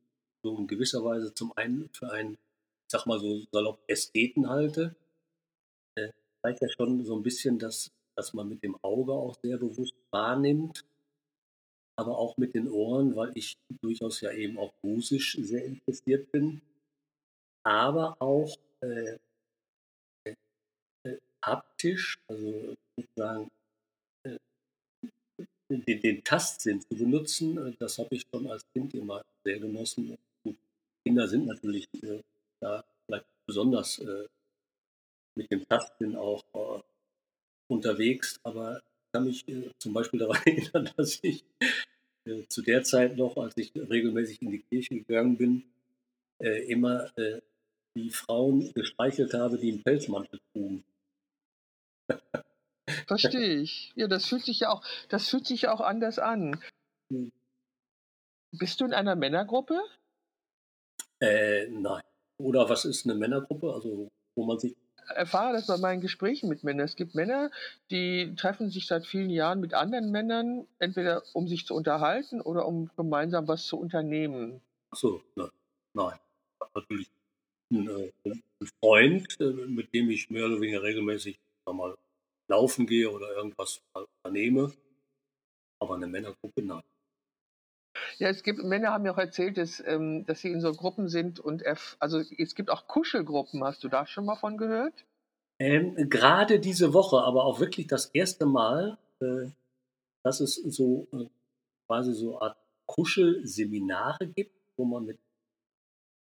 so 0.42 0.56
in 0.56 0.66
gewisser 0.66 1.04
Weise 1.04 1.34
zum 1.34 1.52
einen 1.56 1.88
für 1.92 2.10
einen, 2.10 2.34
ich 2.34 2.90
sag 2.90 3.06
mal 3.06 3.18
so 3.18 3.42
salopp 3.52 3.80
Ästheten 3.86 4.48
halte, 4.48 4.94
äh, 5.96 6.10
zeigt 6.42 6.62
ja 6.62 6.68
schon 6.68 7.04
so 7.04 7.16
ein 7.16 7.22
bisschen, 7.22 7.58
dass, 7.58 7.90
dass 8.14 8.32
man 8.32 8.48
mit 8.48 8.62
dem 8.62 8.76
Auge 8.82 9.12
auch 9.12 9.36
sehr 9.42 9.58
bewusst 9.58 9.94
wahrnimmt, 10.10 10.84
aber 11.96 12.18
auch 12.18 12.36
mit 12.36 12.54
den 12.54 12.70
Ohren, 12.70 13.16
weil 13.16 13.32
ich 13.34 13.56
durchaus 13.82 14.20
ja 14.20 14.32
eben 14.32 14.58
auch 14.58 14.72
musisch 14.82 15.36
sehr 15.40 15.64
interessiert 15.64 16.30
bin, 16.30 16.60
aber 17.62 18.20
auch 18.20 18.54
äh, 18.80 19.18
haptisch, 21.46 22.18
also 22.28 22.76
sozusagen 22.96 23.50
äh, 24.24 24.36
den, 25.70 26.00
den 26.00 26.24
Tastsinn 26.24 26.80
zu 26.80 26.94
benutzen, 26.96 27.56
äh, 27.58 27.72
das 27.78 27.98
habe 27.98 28.14
ich 28.14 28.26
schon 28.30 28.50
als 28.50 28.64
Kind 28.72 28.94
immer 28.94 29.22
sehr 29.44 29.58
genossen. 29.58 30.18
Gut, 30.42 30.56
Kinder 31.04 31.28
sind 31.28 31.46
natürlich 31.46 31.88
äh, 32.02 32.20
da 32.60 32.84
vielleicht 33.06 33.26
besonders 33.46 33.98
äh, 34.00 34.26
mit 35.36 35.50
dem 35.50 35.66
Tastsinn 35.68 36.16
auch 36.16 36.42
äh, 36.54 36.82
unterwegs, 37.68 38.40
aber 38.42 38.78
ich 38.78 39.12
kann 39.12 39.24
mich 39.24 39.48
äh, 39.48 39.70
zum 39.78 39.92
Beispiel 39.92 40.20
daran 40.20 40.42
erinnern, 40.44 40.90
dass 40.96 41.18
ich 41.22 41.44
zu 42.48 42.60
der 42.60 42.82
Zeit 42.82 43.16
noch, 43.16 43.36
als 43.36 43.56
ich 43.56 43.70
regelmäßig 43.72 44.42
in 44.42 44.50
die 44.50 44.58
Kirche 44.58 44.96
gegangen 44.96 45.36
bin, 45.36 45.62
immer 46.40 47.08
die 47.94 48.10
Frauen 48.10 48.74
gestreichelt 48.74 49.32
habe, 49.32 49.58
die 49.58 49.70
einen 49.70 49.84
Pelzmantel 49.84 50.40
trugen. 50.52 50.82
Verstehe 53.06 53.60
ich. 53.60 53.92
Ja, 53.96 54.06
das 54.08 54.26
fühlt 54.26 54.44
sich 54.44 54.60
ja 54.60 54.70
auch, 54.70 54.82
das 55.08 55.28
fühlt 55.28 55.46
sich 55.46 55.62
ja 55.62 55.72
auch 55.72 55.80
anders 55.80 56.18
an. 56.18 56.60
Hm. 57.10 57.32
Bist 58.52 58.80
du 58.80 58.84
in 58.84 58.94
einer 58.94 59.16
Männergruppe? 59.16 59.80
Äh, 61.20 61.68
nein. 61.68 62.02
Oder 62.38 62.68
was 62.68 62.84
ist 62.84 63.06
eine 63.06 63.14
Männergruppe? 63.14 63.72
Also, 63.72 64.08
wo 64.34 64.44
man 64.44 64.58
sich 64.58 64.76
erfahre 65.14 65.52
das 65.52 65.66
bei 65.66 65.76
meinen 65.76 66.00
Gesprächen 66.00 66.48
mit 66.48 66.64
Männern. 66.64 66.84
Es 66.84 66.96
gibt 66.96 67.14
Männer, 67.14 67.50
die 67.90 68.34
treffen 68.36 68.70
sich 68.70 68.86
seit 68.86 69.06
vielen 69.06 69.30
Jahren 69.30 69.60
mit 69.60 69.74
anderen 69.74 70.10
Männern, 70.10 70.66
entweder 70.78 71.22
um 71.32 71.48
sich 71.48 71.66
zu 71.66 71.74
unterhalten 71.74 72.40
oder 72.40 72.66
um 72.66 72.90
gemeinsam 72.96 73.46
was 73.48 73.66
zu 73.66 73.78
unternehmen. 73.78 74.60
Ach 74.90 74.96
so, 74.96 75.22
nein. 75.34 75.50
nein. 75.94 76.18
Ich 76.18 76.60
habe 76.60 76.80
natürlich 76.80 77.08
einen, 77.70 77.88
äh, 77.88 78.12
einen 78.24 78.42
Freund, 78.80 79.40
äh, 79.40 79.44
mit 79.44 79.92
dem 79.94 80.10
ich 80.10 80.30
mehr 80.30 80.46
oder 80.46 80.60
weniger 80.60 80.82
regelmäßig 80.82 81.38
mal, 81.74 81.96
laufen 82.48 82.86
gehe 82.86 83.10
oder 83.10 83.30
irgendwas 83.36 83.80
unternehme. 83.92 84.72
Aber 85.80 85.96
eine 85.96 86.06
Männergruppe, 86.06 86.62
nein. 86.62 86.82
Ja, 88.18 88.28
es 88.28 88.42
gibt 88.42 88.62
Männer 88.62 88.92
haben 88.92 89.02
mir 89.02 89.12
auch 89.12 89.18
erzählt, 89.18 89.56
dass, 89.56 89.80
ähm, 89.86 90.24
dass 90.26 90.40
sie 90.40 90.50
in 90.50 90.60
so 90.60 90.72
Gruppen 90.72 91.08
sind 91.08 91.40
und 91.40 91.62
erf 91.62 91.96
also 91.98 92.18
es 92.18 92.54
gibt 92.54 92.70
auch 92.70 92.86
Kuschelgruppen. 92.86 93.64
Hast 93.64 93.84
du 93.84 93.88
da 93.88 94.06
schon 94.06 94.26
mal 94.26 94.36
von 94.36 94.58
gehört? 94.58 95.04
Ähm, 95.58 95.94
Gerade 96.10 96.60
diese 96.60 96.92
Woche, 96.92 97.18
aber 97.22 97.44
auch 97.44 97.60
wirklich 97.60 97.86
das 97.86 98.06
erste 98.06 98.44
Mal, 98.44 98.98
äh, 99.20 99.48
dass 100.22 100.40
es 100.40 100.56
so 100.56 101.08
äh, 101.12 101.28
quasi 101.86 102.12
so 102.12 102.38
eine 102.38 102.50
Art 102.50 102.58
Kuschelseminare 102.86 104.26
gibt, 104.28 104.54
wo 104.76 104.84
man 104.84 105.06
mit 105.06 105.18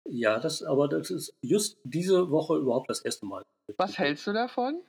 ja, 0.09 0.39
das, 0.39 0.63
aber 0.63 0.87
das 0.87 1.11
ist 1.11 1.35
just 1.43 1.79
diese 1.83 2.31
Woche 2.31 2.57
überhaupt 2.57 2.89
das 2.89 3.01
erste 3.01 3.27
Mal. 3.27 3.43
Was 3.77 3.99
hältst 3.99 4.27
du 4.29 4.33
davon? 4.33 4.81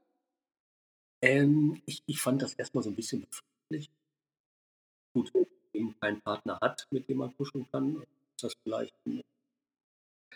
Ähm, 1.28 1.82
ich, 1.86 2.02
ich 2.06 2.22
fand 2.22 2.42
das 2.42 2.54
erstmal 2.54 2.84
so 2.84 2.90
ein 2.90 2.96
bisschen 2.96 3.26
befremdlich. 3.26 3.92
Gut, 5.14 5.32
wenn 5.74 5.84
man 5.84 6.00
keinen 6.00 6.22
Partner 6.22 6.58
hat, 6.62 6.88
mit 6.92 7.10
dem 7.10 7.18
man 7.18 7.36
kuscheln 7.36 7.68
kann, 7.72 8.02
ist 8.02 8.44
das 8.44 8.54
vielleicht. 8.64 8.94
ein- 9.06 9.22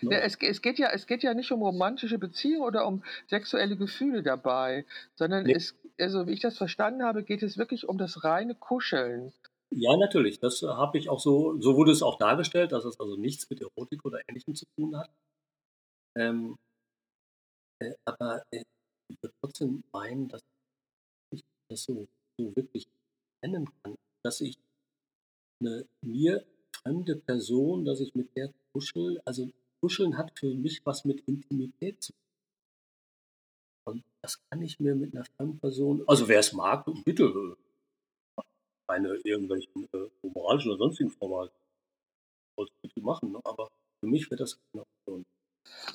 Ja, 0.02 0.18
es, 0.20 0.38
ge- 0.38 0.50
es, 0.50 0.62
geht 0.62 0.80
ja, 0.80 0.90
es 0.92 1.06
geht 1.08 1.24
ja 1.24 1.34
nicht 1.34 1.52
um 1.52 1.62
romantische 1.62 2.18
Beziehungen 2.18 2.64
oder 2.64 2.86
um 2.88 3.04
sexuelle 3.28 3.78
Gefühle 3.78 4.22
dabei, 4.24 4.86
sondern 5.16 5.46
Nee. 5.46 5.54
es, 5.54 5.76
also 6.00 6.28
wie 6.28 6.34
ich 6.34 6.40
das 6.42 6.58
verstanden 6.58 7.04
habe, 7.04 7.24
geht 7.24 7.44
es 7.44 7.58
wirklich 7.58 7.88
um 7.88 7.98
das 7.98 8.24
reine 8.24 8.56
Kuscheln. 8.56 9.32
Ja, 9.74 9.96
natürlich. 9.96 10.40
Das 10.40 10.62
habe 10.64 10.98
ich 10.98 11.08
auch 11.10 11.20
so, 11.20 11.58
so 11.62 11.78
wurde 11.78 11.92
es 11.92 12.02
auch 12.02 12.18
dargestellt, 12.18 12.74
dass 12.74 12.84
es 12.84 13.00
also 13.00 13.16
nichts 13.16 13.50
mit 13.50 13.62
Erotik 13.62 14.04
oder 14.04 14.20
Ähnlichem 14.28 14.56
zu 14.56 14.66
tun 14.76 14.98
hat. 14.98 15.10
Ähm, 16.18 16.58
äh, 17.80 17.94
aber 18.04 18.44
äh, 18.52 18.64
ich 19.08 19.18
würde 19.22 19.34
trotzdem 19.42 19.84
meinen, 19.94 20.28
dass 20.28 20.42
das 21.72 21.84
so, 21.84 22.08
so 22.38 22.56
wirklich 22.56 22.88
nennen 23.42 23.68
kann, 23.82 23.96
dass 24.24 24.42
ich 24.42 24.58
eine 25.60 25.86
mir 26.02 26.46
fremde 26.76 27.16
Person, 27.16 27.86
dass 27.86 28.00
ich 28.00 28.14
mit 28.16 28.36
der 28.36 28.54
kuschel, 28.74 29.22
also 29.26 29.50
Kuscheln 29.82 30.18
hat 30.18 30.38
für 30.38 30.54
mich 30.54 30.86
was 30.86 31.06
mit 31.06 31.22
Intimität 31.28 32.02
zu 32.02 32.14
tun. 32.14 32.22
Und 33.84 34.04
das 34.22 34.40
kann 34.50 34.62
ich 34.62 34.80
mir 34.80 34.96
mit 34.96 35.14
einer 35.16 35.26
Fremdperson, 35.26 36.04
also 36.08 36.28
wer 36.28 36.40
es 36.40 36.54
mag, 36.54 36.86
bitte, 37.04 37.24
äh, 38.38 38.42
keine 38.88 39.16
irgendwelchen 39.24 39.88
äh, 39.94 40.10
moralischen 40.22 40.72
oder 40.72 40.80
sonstigen. 40.80 41.12
Sollst 41.20 42.82
bitte 42.82 43.02
machen, 43.02 43.32
ne? 43.32 43.40
aber 43.44 43.72
für 44.00 44.08
mich 44.08 44.30
wäre 44.30 44.38
das 44.38 44.60
keine 44.72 44.84
Option. 44.84 45.26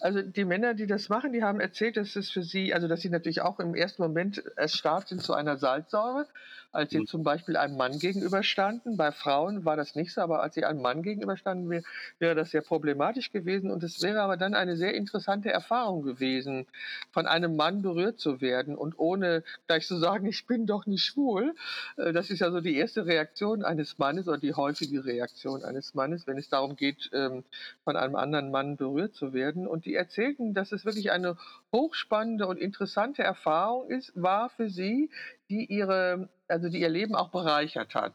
Also 0.01 0.23
die 0.23 0.45
Männer, 0.45 0.75
die 0.75 0.87
das 0.87 1.09
machen, 1.09 1.33
die 1.33 1.43
haben 1.43 1.61
erzählt, 1.61 1.97
dass 1.97 2.17
es 2.17 2.31
für 2.31 2.43
sie, 2.43 2.75
also 2.75 2.89
dass 2.89 3.01
sie 3.01 3.11
natürlich 3.11 3.41
auch 3.41 3.61
im 3.61 3.75
ersten 3.75 4.03
Moment 4.03 4.43
erstarrt 4.57 5.09
sind 5.09 5.23
zu 5.23 5.35
einer 5.35 5.57
Salzsäure, 5.57 6.27
als 6.73 6.91
sie 6.91 7.01
mhm. 7.01 7.07
zum 7.07 7.23
Beispiel 7.23 7.57
einem 7.57 7.77
Mann 7.77 7.99
gegenüberstanden. 7.99 8.97
Bei 8.97 9.11
Frauen 9.13 9.65
war 9.65 9.77
das 9.77 9.95
nicht 9.95 10.13
so, 10.13 10.21
aber 10.21 10.43
als 10.43 10.55
sie 10.55 10.65
einem 10.65 10.83
Mann 10.83 11.03
gegenüberstanden, 11.03 11.71
wär, 11.71 11.83
wäre 12.19 12.35
das 12.35 12.51
sehr 12.51 12.61
problematisch 12.61 13.33
gewesen. 13.33 13.71
Und 13.71 13.83
es 13.83 14.03
wäre 14.03 14.21
aber 14.21 14.37
dann 14.37 14.55
eine 14.55 14.77
sehr 14.77 14.95
interessante 14.95 15.51
Erfahrung 15.51 16.03
gewesen, 16.03 16.67
von 17.11 17.27
einem 17.27 17.57
Mann 17.57 17.83
berührt 17.83 18.19
zu 18.21 18.41
werden 18.41 18.77
und 18.77 18.99
ohne 18.99 19.43
gleich 19.67 19.87
zu 19.87 19.97
sagen, 19.97 20.27
ich 20.27 20.47
bin 20.47 20.67
doch 20.67 20.87
nicht 20.87 21.05
schwul. 21.05 21.55
Äh, 21.97 22.13
das 22.13 22.31
ist 22.31 22.41
ja 22.41 22.51
so 22.51 22.61
die 22.61 22.77
erste 22.77 23.07
Reaktion 23.07 23.65
eines 23.65 23.99
Mannes 23.99 24.29
oder 24.29 24.39
die 24.39 24.55
häufige 24.55 25.05
Reaktion 25.05 25.65
eines 25.65 25.95
Mannes, 25.95 26.27
wenn 26.27 26.37
es 26.37 26.49
darum 26.49 26.77
geht, 26.77 27.11
ähm, 27.13 27.45
von 27.85 27.97
einem 27.97 28.17
anderen 28.17 28.51
Mann 28.51 28.77
berührt 28.77 29.15
zu 29.15 29.33
werden. 29.33 29.56
Und 29.65 29.87
die 29.87 29.95
erzählten, 29.95 30.53
dass 30.55 30.73
es 30.73 30.85
wirklich 30.85 31.11
eine 31.13 31.39
hochspannende 31.73 32.47
und 32.47 32.59
interessante 32.59 33.23
Erfahrung 33.23 33.89
ist, 33.89 34.13
war 34.21 34.51
für 34.51 34.69
sie, 34.69 35.11
die 35.49 35.65
ihre, 35.65 36.29
also 36.49 36.69
die 36.69 36.81
ihr 36.81 36.89
Leben 36.89 37.15
auch 37.15 37.31
bereichert 37.31 37.95
hat. 37.95 38.15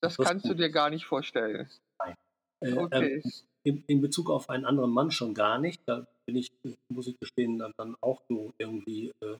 Das, 0.00 0.16
das 0.16 0.26
kannst 0.26 0.48
du 0.48 0.54
dir 0.54 0.70
gar 0.70 0.90
nicht 0.90 1.04
vorstellen. 1.04 1.68
Nein. 1.98 2.14
Äh, 2.60 2.72
okay. 2.74 3.22
Ähm, 3.22 3.32
in, 3.64 3.84
in, 3.88 4.00
Bezug 4.00 4.30
auf 4.30 4.48
einen 4.48 4.64
anderen 4.64 4.92
Mann 4.92 5.10
schon 5.10 5.34
gar 5.34 5.58
nicht. 5.58 5.82
Da 5.86 6.06
bin 6.24 6.36
ich, 6.36 6.52
muss 6.88 7.08
ich 7.08 7.18
gestehen, 7.18 7.58
dann, 7.58 7.72
dann 7.76 7.96
auch 8.00 8.22
so 8.28 8.54
irgendwie 8.58 9.12
äh, 9.20 9.38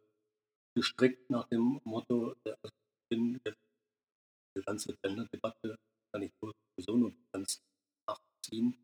gestrickt 0.74 1.30
nach 1.30 1.46
dem 1.48 1.80
Motto, 1.84 2.34
also 2.44 2.58
ich 2.64 3.08
bin 3.08 3.40
jetzt 3.44 3.58
die 4.56 4.62
ganze 4.62 4.94
Gender-Debatte 5.02 5.76
kann 6.12 6.22
ich 6.22 6.32
sowieso 6.40 6.96
nur 6.96 7.12
ganz 7.30 7.60
nachziehen. 8.08 8.74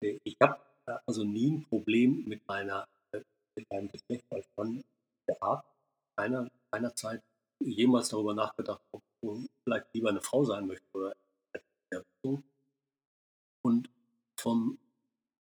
Ich 0.00 0.36
habe 0.40 0.60
also 1.06 1.24
nie 1.24 1.52
ein 1.52 1.64
Problem 1.64 2.24
mit 2.26 2.46
meiner 2.46 2.86
äh, 3.12 3.88
Geschlecht 3.88 4.24
als 4.30 4.46
Mann 4.56 4.82
gehabt. 5.26 5.66
Keiner, 6.16 6.48
keiner 6.70 6.94
Zeit 6.94 7.22
jemals 7.62 8.08
darüber 8.08 8.34
nachgedacht, 8.34 8.82
ob 8.92 9.02
ich 9.22 9.50
vielleicht 9.64 9.86
lieber 9.94 10.10
eine 10.10 10.20
Frau 10.20 10.44
sein 10.44 10.66
möchte 10.66 10.86
oder 10.92 11.14
und 13.62 13.90
von 14.38 14.78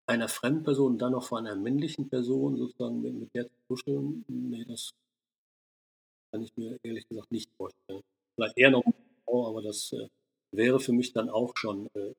einer 0.08 0.30
fremden 0.30 0.64
Person 0.64 0.98
dann 0.98 1.12
noch 1.12 1.24
von 1.24 1.46
einer 1.46 1.56
männlichen 1.56 2.08
Person 2.08 2.56
sozusagen 2.56 3.02
mit, 3.02 3.14
mit 3.14 3.34
der 3.34 3.46
zu 3.50 3.56
kuscheln, 3.68 4.24
nee, 4.28 4.64
das 4.64 4.92
kann 6.32 6.44
ich 6.44 6.56
mir 6.56 6.78
ehrlich 6.84 7.08
gesagt 7.08 7.32
nicht 7.32 7.50
vorstellen. 7.58 8.02
Vielleicht 8.36 8.58
eher 8.58 8.72
noch 8.72 8.84
aber 9.28 9.62
das 9.62 9.92
äh, 9.92 10.08
wäre 10.52 10.80
für 10.80 10.94
mich 10.94 11.12
dann 11.12 11.30
auch 11.30 11.58
schon 11.58 11.88
äh, 11.96 12.14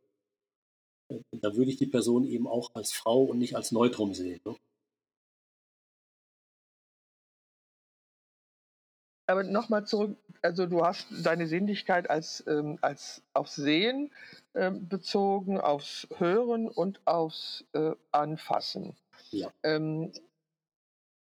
da 1.08 1.54
würde 1.54 1.70
ich 1.70 1.76
die 1.76 1.86
Person 1.86 2.24
eben 2.24 2.46
auch 2.46 2.74
als 2.74 2.92
Frau 2.92 3.22
und 3.22 3.38
nicht 3.38 3.56
als 3.56 3.72
Neutrum 3.72 4.14
sehen. 4.14 4.40
Ne? 4.44 4.56
Aber 9.28 9.42
nochmal 9.42 9.84
zurück, 9.86 10.16
also 10.42 10.66
du 10.66 10.84
hast 10.84 11.08
deine 11.24 11.48
Sinnlichkeit 11.48 12.08
als, 12.08 12.44
ähm, 12.46 12.78
als 12.80 13.22
aufs 13.32 13.56
Sehen 13.56 14.12
ähm, 14.54 14.88
bezogen, 14.88 15.60
aufs 15.60 16.06
Hören 16.16 16.68
und 16.68 17.00
aufs 17.06 17.64
äh, 17.72 17.92
Anfassen. 18.12 18.94
Ja. 19.30 19.52
Ähm, 19.64 20.12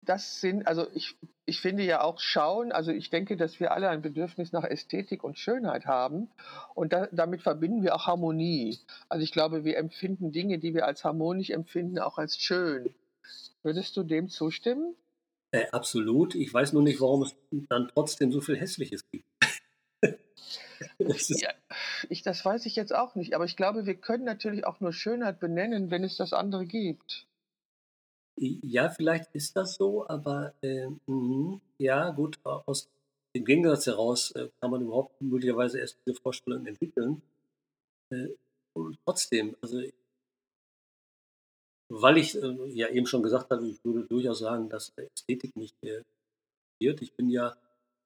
das 0.02 0.40
sind, 0.40 0.66
also 0.66 0.86
ich, 0.94 1.16
ich 1.44 1.60
finde 1.60 1.82
ja 1.82 2.02
auch 2.02 2.20
Schauen, 2.20 2.72
also 2.72 2.90
ich 2.90 3.10
denke, 3.10 3.36
dass 3.36 3.60
wir 3.60 3.72
alle 3.72 3.88
ein 3.88 4.02
Bedürfnis 4.02 4.52
nach 4.52 4.64
Ästhetik 4.64 5.22
und 5.24 5.38
Schönheit 5.38 5.86
haben 5.86 6.30
und 6.74 6.92
da, 6.92 7.08
damit 7.12 7.42
verbinden 7.42 7.82
wir 7.82 7.94
auch 7.94 8.06
Harmonie. 8.06 8.78
Also 9.08 9.22
ich 9.22 9.32
glaube, 9.32 9.64
wir 9.64 9.76
empfinden 9.76 10.32
Dinge, 10.32 10.58
die 10.58 10.74
wir 10.74 10.86
als 10.86 11.04
harmonisch 11.04 11.50
empfinden, 11.50 11.98
auch 11.98 12.18
als 12.18 12.38
schön. 12.38 12.94
Würdest 13.62 13.96
du 13.96 14.02
dem 14.02 14.28
zustimmen? 14.28 14.94
Äh, 15.50 15.66
absolut. 15.70 16.34
Ich 16.34 16.52
weiß 16.52 16.72
nur 16.72 16.82
nicht, 16.82 17.00
warum 17.00 17.22
es 17.22 17.36
dann 17.68 17.88
trotzdem 17.88 18.32
so 18.32 18.40
viel 18.40 18.56
Hässliches 18.56 19.02
gibt. 19.10 19.26
das 20.98 21.28
ja, 21.28 21.50
ich, 22.08 22.22
das 22.22 22.42
weiß 22.44 22.64
ich 22.66 22.76
jetzt 22.76 22.94
auch 22.94 23.16
nicht, 23.16 23.34
aber 23.34 23.44
ich 23.44 23.56
glaube, 23.56 23.84
wir 23.84 23.96
können 23.96 24.24
natürlich 24.24 24.64
auch 24.64 24.80
nur 24.80 24.92
Schönheit 24.92 25.40
benennen, 25.40 25.90
wenn 25.90 26.04
es 26.04 26.16
das 26.16 26.32
andere 26.32 26.64
gibt. 26.64 27.26
Ja, 28.42 28.88
vielleicht 28.88 29.34
ist 29.34 29.54
das 29.54 29.74
so, 29.74 30.08
aber 30.08 30.54
äh, 30.62 30.88
ja, 31.76 32.08
gut, 32.10 32.38
aus 32.44 32.88
dem 33.34 33.44
Gegensatz 33.44 33.84
heraus 33.86 34.30
äh, 34.30 34.48
kann 34.60 34.70
man 34.70 34.80
überhaupt 34.80 35.20
möglicherweise 35.20 35.78
erst 35.78 35.98
diese 36.06 36.18
Vorstellung 36.18 36.64
entwickeln. 36.64 37.20
Äh, 38.10 38.28
und 38.72 38.98
trotzdem, 39.04 39.56
also 39.60 39.82
weil 41.90 42.16
ich 42.16 42.34
äh, 42.34 42.68
ja 42.68 42.88
eben 42.88 43.06
schon 43.06 43.22
gesagt 43.22 43.50
habe, 43.50 43.66
ich 43.66 43.84
würde 43.84 44.06
durchaus 44.06 44.38
sagen, 44.38 44.70
dass 44.70 44.90
Ästhetik 44.96 45.54
nicht 45.56 45.76
äh, 45.82 46.02
wird. 46.80 47.02
Ich 47.02 47.12
bin 47.12 47.28
ja, 47.28 47.54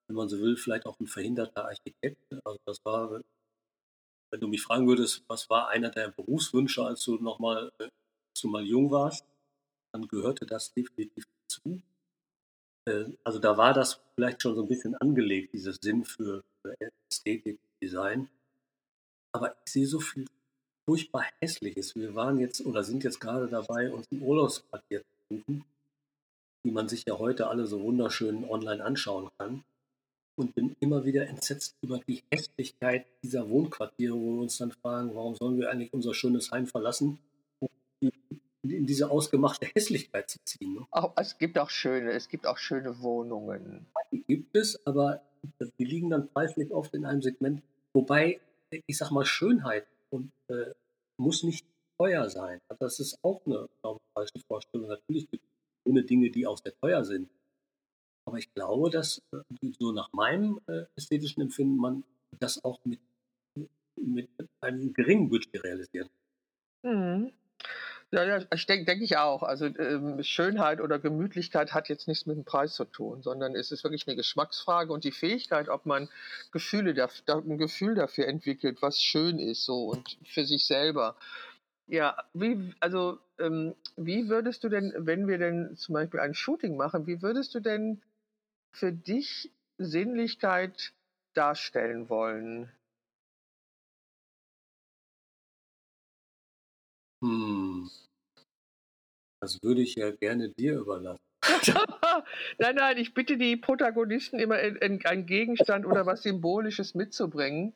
wenn 0.09 0.17
man 0.17 0.29
so 0.29 0.41
will, 0.41 0.57
vielleicht 0.57 0.87
auch 0.87 0.99
ein 0.99 1.07
verhinderter 1.07 1.67
Architekt. 1.67 2.19
Also 2.45 2.59
das 2.67 2.85
war, 2.85 3.23
wenn 4.33 4.41
du 4.41 4.49
mich 4.49 4.63
fragen 4.63 4.89
würdest, 4.89 5.23
was 5.29 5.49
war 5.49 5.69
einer 5.69 5.91
der 5.91 6.09
Berufswünsche, 6.09 6.83
als 6.83 7.05
du 7.05 7.19
noch 7.19 7.39
mal, 7.39 7.71
äh, 7.79 7.85
als 7.85 8.41
du 8.43 8.49
mal 8.49 8.65
jung 8.65 8.91
warst, 8.91 9.25
dann 9.95 10.09
gehörte 10.09 10.45
das 10.45 10.75
definitiv 10.75 11.25
zu. 11.47 11.81
Äh, 12.87 13.05
also 13.23 13.39
da 13.39 13.57
war 13.57 13.73
das 13.73 14.01
vielleicht 14.15 14.43
schon 14.43 14.57
so 14.57 14.63
ein 14.63 14.69
bisschen 14.69 14.97
angelegt, 14.97 15.55
dieses 15.55 15.77
Sinn 15.81 16.05
für, 16.05 16.43
Ästhetik, 17.11 17.61
Design. 17.81 18.29
Aber 19.33 19.55
ich 19.65 19.73
sehe 19.73 19.87
so 19.87 20.01
viel 20.01 20.27
furchtbar 20.87 21.27
Hässliches. 21.41 21.95
Wir 21.95 22.15
waren 22.15 22.39
jetzt 22.39 22.65
oder 22.65 22.83
sind 22.83 23.05
jetzt 23.05 23.21
gerade 23.21 23.47
dabei, 23.47 23.93
uns 23.93 24.11
ein 24.11 24.23
Urlaubsquartier 24.23 25.03
zu 25.03 25.37
suchen, 25.37 25.65
die 26.65 26.71
man 26.71 26.89
sich 26.89 27.05
ja 27.07 27.19
heute 27.19 27.49
alle 27.49 27.67
so 27.67 27.83
wunderschön 27.83 28.45
online 28.49 28.85
anschauen 28.85 29.31
kann. 29.39 29.63
Und 30.37 30.57
bin 30.57 30.75
immer 30.81 31.05
wieder 31.05 31.29
entsetzt 31.29 31.77
über 31.83 32.01
die 32.09 32.25
Hässlichkeit 32.33 33.07
dieser 33.23 33.49
Wohnquartiere, 33.49 34.15
wo 34.15 34.35
wir 34.35 34.43
uns 34.43 34.59
dann 34.59 34.73
fragen, 34.73 35.15
warum 35.15 35.37
sollen 35.37 35.59
wir 35.59 35.71
eigentlich 35.71 35.93
unser 35.93 36.13
schönes 36.13 36.51
Heim 36.51 36.67
verlassen, 36.67 37.21
in 38.73 38.87
diese 38.87 39.11
ausgemachte 39.11 39.67
Hässlichkeit 39.67 40.31
zu 40.31 40.39
ziehen. 40.45 40.75
Ne? 40.75 40.87
Auch, 40.91 41.13
es 41.17 41.39
gibt 41.39 41.59
auch 41.59 41.71
schöne, 41.71 42.13
es 42.13 42.29
gibt 42.29 42.47
auch 42.47 42.59
schöne 42.59 43.01
Wohnungen. 43.03 43.87
Die 44.11 44.23
gibt 44.23 44.57
es, 44.57 44.85
aber 44.87 45.23
die 45.79 45.85
liegen 45.85 46.11
dann 46.11 46.29
preislich 46.29 46.73
oft 46.73 46.95
in 46.95 47.05
einem 47.05 47.23
Segment. 47.23 47.63
Wobei, 47.93 48.41
ich 48.71 48.97
sag 48.97 49.11
mal, 49.11 49.25
Schönheit 49.25 49.87
und 50.11 50.33
äh, 50.49 50.73
muss 51.19 51.43
nicht 51.43 51.67
teuer 51.99 52.29
sein. 52.29 52.61
Das 52.79 53.01
ist 53.01 53.19
auch 53.23 53.45
eine, 53.47 53.69
glaube 53.83 54.01
ich, 54.01 54.13
falsche 54.15 54.47
Vorstellung. 54.49 54.89
Natürlich 54.89 55.31
gibt 55.31 55.45
es 55.45 55.91
ohne 55.91 56.03
Dinge, 56.03 56.31
die 56.31 56.47
auch 56.47 56.59
sehr 56.59 56.75
teuer 56.81 57.05
sind. 57.05 57.29
Aber 58.27 58.39
ich 58.39 58.53
glaube, 58.55 58.91
dass 58.91 59.23
äh, 59.33 59.73
so 59.79 59.93
nach 59.93 60.11
meinem 60.13 60.61
äh, 60.67 60.85
ästhetischen 60.97 61.43
Empfinden 61.43 61.77
man 61.77 62.05
das 62.41 62.65
auch 62.65 62.81
mit, 62.85 63.01
mit 63.97 64.29
einem 64.61 64.93
geringen 64.93 65.29
Budget 65.29 65.63
realisiert. 65.63 66.11
Mhm. 66.83 67.33
Ja, 68.15 68.23
ja, 68.23 68.39
ich 68.55 68.67
denke 68.67 68.85
denk 68.85 69.03
ich 69.03 69.17
auch. 69.17 69.43
Also 69.43 69.67
ähm, 69.67 70.23
Schönheit 70.23 70.81
oder 70.81 71.01
Gemütlichkeit 71.01 71.75
hat 71.75 71.89
jetzt 71.89 72.07
nichts 72.07 72.27
mit 72.27 72.37
dem 72.37 72.45
Preis 72.45 72.75
zu 72.75 72.85
tun, 72.85 73.25
sondern 73.25 73.57
es 73.57 73.73
ist 73.73 73.83
wirklich 73.83 74.07
eine 74.07 74.15
Geschmacksfrage 74.15 74.93
und 74.93 75.03
die 75.03 75.11
Fähigkeit, 75.11 75.69
ob 75.69 75.85
man 75.85 76.09
Gefühle 76.53 76.95
da, 76.95 77.09
ein 77.27 77.59
Gefühl 77.59 77.97
dafür 77.97 78.29
entwickelt, 78.29 78.83
was 78.83 79.03
schön 79.03 79.41
ist, 79.41 79.65
so 79.65 79.87
und 79.87 80.17
für 80.25 80.45
sich 80.45 80.65
selber. 80.65 81.17
Ja, 81.89 82.17
wie, 82.35 82.73
also 82.79 83.19
ähm, 83.41 83.75
wie 83.97 84.29
würdest 84.29 84.63
du 84.63 84.69
denn, 84.69 84.95
wenn 84.97 85.27
wir 85.27 85.39
denn 85.39 85.75
zum 85.77 85.95
Beispiel 85.95 86.21
ein 86.21 86.35
Shooting 86.35 86.77
machen, 86.77 87.09
wie 87.09 87.21
würdest 87.21 87.53
du 87.57 87.59
denn 87.59 88.01
für 88.71 88.93
dich 88.93 89.51
Sinnlichkeit 89.79 90.93
darstellen 91.33 92.09
wollen? 92.09 92.71
Hm. 97.25 97.91
Das 99.41 99.63
würde 99.63 99.81
ich 99.81 99.95
ja 99.95 100.11
gerne 100.11 100.51
dir 100.51 100.79
überlassen. 100.79 101.21
nein, 102.59 102.75
nein, 102.75 102.99
ich 102.99 103.15
bitte 103.15 103.37
die 103.37 103.57
Protagonisten 103.57 104.39
immer 104.39 104.57
einen 104.57 105.27
Gegenstand 105.27 105.87
oder 105.87 106.07
was 106.07 106.23
Symbolisches 106.23 106.95
mitzubringen 106.95 107.73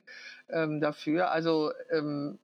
ähm, 0.48 0.80
dafür. 0.80 1.30
Also 1.30 1.72
ähm, 1.90 2.38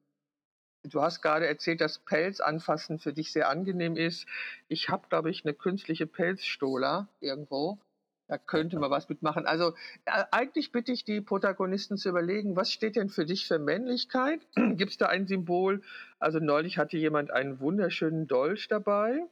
du 0.83 1.03
hast 1.03 1.21
gerade 1.21 1.47
erzählt, 1.47 1.81
dass 1.81 1.99
Pelz 1.99 2.41
anfassen 2.41 2.99
für 2.99 3.13
dich 3.13 3.33
sehr 3.33 3.49
angenehm 3.49 3.97
ist. 3.97 4.27
Ich 4.69 4.89
habe, 4.89 5.09
glaube 5.09 5.31
ich, 5.31 5.45
eine 5.45 5.55
künstliche 5.55 6.07
Pelzstola 6.07 7.09
irgendwo. 7.21 7.79
Da 8.27 8.39
könnte 8.39 8.79
man 8.79 8.91
was 8.91 9.09
mitmachen. 9.09 9.47
Also 9.47 9.75
äh, 10.07 10.25
eigentlich 10.31 10.73
bitte 10.73 10.93
ich 10.93 11.05
die 11.05 11.21
Protagonisten 11.21 11.99
zu 11.99 12.09
überlegen, 12.09 12.57
was 12.57 12.73
steht 12.73 12.97
denn 12.97 13.11
für 13.11 13.27
dich 13.27 13.47
für 13.47 13.59
Männlichkeit? 13.59 14.41
Gibt 14.55 14.93
es 14.93 14.97
da 14.97 15.07
ein 15.07 15.27
Symbol? 15.27 15.83
Also 16.19 16.39
neulich 16.39 16.79
hatte 16.79 16.97
jemand 16.97 17.31
einen 17.31 17.61
wunderschönen 17.61 18.27
Dolch 18.27 18.69
dabei. 18.69 19.27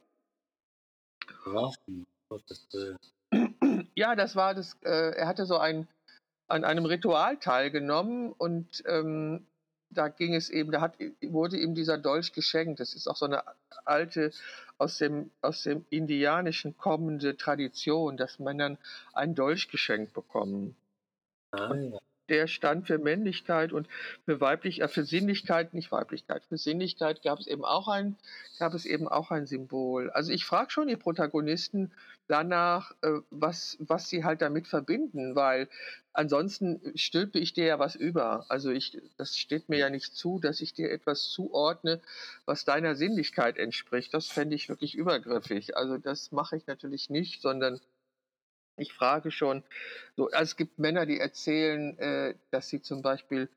Waffen. 1.45 2.05
Das, 2.47 2.67
äh 2.73 3.85
ja, 3.95 4.15
das 4.15 4.35
war 4.35 4.53
das. 4.53 4.77
Äh, 4.83 5.15
er 5.15 5.27
hatte 5.27 5.45
so 5.45 5.57
ein 5.57 5.87
an 6.47 6.63
einem 6.63 6.85
Ritual 6.85 7.37
teilgenommen 7.37 8.31
und 8.31 8.83
ähm, 8.85 9.47
da 9.93 10.09
ging 10.09 10.35
es 10.35 10.49
eben, 10.49 10.71
da 10.71 10.81
hat, 10.81 10.97
wurde 11.21 11.57
ihm 11.57 11.75
dieser 11.75 11.97
Dolch 11.97 12.33
geschenkt. 12.33 12.79
Das 12.79 12.93
ist 12.93 13.07
auch 13.07 13.15
so 13.15 13.25
eine 13.25 13.43
alte, 13.85 14.31
aus 14.77 14.97
dem, 14.97 15.31
aus 15.41 15.63
dem 15.63 15.85
Indianischen 15.89 16.77
kommende 16.77 17.37
Tradition, 17.37 18.17
dass 18.17 18.39
Männern 18.39 18.77
einen 19.13 19.35
Dolch 19.35 19.69
geschenkt 19.69 20.13
bekommen. 20.13 20.75
Ah, 21.51 21.73
ja 21.73 21.99
der 22.29 22.47
stand 22.47 22.87
für 22.87 22.97
Männlichkeit 22.97 23.73
und 23.73 23.87
für 24.25 24.39
weiblich, 24.39 24.81
äh, 24.81 24.87
für 24.87 25.03
Sinnlichkeit, 25.03 25.73
nicht 25.73 25.91
Weiblichkeit, 25.91 26.43
für 26.45 26.57
Sinnlichkeit 26.57 27.21
gab 27.21 27.39
es 27.39 27.47
eben 27.47 27.65
auch 27.65 27.87
ein, 27.87 28.15
gab 28.59 28.73
es 28.73 28.85
eben 28.85 29.07
auch 29.07 29.31
ein 29.31 29.45
Symbol. 29.45 30.09
Also 30.11 30.31
ich 30.31 30.45
frage 30.45 30.71
schon 30.71 30.87
die 30.87 30.95
Protagonisten 30.95 31.91
danach, 32.27 32.91
äh, 33.01 33.19
was, 33.29 33.77
was 33.79 34.09
sie 34.09 34.23
halt 34.23 34.41
damit 34.41 34.67
verbinden, 34.67 35.35
weil 35.35 35.67
ansonsten 36.13 36.79
stülpe 36.95 37.39
ich 37.39 37.53
dir 37.53 37.65
ja 37.65 37.79
was 37.79 37.95
über. 37.95 38.45
Also 38.49 38.71
ich, 38.71 39.01
das 39.17 39.37
steht 39.37 39.69
mir 39.69 39.79
ja 39.79 39.89
nicht 39.89 40.15
zu, 40.15 40.39
dass 40.39 40.61
ich 40.61 40.73
dir 40.73 40.91
etwas 40.91 41.29
zuordne, 41.29 42.01
was 42.45 42.65
deiner 42.65 42.95
Sinnlichkeit 42.95 43.57
entspricht. 43.57 44.13
Das 44.13 44.27
fände 44.27 44.55
ich 44.55 44.69
wirklich 44.69 44.95
übergriffig. 44.95 45.75
Also 45.75 45.97
das 45.97 46.31
mache 46.31 46.55
ich 46.55 46.67
natürlich 46.67 47.09
nicht, 47.09 47.41
sondern 47.41 47.79
ich 48.77 48.93
frage 48.93 49.31
schon, 49.31 49.63
so, 50.15 50.25
also 50.27 50.43
es 50.43 50.55
gibt 50.55 50.79
Männer, 50.79 51.05
die 51.05 51.19
erzählen, 51.19 51.97
äh, 51.99 52.35
dass 52.51 52.69
sie 52.69 52.81
zum 52.81 53.01
Beispiel 53.01 53.49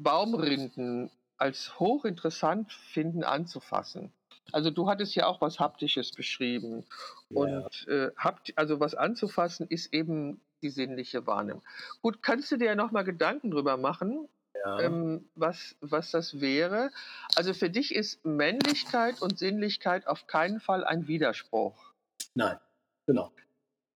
Baumrinden 0.00 1.10
als 1.36 1.78
hochinteressant 1.78 2.72
finden 2.72 3.24
anzufassen. 3.24 4.12
Also 4.52 4.70
du 4.70 4.88
hattest 4.88 5.14
ja 5.14 5.26
auch 5.26 5.40
was 5.40 5.60
Haptisches 5.60 6.12
beschrieben. 6.12 6.84
Ja. 7.30 7.40
Und 7.40 7.88
äh, 7.88 8.10
habt, 8.16 8.52
also 8.56 8.80
was 8.80 8.94
anzufassen 8.94 9.66
ist 9.68 9.92
eben 9.92 10.40
die 10.62 10.70
sinnliche 10.70 11.26
Wahrnehmung. 11.26 11.62
Gut, 12.02 12.22
kannst 12.22 12.50
du 12.50 12.56
dir 12.56 12.66
ja 12.66 12.74
nochmal 12.74 13.04
Gedanken 13.04 13.50
drüber 13.50 13.76
machen, 13.76 14.28
ja. 14.64 14.80
ähm, 14.80 15.28
was, 15.34 15.76
was 15.80 16.10
das 16.10 16.40
wäre? 16.40 16.90
Also 17.36 17.54
für 17.54 17.70
dich 17.70 17.94
ist 17.94 18.24
Männlichkeit 18.24 19.20
und 19.20 19.38
Sinnlichkeit 19.38 20.06
auf 20.06 20.26
keinen 20.26 20.60
Fall 20.60 20.84
ein 20.84 21.06
Widerspruch. 21.06 21.92
Nein, 22.34 22.58
genau. 23.06 23.30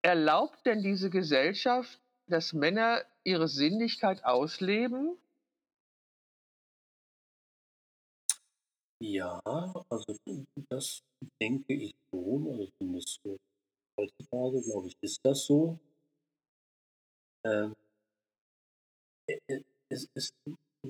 Erlaubt 0.03 0.67
denn 0.67 0.83
diese 0.83 1.11
Gesellschaft, 1.11 2.01
dass 2.27 2.53
Männer 2.53 3.05
ihre 3.25 3.47
Sinnlichkeit 3.47 4.25
ausleben? 4.25 5.17
Ja, 9.01 9.41
also 9.45 10.17
das 10.69 11.03
denke 11.41 11.75
ich 11.75 11.95
schon, 12.11 12.49
also 12.49 12.69
zumindest 12.79 13.21
so 13.25 13.37
heutzutage, 13.99 14.63
glaube 14.63 14.89
ich, 14.89 14.97
ist 15.01 15.19
das 15.25 15.45
so. 15.45 15.79
Ähm, 17.45 17.75
äh, 19.29 19.39
äh, 19.49 19.63
es 19.89 20.09
ist, 20.15 20.35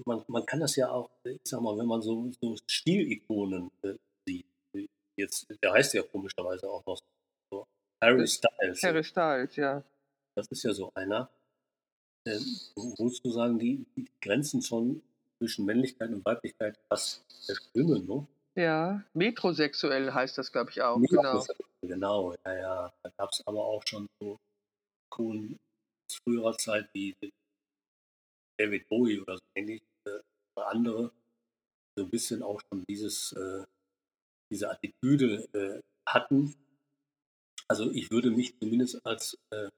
man, 0.05 0.25
man 0.29 0.45
kann 0.47 0.61
das 0.61 0.77
ja 0.77 0.91
auch, 0.91 1.11
ich 1.25 1.41
sag 1.45 1.61
mal, 1.61 1.77
wenn 1.79 1.87
man 1.87 2.03
so, 2.03 2.31
so 2.41 2.57
Stilikonen 2.67 3.71
äh, 3.83 3.95
sieht, 4.27 4.47
jetzt, 5.17 5.47
der 5.63 5.73
heißt 5.73 5.95
ja 5.95 6.03
komischerweise 6.03 6.69
auch 6.69 6.85
noch 6.87 7.01
Harry 8.03 8.27
Styles. 8.27 8.83
Harry 8.83 9.05
Styles, 9.05 9.57
ja. 9.57 9.83
Das 10.35 10.49
ist 10.49 10.65
ja 10.65 10.73
so 10.73 10.93
einer. 10.95 11.31
Wo 12.75 13.09
sozusagen 13.09 13.59
die, 13.59 13.85
die 13.97 14.09
Grenzen 14.21 14.63
schon 14.63 15.03
zwischen 15.39 15.65
Männlichkeit 15.65 16.11
und 16.11 16.25
Weiblichkeit 16.25 16.79
fast 16.89 17.25
verschwimmen, 17.47 18.07
ne? 18.07 18.27
Ja, 18.55 19.03
metrosexuell 19.15 20.13
heißt 20.13 20.37
das, 20.37 20.53
glaube 20.53 20.71
ich, 20.71 20.83
auch. 20.83 21.01
Genau. 21.01 21.45
genau, 21.81 22.35
ja, 22.45 22.55
ja. 22.55 22.93
Da 23.03 23.11
gab 23.17 23.31
es 23.31 23.43
aber 23.47 23.65
auch 23.65 23.83
schon 23.87 24.07
so 24.21 24.39
Kuhn 25.11 25.57
aus 26.09 26.19
früherer 26.25 26.57
Zeit 26.59 26.89
wie 26.93 27.15
David 28.59 28.89
Bowie 28.89 29.21
oder 29.21 29.37
so 29.37 29.43
ähnlich, 29.57 29.83
äh, 30.07 30.21
oder 30.57 30.69
andere, 30.69 31.13
so 31.97 32.05
ein 32.05 32.11
bisschen 32.11 32.43
auch 32.43 32.61
schon 32.69 32.85
dieses, 32.89 33.33
äh, 33.33 33.65
diese 34.51 34.71
Attitüde 34.71 35.49
äh, 35.55 35.81
hatten, 36.07 36.55
also 37.73 37.91
ich 37.91 38.11
würde 38.11 38.31
mich 38.31 38.53
zumindest 38.61 39.01
als 39.07 39.39
äh, 39.51 39.71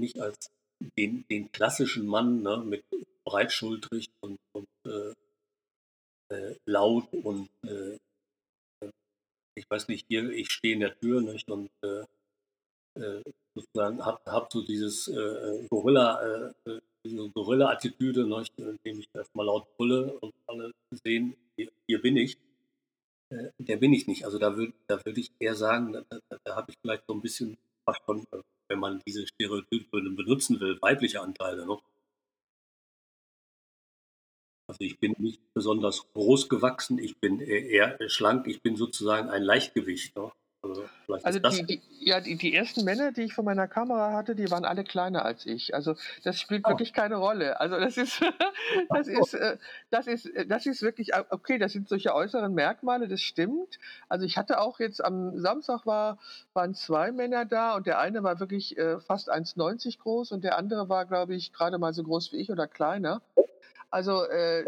nicht 0.00 0.18
als 0.20 0.50
den, 0.98 1.24
den 1.30 1.52
klassischen 1.52 2.04
Mann 2.04 2.42
ne, 2.42 2.56
mit 2.56 2.82
breitschultrig 3.24 4.10
und, 4.20 4.36
und 4.52 4.66
äh, 4.84 5.14
äh, 6.34 6.56
laut 6.66 7.06
und 7.12 7.48
äh, 7.64 7.98
ich 9.54 9.64
weiß 9.70 9.86
nicht, 9.86 10.06
hier, 10.08 10.28
ich 10.30 10.50
stehe 10.50 10.74
in 10.74 10.80
der 10.80 10.98
Tür 10.98 11.20
nicht, 11.20 11.48
und 11.48 11.70
äh, 11.84 12.04
äh, 12.98 13.22
sozusagen 13.54 14.04
habe 14.04 14.20
hab 14.26 14.50
so 14.50 14.62
dieses 14.62 15.06
Gorilla, 15.68 16.52
diese 17.04 17.28
Gorilla-Attitüde, 17.30 18.22
indem 18.56 19.00
ich 19.00 19.08
erstmal 19.12 19.46
laut 19.46 19.76
brülle 19.76 20.18
und 20.20 20.32
alle 20.46 20.72
sehen, 21.04 21.36
hier, 21.56 21.70
hier 21.86 22.00
bin 22.00 22.16
ich. 22.16 22.38
Äh, 23.30 23.50
der 23.58 23.76
bin 23.76 23.92
ich 23.92 24.06
nicht. 24.06 24.24
Also 24.24 24.38
da 24.38 24.56
würde 24.56 24.72
da 24.86 25.04
würd 25.04 25.18
ich 25.18 25.32
eher 25.38 25.54
sagen, 25.54 25.92
da, 25.92 26.02
da, 26.10 26.38
da 26.44 26.56
habe 26.56 26.70
ich 26.70 26.78
vielleicht 26.80 27.04
so 27.06 27.14
ein 27.14 27.22
bisschen 27.22 27.56
schon, 28.04 28.24
äh, 28.32 28.42
wenn 28.68 28.78
man 28.78 29.00
diese 29.06 29.26
Stereotype 29.26 29.90
benutzen 29.90 30.60
will, 30.60 30.78
weibliche 30.80 31.20
Anteile. 31.20 31.66
Ne? 31.66 31.78
Also 34.68 34.78
ich 34.80 34.98
bin 35.00 35.14
nicht 35.18 35.40
besonders 35.52 36.12
groß 36.12 36.48
gewachsen, 36.48 36.98
ich 36.98 37.18
bin 37.18 37.40
eher 37.40 37.98
schlank, 38.08 38.46
ich 38.46 38.62
bin 38.62 38.76
sozusagen 38.76 39.28
ein 39.28 39.42
Leichtgewicht. 39.42 40.14
Ne? 40.16 40.30
Also, 40.62 40.84
also 41.22 41.38
die, 41.38 41.64
die, 41.64 41.82
ja, 42.00 42.20
die, 42.20 42.36
die, 42.36 42.54
ersten 42.54 42.84
Männer, 42.84 43.12
die 43.12 43.22
ich 43.22 43.34
vor 43.34 43.44
meiner 43.44 43.66
Kamera 43.66 44.12
hatte, 44.12 44.34
die 44.34 44.50
waren 44.50 44.66
alle 44.66 44.84
kleiner 44.84 45.24
als 45.24 45.46
ich. 45.46 45.74
Also 45.74 45.94
das 46.22 46.38
spielt 46.38 46.66
oh. 46.66 46.70
wirklich 46.70 46.92
keine 46.92 47.16
Rolle. 47.16 47.58
Also 47.60 47.80
das 47.80 47.96
ist, 47.96 48.20
das 48.90 49.08
ist, 49.08 49.32
äh, 49.34 49.56
das 49.90 50.06
ist, 50.06 50.26
äh, 50.26 50.44
das 50.46 50.66
ist 50.66 50.82
wirklich 50.82 51.12
okay. 51.30 51.56
Das 51.56 51.72
sind 51.72 51.88
solche 51.88 52.14
äußeren 52.14 52.52
Merkmale. 52.52 53.08
Das 53.08 53.22
stimmt. 53.22 53.78
Also 54.10 54.26
ich 54.26 54.36
hatte 54.36 54.60
auch 54.60 54.80
jetzt 54.80 55.02
am 55.02 55.38
Samstag 55.38 55.86
war, 55.86 56.18
waren 56.52 56.74
zwei 56.74 57.10
Männer 57.10 57.46
da 57.46 57.74
und 57.74 57.86
der 57.86 57.98
eine 57.98 58.22
war 58.22 58.38
wirklich 58.38 58.76
äh, 58.76 59.00
fast 59.00 59.32
1,90 59.32 59.98
groß 59.98 60.32
und 60.32 60.44
der 60.44 60.58
andere 60.58 60.90
war, 60.90 61.06
glaube 61.06 61.34
ich, 61.34 61.54
gerade 61.54 61.78
mal 61.78 61.94
so 61.94 62.02
groß 62.02 62.32
wie 62.32 62.36
ich 62.36 62.50
oder 62.50 62.68
kleiner. 62.68 63.22
Also 63.90 64.24
äh, 64.24 64.64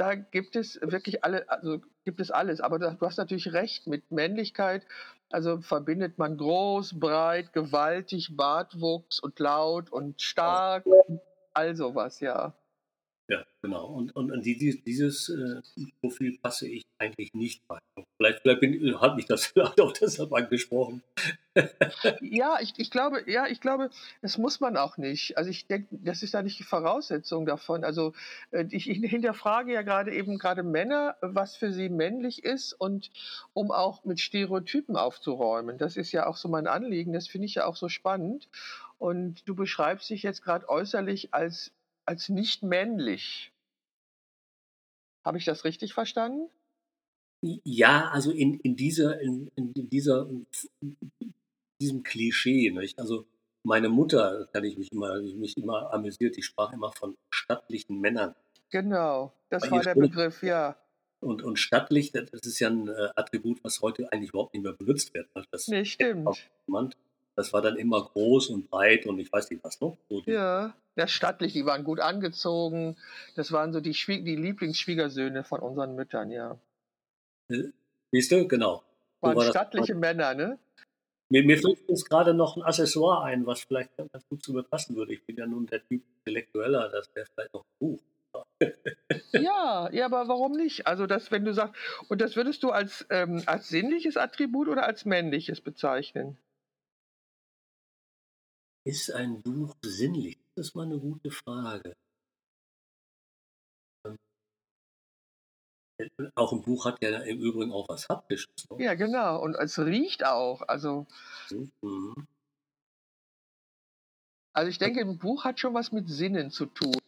da 0.00 0.14
gibt 0.14 0.56
es 0.56 0.80
wirklich 0.80 1.24
alle, 1.24 1.48
also 1.50 1.78
gibt 2.04 2.20
es 2.20 2.30
alles. 2.30 2.62
Aber 2.62 2.78
du 2.78 2.98
hast 3.00 3.18
natürlich 3.18 3.52
recht, 3.52 3.86
mit 3.86 4.10
Männlichkeit, 4.10 4.86
also 5.30 5.60
verbindet 5.60 6.16
man 6.16 6.38
groß, 6.38 6.98
breit, 6.98 7.52
gewaltig, 7.52 8.34
Bartwuchs 8.34 9.20
und 9.20 9.38
laut 9.38 9.92
und 9.92 10.22
stark, 10.22 10.86
all 11.52 11.76
sowas, 11.76 12.20
ja. 12.20 12.54
Ja, 13.30 13.44
genau. 13.62 13.86
Und, 13.86 14.16
und 14.16 14.32
an 14.32 14.42
die, 14.42 14.82
dieses 14.84 15.28
äh, 15.28 15.60
Profil 16.00 16.36
passe 16.42 16.66
ich 16.66 16.82
eigentlich 16.98 17.32
nicht 17.32 17.62
bei. 17.68 17.78
Vielleicht, 18.16 18.40
vielleicht 18.40 18.60
bin, 18.60 19.00
hat 19.00 19.14
mich 19.14 19.26
das 19.26 19.46
vielleicht 19.46 19.80
auch 19.80 19.92
deshalb 19.92 20.32
angesprochen. 20.32 21.04
ja, 22.20 22.58
ich, 22.60 22.74
ich 22.76 22.90
glaube, 22.90 23.22
ja, 23.30 23.46
ich 23.46 23.60
glaube, 23.60 23.90
das 24.20 24.36
muss 24.36 24.58
man 24.58 24.76
auch 24.76 24.96
nicht. 24.96 25.38
Also 25.38 25.48
ich 25.48 25.68
denke, 25.68 25.86
das 25.92 26.24
ist 26.24 26.34
ja 26.34 26.42
nicht 26.42 26.58
die 26.58 26.64
Voraussetzung 26.64 27.46
davon. 27.46 27.84
Also 27.84 28.14
äh, 28.50 28.66
ich, 28.70 28.90
ich 28.90 28.98
hinterfrage 29.08 29.72
ja 29.72 29.82
gerade 29.82 30.12
eben 30.12 30.36
gerade 30.36 30.64
Männer, 30.64 31.16
was 31.20 31.54
für 31.54 31.72
sie 31.72 31.88
männlich 31.88 32.42
ist 32.42 32.72
und 32.72 33.12
um 33.52 33.70
auch 33.70 34.04
mit 34.04 34.18
Stereotypen 34.18 34.96
aufzuräumen. 34.96 35.78
Das 35.78 35.96
ist 35.96 36.10
ja 36.10 36.26
auch 36.26 36.36
so 36.36 36.48
mein 36.48 36.66
Anliegen. 36.66 37.12
Das 37.12 37.28
finde 37.28 37.46
ich 37.46 37.54
ja 37.54 37.66
auch 37.66 37.76
so 37.76 37.88
spannend. 37.88 38.48
Und 38.98 39.48
du 39.48 39.54
beschreibst 39.54 40.10
dich 40.10 40.24
jetzt 40.24 40.42
gerade 40.42 40.68
äußerlich 40.68 41.32
als 41.32 41.72
als 42.10 42.28
nicht 42.28 42.64
männlich. 42.64 43.52
Habe 45.24 45.38
ich 45.38 45.44
das 45.44 45.64
richtig 45.64 45.94
verstanden? 45.94 46.50
Ja, 47.40 48.08
also 48.08 48.32
in, 48.32 48.58
in 48.60 48.74
dieser, 48.74 49.20
in, 49.20 49.48
in 49.54 49.88
dieser, 49.88 50.28
in 50.80 50.96
diesem 51.80 52.02
Klischee, 52.02 52.70
nicht? 52.72 52.98
Also 52.98 53.26
meine 53.62 53.88
Mutter, 53.88 54.48
kann 54.52 54.64
ich 54.64 54.76
mich 54.76 54.90
immer, 54.90 55.20
mich 55.20 55.56
immer 55.56 55.94
amüsiert, 55.94 56.36
die 56.36 56.42
sprach 56.42 56.72
immer 56.72 56.90
von 56.90 57.16
stattlichen 57.30 58.00
Männern. 58.00 58.34
Genau, 58.70 59.32
das 59.48 59.70
war 59.70 59.80
der 59.80 59.94
Begriff, 59.94 60.42
ja. 60.42 60.76
Und, 61.20 61.42
und 61.42 61.60
stattlich, 61.60 62.10
das 62.10 62.28
ist 62.32 62.58
ja 62.58 62.70
ein 62.70 62.88
äh, 62.88 63.10
Attribut, 63.14 63.62
was 63.62 63.82
heute 63.82 64.12
eigentlich 64.12 64.30
überhaupt 64.30 64.54
nicht 64.54 64.64
mehr 64.64 64.72
benutzt 64.72 65.14
wird. 65.14 65.28
Das 65.52 65.68
nee, 65.68 65.84
stimmt. 65.84 66.50
Das 67.36 67.52
war 67.52 67.62
dann 67.62 67.76
immer 67.76 68.02
groß 68.02 68.48
und 68.48 68.68
breit 68.68 69.06
und 69.06 69.18
ich 69.20 69.32
weiß 69.32 69.50
nicht 69.50 69.62
was 69.62 69.80
noch. 69.80 69.96
So 70.08 70.22
ja, 70.26 70.74
ja, 71.00 71.08
stattlich, 71.08 71.54
die 71.54 71.64
waren 71.64 71.82
gut 71.82 71.98
angezogen. 71.98 72.96
Das 73.34 73.52
waren 73.52 73.72
so 73.72 73.80
die, 73.80 73.94
Schwie 73.94 74.22
die 74.22 74.36
Lieblingsschwiegersöhne 74.36 75.44
von 75.44 75.60
unseren 75.60 75.94
Müttern, 75.94 76.30
ja. 76.30 76.58
Siehst 78.12 78.30
du, 78.30 78.46
genau. 78.46 78.82
Waren 79.22 79.34
so 79.34 79.40
war 79.40 79.50
stattliche 79.50 79.94
das, 79.94 80.00
Männer, 80.00 80.34
ne? 80.34 80.58
Mir, 81.30 81.42
mir 81.44 81.56
fällt 81.56 81.88
uns 81.88 82.04
gerade 82.04 82.34
noch 82.34 82.56
ein 82.56 82.62
Accessoire 82.62 83.24
ein, 83.24 83.46
was 83.46 83.62
vielleicht 83.62 83.96
ganz 83.96 84.28
gut 84.28 84.42
zu 84.42 84.52
mir 84.52 84.62
passen 84.62 84.94
würde. 84.94 85.14
Ich 85.14 85.24
bin 85.24 85.36
ja 85.36 85.46
nun 85.46 85.66
der 85.66 85.82
Typ 85.86 86.02
Intellektueller, 86.18 86.90
das 86.90 87.08
wäre 87.14 87.26
vielleicht 87.34 87.54
noch 87.54 87.64
ein 87.64 87.78
Buch. 87.78 88.00
Ja, 89.32 89.88
ja, 89.92 90.04
aber 90.06 90.28
warum 90.28 90.52
nicht? 90.52 90.86
Also 90.86 91.06
das, 91.06 91.30
wenn 91.30 91.44
du 91.44 91.54
sagst, 91.54 91.74
und 92.08 92.20
das 92.20 92.36
würdest 92.36 92.62
du 92.62 92.70
als, 92.70 93.06
ähm, 93.10 93.42
als 93.46 93.68
sinnliches 93.68 94.16
Attribut 94.16 94.68
oder 94.68 94.84
als 94.84 95.04
männliches 95.04 95.60
bezeichnen? 95.60 96.36
Ist 98.84 99.12
ein 99.12 99.40
Buch 99.42 99.76
sinnlich? 99.82 100.38
Das 100.60 100.66
ist 100.66 100.74
mal 100.74 100.82
eine 100.82 100.98
gute 100.98 101.30
Frage. 101.30 101.96
Auch 106.34 106.52
ein 106.52 106.60
Buch 106.60 106.84
hat 106.84 107.02
ja 107.02 107.20
im 107.20 107.40
Übrigen 107.40 107.72
auch 107.72 107.88
was 107.88 108.06
Haptisches. 108.10 108.68
Ne? 108.68 108.84
Ja, 108.84 108.92
genau. 108.92 109.40
Und 109.40 109.54
es 109.54 109.78
riecht 109.78 110.22
auch. 110.26 110.60
Also, 110.68 111.06
mhm. 111.80 112.26
also 114.52 114.68
ich 114.68 114.76
denke, 114.76 115.00
ein 115.00 115.16
Buch 115.16 115.44
hat 115.44 115.58
schon 115.58 115.72
was 115.72 115.92
mit 115.92 116.10
Sinnen 116.10 116.50
zu 116.50 116.66
tun. 116.66 117.00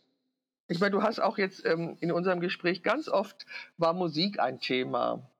Ich 0.68 0.80
meine, 0.80 0.92
du 0.92 1.03
hast 1.03 1.20
auch 1.20 1.36
jetzt 1.36 1.62
ähm, 1.66 1.98
in 2.00 2.11
unserem 2.11 2.40
Gespräch 2.40 2.82
ganz 2.82 3.07
oft 3.07 3.44
war 3.76 3.92
Musik 3.92 4.40
ein 4.40 4.61
Thema. 4.61 5.30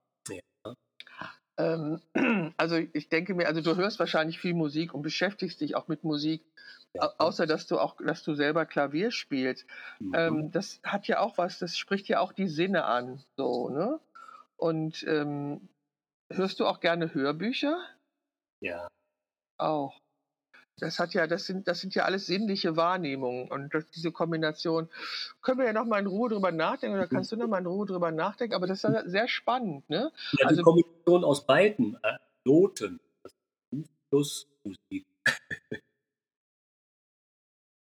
Ähm, 1.59 2.01
also 2.57 2.77
ich 2.77 3.09
denke 3.09 3.35
mir, 3.35 3.47
also 3.47 3.61
du 3.61 3.77
hörst 3.77 3.99
wahrscheinlich 3.99 4.39
viel 4.39 4.55
Musik 4.55 4.95
und 4.95 5.03
beschäftigst 5.03 5.61
dich 5.61 5.77
auch 5.77 5.89
mit 5.89 6.05
Musik, 6.05 6.45
ja. 6.95 7.13
außer 7.19 7.47
dass 7.47 7.67
du 7.67 7.79
auch, 7.79 7.97
dass 7.97 8.23
du 8.23 8.35
selber 8.35 8.67
Klavier 8.67 9.11
spielst. 9.11 9.67
Mhm. 9.99 10.15
Ähm, 10.15 10.51
das 10.53 10.81
hat 10.83 11.07
ja 11.07 11.21
auch 11.21 11.39
was, 11.39 11.59
das 11.59 11.77
spricht 11.77 12.09
ja 12.09 12.21
auch 12.21 12.33
die 12.33 12.49
Sinne 12.49 12.85
an, 12.85 13.23
so 13.37 13.69
ne? 13.69 14.01
Und 14.57 15.05
ähm, 15.09 15.69
hörst 16.31 16.61
du 16.61 16.67
auch 16.67 16.81
gerne 16.81 17.13
Hörbücher? 17.13 17.77
Ja. 18.61 18.89
Auch. 19.59 20.02
Das 20.79 20.99
hat 20.99 21.15
ja, 21.15 21.27
das 21.27 21.47
sind, 21.47 21.69
das 21.69 21.81
sind 21.81 21.95
ja 21.95 22.05
alles 22.05 22.27
sinnliche 22.27 22.77
Wahrnehmungen 22.77 23.51
und 23.51 23.73
das, 23.75 23.89
diese 23.91 24.11
Kombination 24.11 24.89
können 25.41 25.59
wir 25.59 25.67
ja 25.67 25.73
noch 25.73 25.85
mal 25.85 26.01
in 26.01 26.07
Ruhe 26.07 26.31
drüber 26.31 26.51
nachdenken 26.51 26.97
oder 26.97 27.07
kannst 27.07 27.31
du 27.31 27.37
noch 27.37 27.47
mal 27.47 27.59
in 27.59 27.67
Ruhe 27.67 27.87
drüber 27.87 28.11
nachdenken, 28.11 28.55
aber 28.55 28.67
das 28.67 28.83
ist 28.83 29.11
sehr 29.11 29.29
spannend, 29.29 29.89
ne? 29.89 30.11
Ja, 30.39 30.47
also, 30.47 30.61
die 30.61 30.65
Kombination 30.65 31.25
aus 31.25 31.47
beiden 31.47 31.99
äh, 32.03 32.19
Noten, 32.45 33.01
plus 34.11 34.49
Musik. 34.65 35.07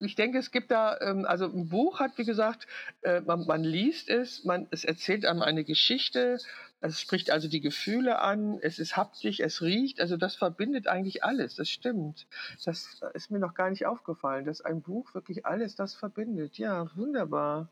ich 0.00 0.14
denke, 0.14 0.38
es 0.38 0.50
gibt 0.50 0.70
da, 0.70 0.98
ähm, 1.00 1.24
also 1.26 1.46
ein 1.46 1.68
Buch 1.68 2.00
hat, 2.00 2.16
wie 2.16 2.24
gesagt, 2.24 2.66
äh, 3.02 3.20
man, 3.20 3.46
man, 3.46 3.62
liest 3.62 4.08
es, 4.08 4.44
man, 4.44 4.66
es 4.70 4.84
erzählt 4.84 5.24
einem 5.26 5.42
eine 5.42 5.64
Geschichte, 5.64 6.38
es 6.80 7.00
spricht 7.00 7.30
also 7.30 7.48
die 7.48 7.60
Gefühle 7.60 8.20
an, 8.20 8.58
es 8.62 8.78
ist 8.78 8.96
haptisch, 8.96 9.40
es 9.40 9.60
riecht, 9.60 10.00
also 10.00 10.16
das 10.16 10.34
verbindet 10.34 10.86
eigentlich 10.86 11.22
alles, 11.22 11.54
das 11.54 11.68
stimmt. 11.68 12.26
Das 12.64 13.00
ist 13.12 13.30
mir 13.30 13.38
noch 13.38 13.54
gar 13.54 13.68
nicht 13.68 13.84
aufgefallen, 13.84 14.46
dass 14.46 14.62
ein 14.62 14.80
Buch 14.80 15.14
wirklich 15.14 15.44
alles 15.44 15.76
das 15.76 15.94
verbindet. 15.94 16.56
Ja, 16.56 16.90
wunderbar. 16.96 17.68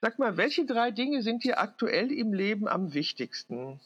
Sag 0.00 0.18
mal, 0.18 0.36
welche 0.36 0.66
drei 0.66 0.90
Dinge 0.90 1.22
sind 1.22 1.44
dir 1.44 1.60
aktuell 1.60 2.10
im 2.10 2.32
Leben 2.32 2.66
am 2.66 2.92
wichtigsten? 2.92 3.80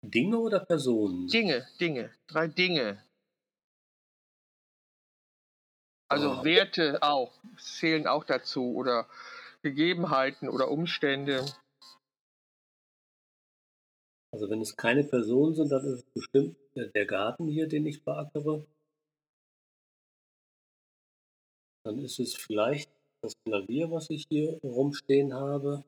Dinge 0.00 0.38
oder 0.38 0.60
Personen? 0.60 1.28
Dinge, 1.28 1.66
Dinge, 1.78 2.10
drei 2.28 2.48
Dinge. 2.48 3.02
Also 6.08 6.30
oh. 6.30 6.44
Werte 6.44 7.02
auch, 7.02 7.34
zählen 7.58 8.06
auch 8.06 8.24
dazu 8.24 8.74
oder 8.74 9.06
Gegebenheiten 9.66 10.48
oder 10.48 10.70
Umstände. 10.70 11.44
Also 14.32 14.48
wenn 14.48 14.60
es 14.60 14.76
keine 14.76 15.02
Personen 15.02 15.54
sind, 15.54 15.70
dann 15.72 15.84
ist 15.84 15.98
es 15.98 16.04
bestimmt 16.14 16.56
der 16.76 17.06
Garten 17.06 17.48
hier, 17.48 17.66
den 17.66 17.86
ich 17.86 18.04
beackere. 18.04 18.64
Dann 21.84 21.98
ist 21.98 22.20
es 22.20 22.36
vielleicht 22.36 22.90
das 23.22 23.34
Klavier, 23.44 23.90
was 23.90 24.10
ich 24.10 24.26
hier 24.28 24.60
rumstehen 24.62 25.34
habe. 25.34 25.84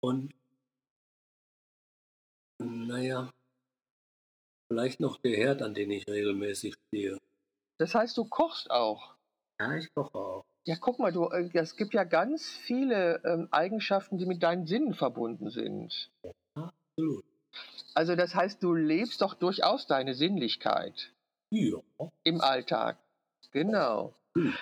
Und 0.00 0.32
naja, 2.58 3.32
Vielleicht 4.74 4.98
noch 4.98 5.18
der 5.18 5.36
Herd, 5.36 5.62
an 5.62 5.72
den 5.72 5.90
ich 5.90 6.04
regelmäßig 6.08 6.74
stehe. 6.88 7.18
Das 7.78 7.94
heißt, 7.94 8.16
du 8.16 8.24
kochst 8.24 8.70
auch? 8.70 9.14
Ja, 9.60 9.74
ich 9.76 9.92
koche 9.94 10.18
auch. 10.18 10.44
Ja, 10.66 10.76
guck 10.80 10.98
mal, 10.98 11.12
du, 11.12 11.28
äh, 11.28 11.50
es 11.52 11.76
gibt 11.76 11.92
ja 11.92 12.04
ganz 12.04 12.48
viele 12.48 13.22
ähm, 13.24 13.48
Eigenschaften, 13.50 14.16
die 14.16 14.26
mit 14.26 14.42
deinen 14.42 14.66
Sinnen 14.66 14.94
verbunden 14.94 15.50
sind. 15.50 16.10
Ja, 16.22 16.32
absolut. 16.54 17.24
Also 17.94 18.16
das 18.16 18.34
heißt, 18.34 18.62
du 18.62 18.74
lebst 18.74 19.20
doch 19.20 19.34
durchaus 19.34 19.86
deine 19.86 20.14
Sinnlichkeit. 20.14 21.12
Ja. 21.50 21.78
Im 22.24 22.40
Alltag. 22.40 22.96
Genau. 23.52 24.14
Hm. 24.34 24.54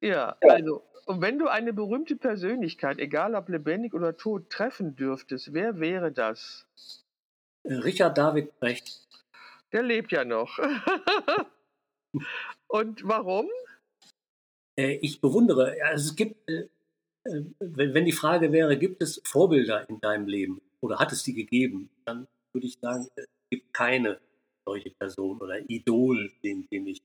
Ja, 0.00 0.36
also, 0.40 0.82
und 1.06 1.22
wenn 1.22 1.38
du 1.38 1.48
eine 1.48 1.72
berühmte 1.72 2.16
Persönlichkeit, 2.16 2.98
egal 2.98 3.34
ob 3.34 3.48
lebendig 3.48 3.94
oder 3.94 4.16
tot, 4.16 4.50
treffen 4.50 4.96
dürftest, 4.96 5.54
wer 5.54 5.78
wäre 5.80 6.12
das? 6.12 6.66
Richard 7.64 8.18
David 8.18 8.58
Brecht. 8.60 9.06
Der 9.72 9.82
lebt 9.82 10.12
ja 10.12 10.24
noch. 10.24 10.58
Und 12.68 13.06
warum? 13.06 13.48
Äh, 14.78 14.98
ich 15.00 15.20
bewundere, 15.20 15.76
also 15.84 16.10
es 16.10 16.16
gibt, 16.16 16.48
äh, 16.48 16.68
äh, 17.24 17.42
wenn 17.58 18.04
die 18.04 18.12
Frage 18.12 18.52
wäre, 18.52 18.76
gibt 18.76 19.02
es 19.02 19.20
Vorbilder 19.24 19.88
in 19.88 20.00
deinem 20.00 20.26
Leben 20.26 20.60
oder 20.80 20.98
hat 20.98 21.12
es 21.12 21.22
die 21.22 21.34
gegeben, 21.34 21.90
dann 22.04 22.26
würde 22.52 22.66
ich 22.66 22.78
sagen, 22.80 23.08
es 23.16 23.26
gibt 23.50 23.72
keine 23.72 24.20
solche 24.66 24.90
Person 24.90 25.38
oder 25.38 25.58
Idol, 25.70 26.30
den, 26.42 26.68
den 26.68 26.88
ich, 26.88 27.00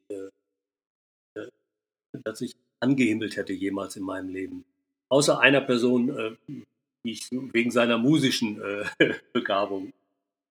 dass 2.23 2.41
ich 2.41 2.55
angehimmelt 2.79 3.35
hätte 3.35 3.53
jemals 3.53 3.95
in 3.95 4.03
meinem 4.03 4.29
Leben. 4.29 4.65
Außer 5.09 5.39
einer 5.39 5.61
Person, 5.61 6.37
die 6.47 7.11
ich 7.11 7.29
wegen 7.31 7.69
seiner 7.69 7.99
musischen 7.99 8.59
Begabung 9.33 9.93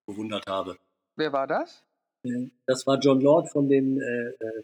bewundert 0.06 0.46
habe. 0.46 0.78
Wer 1.16 1.32
war 1.32 1.48
das? 1.48 1.82
Das 2.66 2.86
war 2.86 2.98
John 2.98 3.20
Lord 3.20 3.50
von 3.50 3.68
den 3.68 4.00
äh, 4.00 4.28
äh, 4.30 4.62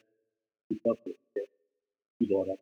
Keyboarder. 2.19 2.59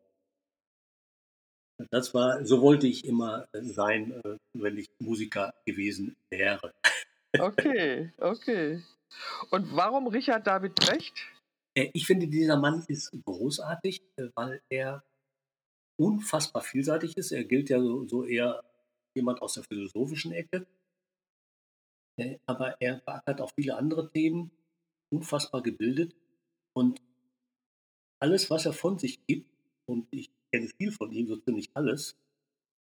Das 1.91 2.15
war, 2.15 2.45
so 2.45 2.63
wollte 2.63 2.87
ich 2.87 3.05
immer 3.05 3.49
sein, 3.53 4.13
äh, 4.25 4.37
wenn 4.53 4.79
ich 4.79 4.89
Musiker 5.01 5.55
gewesen 5.67 6.17
wäre. 6.31 6.73
Okay, 7.39 8.13
okay. 8.19 8.83
Und 9.51 9.75
warum 9.75 10.07
Richard 10.07 10.47
David 10.47 10.77
Brecht? 10.77 11.15
Äh, 11.77 11.91
ich 11.93 12.07
finde, 12.07 12.29
dieser 12.29 12.57
Mann 12.57 12.85
ist 12.87 13.11
großartig, 13.25 14.03
äh, 14.17 14.29
weil 14.37 14.63
er 14.69 15.03
unfassbar 15.97 16.63
vielseitig 16.63 17.17
ist. 17.17 17.33
Er 17.33 17.45
gilt 17.45 17.71
ja 17.71 17.81
so, 17.81 18.07
so 18.07 18.25
eher 18.25 18.63
jemand 19.17 19.43
aus 19.43 19.55
der 19.55 19.65
philosophischen 19.65 20.33
Ecke. 20.33 20.67
Aber 22.47 22.81
er 22.81 23.01
beackert 23.05 23.41
auch 23.41 23.51
viele 23.57 23.77
andere 23.77 24.09
Themen 24.13 24.53
unfassbar 25.15 25.63
gebildet 25.63 26.15
und 26.75 27.01
alles, 28.21 28.51
was 28.51 28.67
er 28.67 28.73
von 28.73 28.99
sich 28.99 29.25
gibt, 29.27 29.51
und 29.87 30.07
ich 30.11 30.31
kenne 30.51 30.69
viel 30.79 30.91
von 30.91 31.13
ihm, 31.13 31.27
so 31.27 31.37
ziemlich 31.37 31.71
alles, 31.75 32.17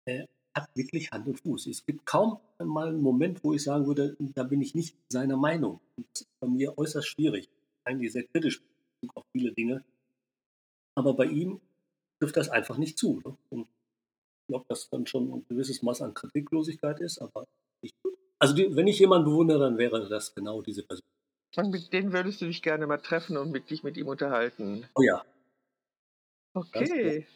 äh, 0.07 0.27
hat 0.55 0.69
wirklich 0.77 1.11
Hand 1.11 1.27
und 1.27 1.41
Fuß. 1.41 1.67
Es 1.67 1.85
gibt 1.85 2.05
kaum 2.07 2.39
mal 2.59 2.89
einen 2.89 3.01
Moment, 3.01 3.43
wo 3.43 3.55
ich 3.55 3.63
sagen 3.63 3.87
würde, 3.87 4.17
da 4.19 4.45
bin 4.45 4.61
ich 4.61 4.75
nicht 4.75 4.97
seiner 5.09 5.37
Meinung. 5.37 5.81
Und 5.97 6.07
das 6.13 6.23
ist 6.23 6.41
bei 6.41 6.47
mir 6.47 6.77
äußerst 6.77 7.09
schwierig. 7.09 7.49
Eigentlich 7.85 8.13
sehr 8.13 8.25
kritisch 8.25 8.63
auf 9.15 9.25
viele 9.33 9.53
Dinge. 9.53 9.83
Aber 10.95 11.15
bei 11.15 11.27
ihm 11.27 11.61
trifft 12.21 12.37
das 12.37 12.51
einfach 12.51 12.77
nicht 12.77 12.99
zu. 12.99 13.21
Ne? 13.25 13.37
Und 13.51 13.63
ich 13.63 14.47
glaube, 14.49 14.67
dass 14.69 14.91
dann 14.91 15.07
schon 15.07 15.33
ein 15.33 15.47
gewisses 15.49 15.83
Maß 15.83 16.03
an 16.03 16.15
Kritiklosigkeit 16.15 17.01
ist. 17.01 17.19
Aber 17.19 17.47
ich, 17.81 17.93
also 18.39 18.55
die, 18.55 18.77
wenn 18.77 18.87
ich 18.87 18.99
jemanden 18.99 19.31
bewundere, 19.31 19.61
dann 19.61 19.79
wäre 19.79 20.07
das 20.09 20.35
genau 20.35 20.61
diese 20.61 20.83
Person. 20.83 21.07
Und 21.57 21.71
mit 21.71 21.93
denen 21.93 22.13
würdest 22.13 22.41
du 22.41 22.47
dich 22.47 22.63
gerne 22.63 22.87
mal 22.87 22.99
treffen 22.99 23.37
und 23.37 23.51
mit 23.51 23.71
dich 23.71 23.83
mit 23.83 23.97
ihm 23.97 24.09
unterhalten. 24.09 24.87
Oh 24.95 25.03
ja. 25.03 25.25
Okay. 26.55 27.27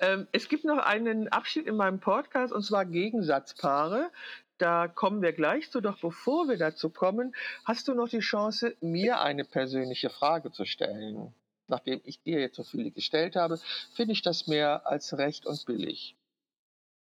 Ähm, 0.00 0.26
es 0.32 0.48
gibt 0.48 0.64
noch 0.64 0.78
einen 0.78 1.28
Abschnitt 1.28 1.66
in 1.66 1.76
meinem 1.76 2.00
Podcast 2.00 2.52
und 2.52 2.62
zwar 2.62 2.84
Gegensatzpaare. 2.84 4.10
Da 4.58 4.88
kommen 4.88 5.22
wir 5.22 5.32
gleich 5.32 5.70
zu. 5.70 5.80
Doch 5.80 5.98
bevor 6.00 6.48
wir 6.48 6.56
dazu 6.56 6.90
kommen, 6.90 7.34
hast 7.64 7.88
du 7.88 7.94
noch 7.94 8.08
die 8.08 8.20
Chance, 8.20 8.76
mir 8.80 9.20
eine 9.20 9.44
persönliche 9.44 10.10
Frage 10.10 10.52
zu 10.52 10.64
stellen. 10.64 11.34
Nachdem 11.68 12.00
ich 12.04 12.20
dir 12.22 12.40
jetzt 12.40 12.56
so 12.56 12.64
viele 12.64 12.90
gestellt 12.90 13.36
habe, 13.36 13.58
finde 13.94 14.12
ich 14.12 14.22
das 14.22 14.46
mehr 14.46 14.86
als 14.86 15.16
recht 15.16 15.46
und 15.46 15.64
billig. 15.64 16.16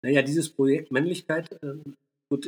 Naja, 0.03 0.23
dieses 0.23 0.51
Projekt 0.51 0.91
Männlichkeit, 0.91 1.51
äh, 1.62 1.75
gut, 2.29 2.47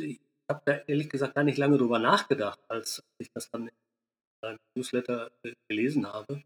habe 0.51 0.61
da 0.65 0.77
ehrlich 0.87 1.09
gesagt 1.09 1.35
gar 1.35 1.43
nicht 1.43 1.57
lange 1.57 1.77
drüber 1.77 1.99
nachgedacht, 1.99 2.59
als 2.67 3.01
ich 3.19 3.31
das 3.33 3.49
dann 3.49 3.67
in 3.67 4.47
einem 4.47 4.59
Newsletter 4.75 5.31
äh, 5.43 5.53
gelesen 5.69 6.05
habe. 6.05 6.43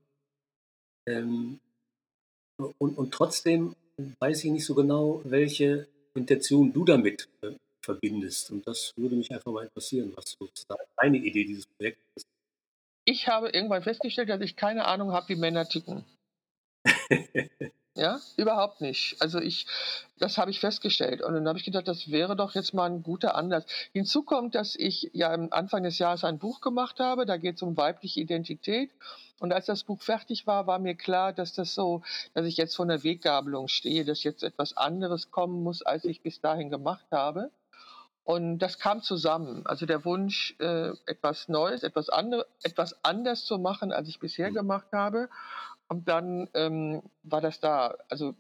Ähm, 1.08 1.60
und, 2.78 2.98
und 2.98 3.14
trotzdem 3.14 3.76
weiß 4.20 4.44
ich 4.46 4.52
nicht 4.52 4.66
so 4.66 4.76
genau, 4.76 5.22
welche 5.26 5.88
Intention 6.14 6.72
du 6.72 6.86
damit 6.86 7.28
äh, 7.42 7.52
verbindest. 7.84 8.52
Und 8.52 8.68
das 8.68 8.94
würde 8.96 9.16
mich 9.16 9.32
einfach 9.32 9.52
mal 9.52 9.66
interessieren, 9.66 10.14
was 10.16 10.36
sozusagen 10.40 10.86
deine 10.98 11.18
Idee 11.18 11.46
dieses 11.46 11.66
Projekts 11.66 12.02
ist. 12.16 12.26
Ich 13.08 13.28
habe 13.28 13.50
irgendwann 13.50 13.84
festgestellt, 13.84 14.30
dass 14.30 14.42
ich 14.42 14.56
keine 14.56 14.86
Ahnung 14.86 15.12
habe, 15.12 15.30
wie 15.30 15.36
Männer 15.36 15.68
ticken. 15.68 16.06
Ja, 17.98 18.20
überhaupt 18.36 18.82
nicht. 18.82 19.16
Also 19.22 19.40
ich, 19.40 19.68
das 20.20 20.38
habe 20.38 20.52
ich 20.52 20.60
festgestellt. 20.60 21.22
Und 21.22 21.34
dann 21.34 21.48
habe 21.48 21.58
ich 21.58 21.64
gedacht, 21.64 21.88
das 21.88 22.12
wäre 22.12 22.36
doch 22.36 22.54
jetzt 22.54 22.74
mal 22.74 22.90
ein 22.90 23.04
guter 23.04 23.36
Anlass. 23.36 23.66
Hinzu 23.94 24.24
kommt, 24.24 24.54
dass 24.54 24.76
ich 24.76 25.12
ja 25.14 25.32
am 25.32 25.48
Anfang 25.52 25.84
des 25.84 25.98
Jahres 25.98 26.26
ein 26.26 26.38
Buch 26.38 26.60
gemacht 26.60 27.00
habe. 27.00 27.26
Da 27.26 27.38
geht 27.38 27.56
es 27.56 27.62
um 27.62 27.78
weibliche 27.78 28.20
Identität. 28.20 28.92
Und 29.40 29.54
als 29.54 29.66
das 29.66 29.84
Buch 29.84 30.02
fertig 30.02 30.46
war, 30.46 30.68
war 30.68 30.80
mir 30.80 30.96
klar, 30.96 31.32
dass 31.32 31.54
das 31.54 31.74
so, 31.74 32.04
dass 32.34 32.46
ich 32.46 32.58
jetzt 32.58 32.76
vor 32.76 32.86
einer 32.86 33.04
Weggabelung 33.04 33.70
stehe, 33.70 34.04
dass 34.04 34.24
jetzt 34.24 34.44
etwas 34.44 34.76
anderes 34.76 35.32
kommen 35.32 35.64
muss, 35.64 35.82
als 35.82 36.04
ich 36.04 36.22
bis 36.22 36.42
dahin 36.42 36.70
gemacht 36.70 37.06
habe. 37.12 37.50
Und 38.26 38.58
das 38.58 38.80
kam 38.80 39.04
zusammen. 39.04 39.66
Also 39.66 39.86
der 39.86 40.04
Wunsch, 40.04 40.56
äh, 40.60 40.90
etwas 41.06 41.48
Neues, 41.48 41.84
etwas, 41.84 42.10
andere, 42.10 42.48
etwas 42.64 42.96
anders 43.04 43.46
zu 43.46 43.60
machen, 43.60 43.94
als 43.94 44.10
ich 44.10 44.20
bisher 44.20 44.50
mhm. 44.50 44.56
gemacht 44.56 44.88
habe. 44.92 45.30
Und 45.88 46.08
dann 46.08 46.50
ähm, 46.54 47.04
war 47.24 47.42
das 47.42 47.60
da. 47.60 47.96
Also 48.10 48.36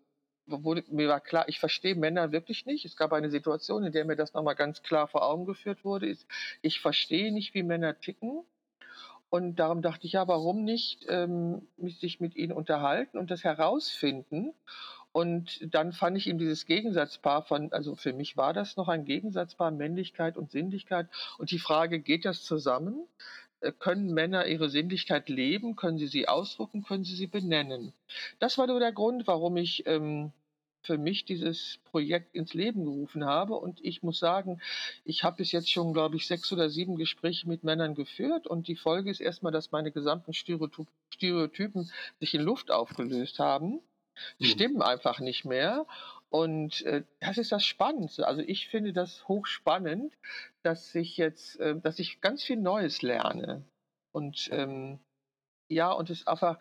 wurde, 0.47 0.83
mir 0.89 1.07
war 1.07 1.19
klar, 1.19 1.45
ich 1.47 1.59
verstehe 1.59 1.95
Männer 1.95 2.31
wirklich 2.31 2.65
nicht. 2.65 2.85
Es 2.85 2.95
gab 2.95 3.13
eine 3.13 3.29
Situation, 3.29 3.83
in 3.83 3.91
der 3.91 4.05
mir 4.05 4.15
das 4.15 4.33
nochmal 4.33 4.55
ganz 4.55 4.83
klar 4.83 5.07
vor 5.07 5.23
Augen 5.23 5.45
geführt 5.45 5.83
wurde. 5.83 6.07
Ist, 6.07 6.27
ich 6.61 6.79
verstehe 6.79 7.33
nicht, 7.33 7.53
wie 7.53 7.63
Männer 7.63 7.99
ticken. 7.99 8.43
Und 9.29 9.55
darum 9.57 9.81
dachte 9.81 10.05
ich, 10.05 10.13
ja, 10.13 10.27
warum 10.27 10.63
nicht 10.63 11.05
ähm, 11.09 11.67
sich 11.77 12.19
mit 12.19 12.35
ihnen 12.35 12.51
unterhalten 12.51 13.17
und 13.17 13.31
das 13.31 13.43
herausfinden? 13.43 14.53
Und 15.11 15.73
dann 15.73 15.93
fand 15.93 16.17
ich 16.17 16.27
ihm 16.27 16.37
dieses 16.37 16.65
Gegensatzpaar 16.65 17.43
von, 17.43 17.71
also 17.71 17.95
für 17.95 18.11
mich 18.11 18.35
war 18.35 18.53
das 18.53 18.75
noch 18.75 18.89
ein 18.89 19.05
Gegensatzpaar 19.05 19.71
Männlichkeit 19.71 20.37
und 20.37 20.51
Sinnlichkeit. 20.51 21.07
Und 21.37 21.51
die 21.51 21.59
Frage, 21.59 21.99
geht 21.99 22.25
das 22.25 22.43
zusammen? 22.43 23.07
Äh, 23.61 23.71
können 23.71 24.13
Männer 24.13 24.45
ihre 24.47 24.69
Sinnlichkeit 24.69 25.29
leben? 25.29 25.75
Können 25.75 25.97
sie 25.97 26.07
sie 26.07 26.27
ausdrucken? 26.27 26.83
Können 26.83 27.03
sie 27.03 27.15
sie 27.15 27.27
benennen? 27.27 27.93
Das 28.39 28.57
war 28.57 28.67
nur 28.67 28.79
der 28.79 28.91
Grund, 28.91 29.27
warum 29.27 29.57
ich 29.57 29.85
ähm, 29.87 30.31
für 30.85 30.97
mich 30.97 31.25
dieses 31.25 31.79
Projekt 31.85 32.35
ins 32.35 32.53
Leben 32.53 32.85
gerufen 32.85 33.25
habe. 33.25 33.55
Und 33.55 33.83
ich 33.83 34.03
muss 34.03 34.19
sagen, 34.19 34.61
ich 35.03 35.23
habe 35.23 35.37
bis 35.37 35.51
jetzt 35.51 35.71
schon, 35.71 35.93
glaube 35.93 36.15
ich, 36.15 36.27
sechs 36.27 36.51
oder 36.53 36.69
sieben 36.69 36.95
Gespräche 36.95 37.47
mit 37.47 37.63
Männern 37.63 37.95
geführt. 37.95 38.47
Und 38.47 38.67
die 38.67 38.75
Folge 38.75 39.09
ist 39.09 39.19
erstmal, 39.19 39.51
dass 39.51 39.71
meine 39.71 39.91
gesamten 39.91 40.33
Stereotypen 40.33 41.91
sich 42.19 42.33
in 42.33 42.41
Luft 42.41 42.71
aufgelöst 42.71 43.39
haben. 43.39 43.81
Die 44.39 44.45
mhm. 44.45 44.49
stimmen 44.49 44.81
einfach 44.81 45.19
nicht 45.19 45.43
mehr. 45.45 45.85
Und 46.29 46.83
äh, 46.83 47.03
das 47.19 47.37
ist 47.37 47.51
das 47.51 47.65
Spannendste. 47.65 48.27
Also 48.27 48.41
ich 48.41 48.67
finde 48.67 48.93
das 48.93 49.27
hochspannend, 49.27 50.13
dass 50.65 50.93
ich 50.95 51.17
jetzt, 51.17 51.59
äh, 51.59 51.79
dass 51.79 51.99
ich 51.99 52.21
ganz 52.21 52.43
viel 52.43 52.57
Neues 52.57 53.01
lerne. 53.01 53.63
Und 54.11 54.49
ähm, 54.51 54.99
ja, 55.67 55.91
und 55.91 56.09
es 56.09 56.25
einfach 56.25 56.59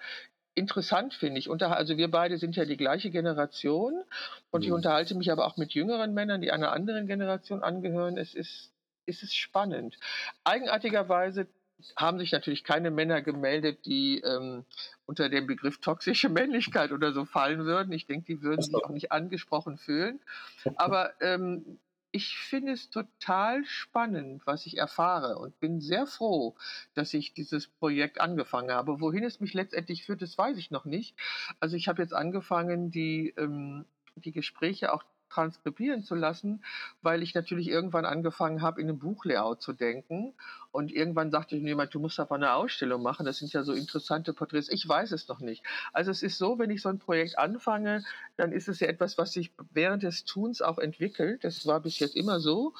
interessant 0.55 1.15
finde 1.15 1.39
ich. 1.39 1.49
Unter, 1.49 1.77
also 1.77 1.97
wir 1.97 2.11
beide 2.11 2.39
sind 2.39 2.57
ja 2.57 2.65
die 2.65 2.77
gleiche 2.77 3.11
Generation 3.11 4.05
und 4.51 4.61
mhm. 4.61 4.67
ich 4.67 4.73
unterhalte 4.73 5.15
mich 5.15 5.33
aber 5.33 5.47
auch 5.47 5.57
mit 5.57 5.73
jüngeren 5.73 6.15
Männern, 6.15 6.41
die 6.41 6.53
einer 6.53 6.73
anderen 6.73 7.07
Generation 7.07 7.63
angehören. 7.63 8.19
Es 8.19 8.35
ist, 8.35 8.73
es 9.07 9.23
ist 9.23 9.35
spannend. 9.35 9.99
Eigenartigerweise 10.45 11.49
haben 11.97 12.19
sich 12.19 12.31
natürlich 12.33 12.63
keine 12.65 12.91
Männer 12.91 13.21
gemeldet, 13.21 13.85
die 13.85 14.21
ähm, 14.21 14.65
unter 15.07 15.29
dem 15.29 15.47
Begriff 15.47 15.81
toxische 15.81 16.29
Männlichkeit 16.29 16.93
oder 16.93 17.13
so 17.13 17.25
fallen 17.25 17.65
würden. 17.65 17.93
Ich 17.93 18.07
denke, 18.07 18.27
die 18.27 18.43
würden 18.43 18.63
sich 18.63 18.75
auch 18.75 18.91
nicht 18.91 19.13
angesprochen 19.13 19.77
fühlen. 19.77 20.21
Aber 20.77 21.13
ähm, 21.21 21.79
ich 22.15 22.39
finde 22.39 22.71
es 22.73 22.91
total 22.91 23.65
spannend, 23.65 24.47
was 24.47 24.67
ich 24.67 24.79
erfahre 24.79 25.37
und 25.37 25.59
bin 25.59 25.81
sehr 25.81 26.07
froh, 26.07 26.55
dass 26.95 27.13
ich 27.13 27.35
dieses 27.35 27.67
Projekt 27.67 28.21
angefangen 28.21 28.71
habe. 28.71 29.01
Wohin 29.01 29.25
es 29.25 29.41
mich 29.41 29.53
letztendlich 29.53 30.05
führt, 30.05 30.23
das 30.23 30.39
weiß 30.39 30.57
ich 30.57 30.71
noch 30.71 30.85
nicht. 30.85 31.17
Also 31.59 31.75
ich 31.75 31.89
habe 31.89 32.01
jetzt 32.03 32.15
angefangen, 32.15 32.93
die, 32.93 33.35
ähm, 33.37 33.85
die 34.15 34.31
Gespräche 34.31 34.93
auch 34.93 35.03
transkribieren 35.35 36.03
zu 36.05 36.15
lassen, 36.15 36.65
weil 37.03 37.23
ich 37.23 37.35
natürlich 37.35 37.69
irgendwann 37.69 38.05
angefangen 38.05 38.63
habe, 38.63 38.81
in 38.81 38.89
einem 38.89 38.99
Buchlayout 38.99 39.61
zu 39.61 39.73
denken. 39.73 40.35
Und 40.71 40.93
irgendwann 40.93 41.31
sagte 41.31 41.57
jemand, 41.57 41.95
du 41.95 42.01
musst 42.01 42.19
aber 42.19 42.35
eine 42.35 42.55
Ausstellung 42.55 43.03
machen. 43.03 43.27
Das 43.27 43.39
sind 43.39 43.53
ja 43.53 43.63
so 43.63 43.73
interessante 43.73 44.33
Porträts. 44.33 44.69
Ich 44.69 44.89
weiß 44.89 45.13
es 45.13 45.29
noch 45.29 45.41
nicht. 45.41 45.65
Also 45.93 46.11
es 46.11 46.23
ist 46.23 46.39
so, 46.39 46.59
wenn 46.59 46.71
ich 46.71 46.83
so 46.83 46.89
ein 46.89 46.99
Projekt 46.99 47.39
anfange, 47.39 48.05
dann 48.37 48.53
ist 48.53 48.69
es 48.69 48.81
ja 48.81 48.89
etwas, 48.89 49.19
was 49.19 49.33
sich 49.33 49.53
während 49.73 50.03
des 50.03 50.25
Tuns 50.25 50.63
auch 50.63 50.79
entwickelt. 50.79 51.45
Das 51.45 51.67
war 51.67 51.81
bis 51.81 51.99
jetzt 51.99 52.17
immer 52.17 52.41
so. 52.41 52.75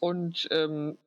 Und 0.00 0.48
ähm, 0.50 0.98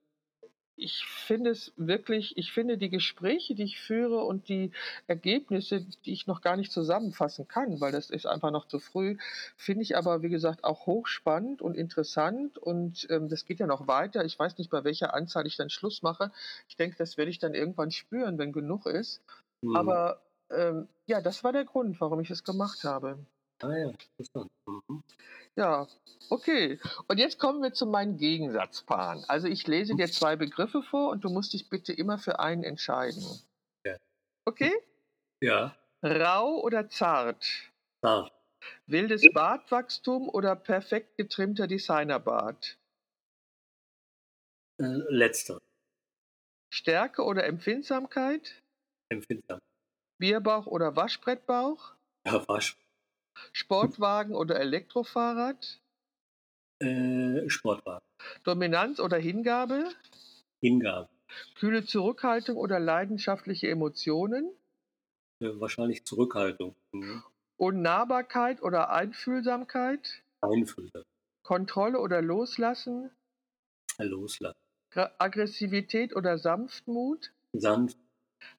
ich 0.80 1.06
finde 1.06 1.52
es 1.52 1.74
wirklich, 1.76 2.38
ich 2.38 2.52
finde 2.52 2.78
die 2.78 2.90
Gespräche, 2.90 3.56
die 3.56 3.64
ich 3.64 3.80
führe 3.80 4.24
und 4.24 4.50
die 4.50 4.72
Ergebnisse, 5.08 5.86
die 6.06 6.14
ich 6.14 6.28
noch 6.28 6.42
gar 6.42 6.56
nicht 6.56 6.72
zusammenfassen 6.72 7.48
kann, 7.48 7.82
weil 7.82 7.92
das 7.92 8.10
ist 8.10 8.26
einfach 8.26 8.52
noch 8.52 8.68
zu 8.68 8.80
früh, 8.80 9.18
finde 9.58 9.84
ich 9.84 9.98
aber, 9.98 10.22
wie 10.22 10.30
gesagt, 10.30 10.64
auch 10.64 10.86
hochspannend 10.86 11.62
und 11.62 11.76
interessant 11.76 12.58
und 12.58 13.08
ähm, 13.10 13.30
das 13.30 13.46
geht 13.46 13.60
ja 13.60 13.68
noch 13.68 13.88
weiter. 13.88 14.26
Ich 14.26 14.38
weiß 14.38 14.58
nicht, 14.58 14.70
bei 14.70 14.84
welcher 14.84 15.14
Anzahl 15.14 15.46
ich 15.46 15.58
dann 15.58 15.70
Schluss 15.70 16.02
mache. 16.02 16.32
Ich 16.68 16.76
denke, 16.76 16.98
das 16.98 17.18
werde 17.18 17.32
ich 17.32 17.40
dann 17.40 17.54
irgendwann 17.54 17.92
spüren, 17.92 18.38
wenn 18.38 18.52
genug 18.52 18.86
ist. 18.86 19.22
Mhm. 19.62 19.76
Aber 19.76 20.22
ähm, 20.50 20.88
ja, 21.06 21.22
das 21.22 21.44
war 21.44 21.54
der 21.54 21.66
Grund, 21.66 22.00
warum 22.02 22.20
ich 22.20 22.32
es 22.32 22.44
gemacht 22.44 22.84
habe. 22.84 23.20
Ah 23.62 23.76
ja, 23.76 23.90
interessant. 23.90 24.52
Mhm. 24.66 25.04
Ja, 25.56 25.88
okay. 26.30 26.80
Und 27.08 27.18
jetzt 27.18 27.40
kommen 27.40 27.62
wir 27.62 27.74
zu 27.74 27.86
meinen 27.86 28.18
Gegensatzpaaren. 28.18 29.26
Also 29.28 29.48
ich 29.48 29.68
lese 29.68 29.96
dir 29.96 30.08
zwei 30.08 30.36
Begriffe 30.36 30.82
vor 30.84 31.10
und 31.10 31.24
du 31.24 31.30
musst 31.30 31.54
dich 31.54 31.70
bitte 31.70 31.92
immer 31.92 32.18
für 32.18 32.40
einen 32.40 32.64
entscheiden. 32.64 33.24
Ja. 33.86 33.98
Okay? 34.46 34.72
Ja. 35.42 35.76
Rau 36.04 36.62
oder 36.62 36.90
zart? 36.90 37.46
Zart. 38.02 38.32
Wildes 38.88 39.26
Bartwachstum 39.34 40.30
oder 40.30 40.56
perfekt 40.56 41.18
getrimmter 41.18 41.68
Designerbart? 41.68 42.78
Äh, 44.80 44.86
letzter. 45.10 45.60
Stärke 46.74 47.24
oder 47.24 47.46
Empfindsamkeit? 47.46 48.62
Empfindsam. 49.10 49.60
Bierbauch 50.20 50.68
oder 50.68 50.96
Waschbrettbauch? 50.96 51.96
Ja, 52.26 52.48
Waschbrettbauch. 52.48 52.89
Sportwagen 53.52 54.36
oder 54.36 54.60
Elektrofahrrad? 54.60 55.80
Äh, 56.80 57.50
Sportwagen. 57.50 58.06
Dominanz 58.44 59.00
oder 59.00 59.18
Hingabe? 59.18 59.90
Hingabe. 60.62 61.10
Kühle 61.56 61.86
Zurückhaltung 61.86 62.58
oder 62.58 62.80
leidenschaftliche 62.80 63.70
Emotionen? 63.70 64.50
Äh, 65.40 65.60
wahrscheinlich 65.60 66.06
Zurückhaltung. 66.06 66.76
Mhm. 66.92 67.24
Unnahbarkeit 67.58 68.62
oder 68.62 68.90
Einfühlsamkeit? 68.90 70.24
Einfühlsamkeit. 70.42 71.06
Kontrolle 71.44 72.00
oder 72.00 72.22
Loslassen? 72.22 73.12
Loslassen. 73.98 74.60
Aggressivität 74.94 76.16
oder 76.16 76.38
Sanftmut? 76.38 77.32
Sanft. 77.54 77.98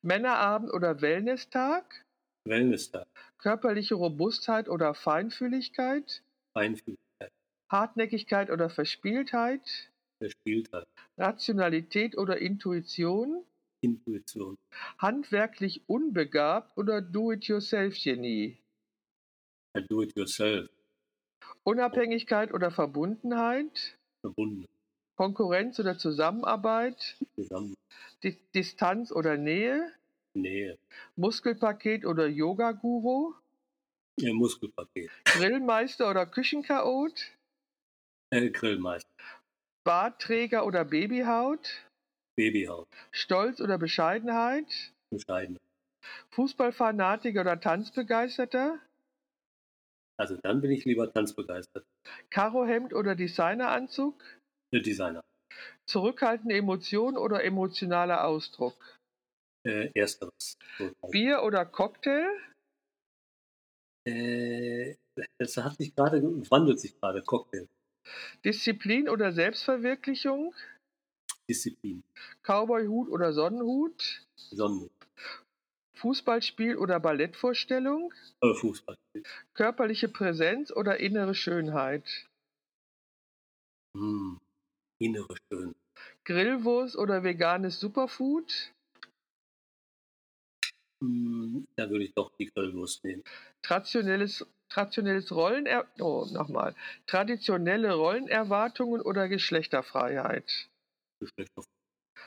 Männerabend 0.02 0.72
oder 0.72 1.00
Wellnesstag? 1.00 2.04
Wellnesstag. 2.44 3.06
Körperliche 3.38 3.94
Robustheit 3.94 4.68
oder 4.68 4.94
Feinfühligkeit? 4.94 6.22
Feinfühligkeit. 6.52 7.32
Hartnäckigkeit 7.70 8.50
oder 8.50 8.70
Verspieltheit? 8.70 9.90
Verspieltheit. 10.18 10.86
Rationalität 11.16 12.16
oder 12.16 12.38
Intuition? 12.38 13.44
Intuition. 13.82 14.56
Handwerklich 14.98 15.82
unbegabt 15.86 16.76
oder 16.76 17.00
Do-it-yourself-Genie? 17.00 18.58
Do-it-yourself. 19.88 20.68
Unabhängigkeit 21.62 22.52
oder 22.52 22.70
Verbundenheit? 22.70 23.98
Verbunden. 24.20 24.66
Konkurrenz 25.16 25.78
oder 25.78 25.98
Zusammenarbeit? 25.98 27.16
Zusammen. 27.36 27.74
Distanz 28.54 29.12
oder 29.12 29.36
Nähe? 29.36 29.92
Nähe. 30.34 30.78
Muskelpaket 31.16 32.04
oder 32.04 32.26
Yoga-Guru? 32.26 33.34
Ja, 34.20 34.32
Muskelpaket. 34.32 35.10
Grillmeister 35.24 36.10
oder 36.10 36.26
Küchenchaot? 36.26 37.36
Äh, 38.32 38.50
Grillmeister. 38.50 39.10
Bartträger 39.84 40.66
oder 40.66 40.84
Babyhaut? 40.84 41.86
Babyhaut. 42.36 42.86
Stolz 43.10 43.60
oder 43.60 43.78
Bescheidenheit? 43.78 44.92
Bescheidenheit. 45.10 45.62
Fußballfanatiker 46.30 47.40
oder 47.40 47.60
Tanzbegeisterter? 47.60 48.78
Also 50.18 50.36
dann 50.42 50.60
bin 50.60 50.70
ich 50.70 50.84
lieber 50.84 51.12
tanzbegeistert. 51.12 51.84
Karohemd 52.28 52.92
oder 52.92 53.14
Designeranzug? 53.14 54.22
Der 54.72 54.80
Designer. 54.80 55.22
Zurückhaltende 55.86 56.56
Emotion 56.56 57.16
oder 57.16 57.42
emotionaler 57.42 58.24
Ausdruck? 58.24 58.99
Äh, 59.62 59.90
ersteres. 59.94 60.56
Bier 61.10 61.42
oder 61.42 61.66
Cocktail? 61.66 62.26
Äh, 64.06 64.96
das 65.38 65.56
hat 65.58 65.76
sich 65.76 65.94
gerade, 65.94 66.22
wandelt 66.50 66.80
sich 66.80 66.98
gerade, 66.98 67.22
Cocktail. 67.22 67.68
Disziplin 68.44 69.08
oder 69.08 69.32
Selbstverwirklichung? 69.32 70.54
Disziplin. 71.48 72.02
Cowboyhut 72.42 73.08
oder 73.10 73.32
Sonnenhut? 73.32 74.26
Sonnenhut. 74.36 74.90
Fußballspiel 75.94 76.76
oder 76.76 76.98
Ballettvorstellung? 76.98 78.14
Äh, 78.40 78.54
Fußballspiel. 78.54 79.22
Körperliche 79.52 80.08
Präsenz 80.08 80.70
oder 80.70 80.98
innere 80.98 81.34
Schönheit? 81.34 82.26
Hm. 83.94 84.40
Innere 84.98 85.36
Schön. 85.48 85.74
Grillwurst 86.24 86.96
oder 86.96 87.22
veganes 87.22 87.80
Superfood? 87.80 88.72
Hm, 91.00 91.66
da 91.76 91.88
würde 91.88 92.04
ich 92.04 92.14
doch 92.14 92.30
die 92.38 92.46
Grillwurst 92.46 93.04
nehmen. 93.04 93.22
Traditionelles, 93.62 94.46
traditionelles 94.68 95.32
Rollener 95.32 95.86
oh, 95.98 96.26
nochmal. 96.30 96.74
Traditionelle 97.06 97.94
Rollenerwartungen 97.94 99.00
oder 99.00 99.28
Geschlechterfreiheit? 99.28 100.68
Geschlechter 101.20 101.62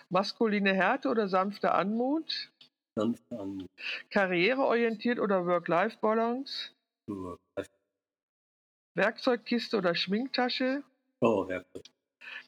Maskuline 0.10 0.74
Härte 0.74 1.10
oder 1.10 1.28
sanfte 1.28 1.72
Anmut? 1.72 2.52
sanfte 2.96 3.40
Anmut. 3.40 3.70
Karriereorientiert 4.10 5.20
oder 5.20 5.46
Work-Life-Balance? 5.46 6.72
Nur 7.08 7.40
Werkzeugkiste 8.96 9.78
oder 9.78 9.96
Schminktasche? 9.96 10.84
Oh, 11.22 11.48
Werkzeug. 11.48 11.84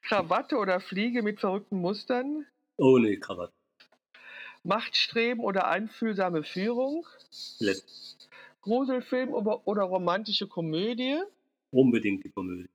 Krawatte 0.03 0.57
oder 0.57 0.79
Fliege 0.79 1.23
mit 1.23 1.39
verrückten 1.39 1.81
Mustern? 1.81 2.45
Oh, 2.77 2.97
nee, 2.99 3.17
Krawatte. 3.17 3.53
Machtstreben 4.65 5.43
oder 5.43 5.67
einfühlsame 5.67 6.43
Führung? 6.43 7.05
Let. 7.59 7.83
Gruselfilm 8.61 9.33
oder, 9.33 9.67
oder 9.67 9.83
romantische 9.83 10.47
Komödie? 10.47 11.21
Unbedingt 11.71 12.23
die 12.25 12.31
Komödie. 12.31 12.69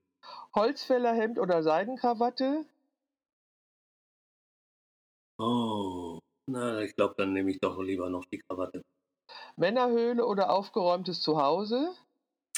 Holzfällerhemd 0.54 1.38
oder 1.38 1.62
Seidenkrawatte? 1.62 2.64
Oh, 5.38 6.18
na, 6.46 6.82
ich 6.82 6.94
glaube, 6.94 7.14
dann 7.16 7.32
nehme 7.32 7.50
ich 7.50 7.58
doch 7.60 7.80
lieber 7.80 8.10
noch 8.10 8.24
die 8.26 8.38
Krawatte. 8.38 8.82
Männerhöhle 9.56 10.24
oder 10.26 10.50
aufgeräumtes 10.50 11.22
Zuhause? 11.22 11.94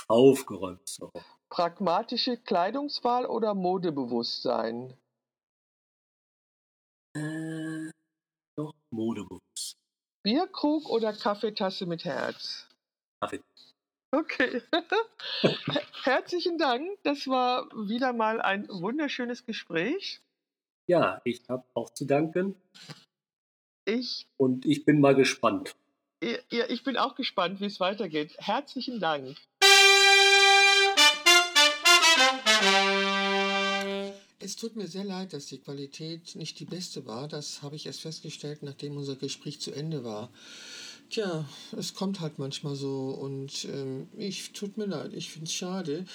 Aufgeräumt. 0.09 0.87
So. 0.89 1.11
Pragmatische 1.49 2.37
Kleidungswahl 2.37 3.27
oder 3.27 3.55
Modebewusstsein? 3.55 4.95
Äh, 7.15 7.91
modebewusst. 8.93 9.77
Bierkrug 10.23 10.89
oder 10.89 11.13
Kaffeetasse 11.13 11.87
mit 11.87 12.05
Herz? 12.05 12.69
Kaffee. 13.21 13.41
Okay. 14.13 14.63
Herzlichen 16.05 16.59
Dank. 16.59 16.99
Das 17.03 17.27
war 17.27 17.69
wieder 17.89 18.13
mal 18.13 18.41
ein 18.41 18.69
wunderschönes 18.69 19.45
Gespräch. 19.47 20.21
Ja, 20.87 21.21
ich 21.25 21.49
habe 21.49 21.65
auch 21.75 21.91
zu 21.91 22.05
danken 22.05 22.55
Ich, 23.85 24.27
und 24.37 24.67
ich 24.67 24.85
bin 24.85 25.01
mal 25.01 25.15
gespannt. 25.15 25.75
ja, 26.23 26.67
ich 26.69 26.85
bin 26.85 26.97
auch 26.97 27.15
gespannt, 27.15 27.61
wie 27.61 27.67
es 27.67 27.81
weitergeht. 27.81 28.37
Herzlichen 28.39 29.01
Dank. 29.01 29.37
Es 34.45 34.57
tut 34.57 34.75
mir 34.75 34.89
sehr 34.89 35.05
leid, 35.05 35.33
dass 35.33 35.47
die 35.47 35.59
Qualität 35.59 36.35
nicht 36.35 36.59
die 36.59 36.65
beste 36.65 37.07
war. 37.07 37.29
Das 37.29 37.63
habe 37.63 37.77
ich 37.77 37.87
erst 37.87 38.01
festgestellt, 38.01 38.63
nachdem 38.63 38.97
unser 38.97 39.15
Gespräch 39.15 39.61
zu 39.61 39.71
Ende 39.71 40.03
war. 40.03 40.31
Tja, 41.11 41.45
es 41.77 41.95
kommt 41.95 42.21
halt 42.21 42.39
manchmal 42.39 42.75
so 42.75 43.11
und 43.11 43.67
ähm, 43.67 44.09
ich 44.17 44.53
tut 44.53 44.79
mir 44.79 44.87
leid, 44.87 45.13
ich 45.13 45.31
finde 45.31 45.47
es 45.47 45.53
schade. 45.53 46.07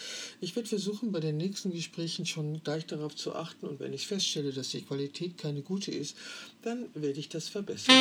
Ich 0.42 0.56
werde 0.56 0.68
versuchen, 0.68 1.12
bei 1.12 1.20
den 1.20 1.38
nächsten 1.38 1.72
Gesprächen 1.72 2.26
schon 2.26 2.62
gleich 2.64 2.86
darauf 2.86 3.16
zu 3.16 3.34
achten 3.36 3.68
und 3.68 3.80
wenn 3.80 3.94
ich 3.94 4.08
feststelle, 4.08 4.52
dass 4.52 4.70
die 4.70 4.82
Qualität 4.82 5.38
keine 5.38 5.62
gute 5.62 5.92
ist, 5.92 6.18
dann 6.64 6.88
werde 6.96 7.20
ich 7.20 7.30
das 7.30 7.48
verbessern. 7.48 7.96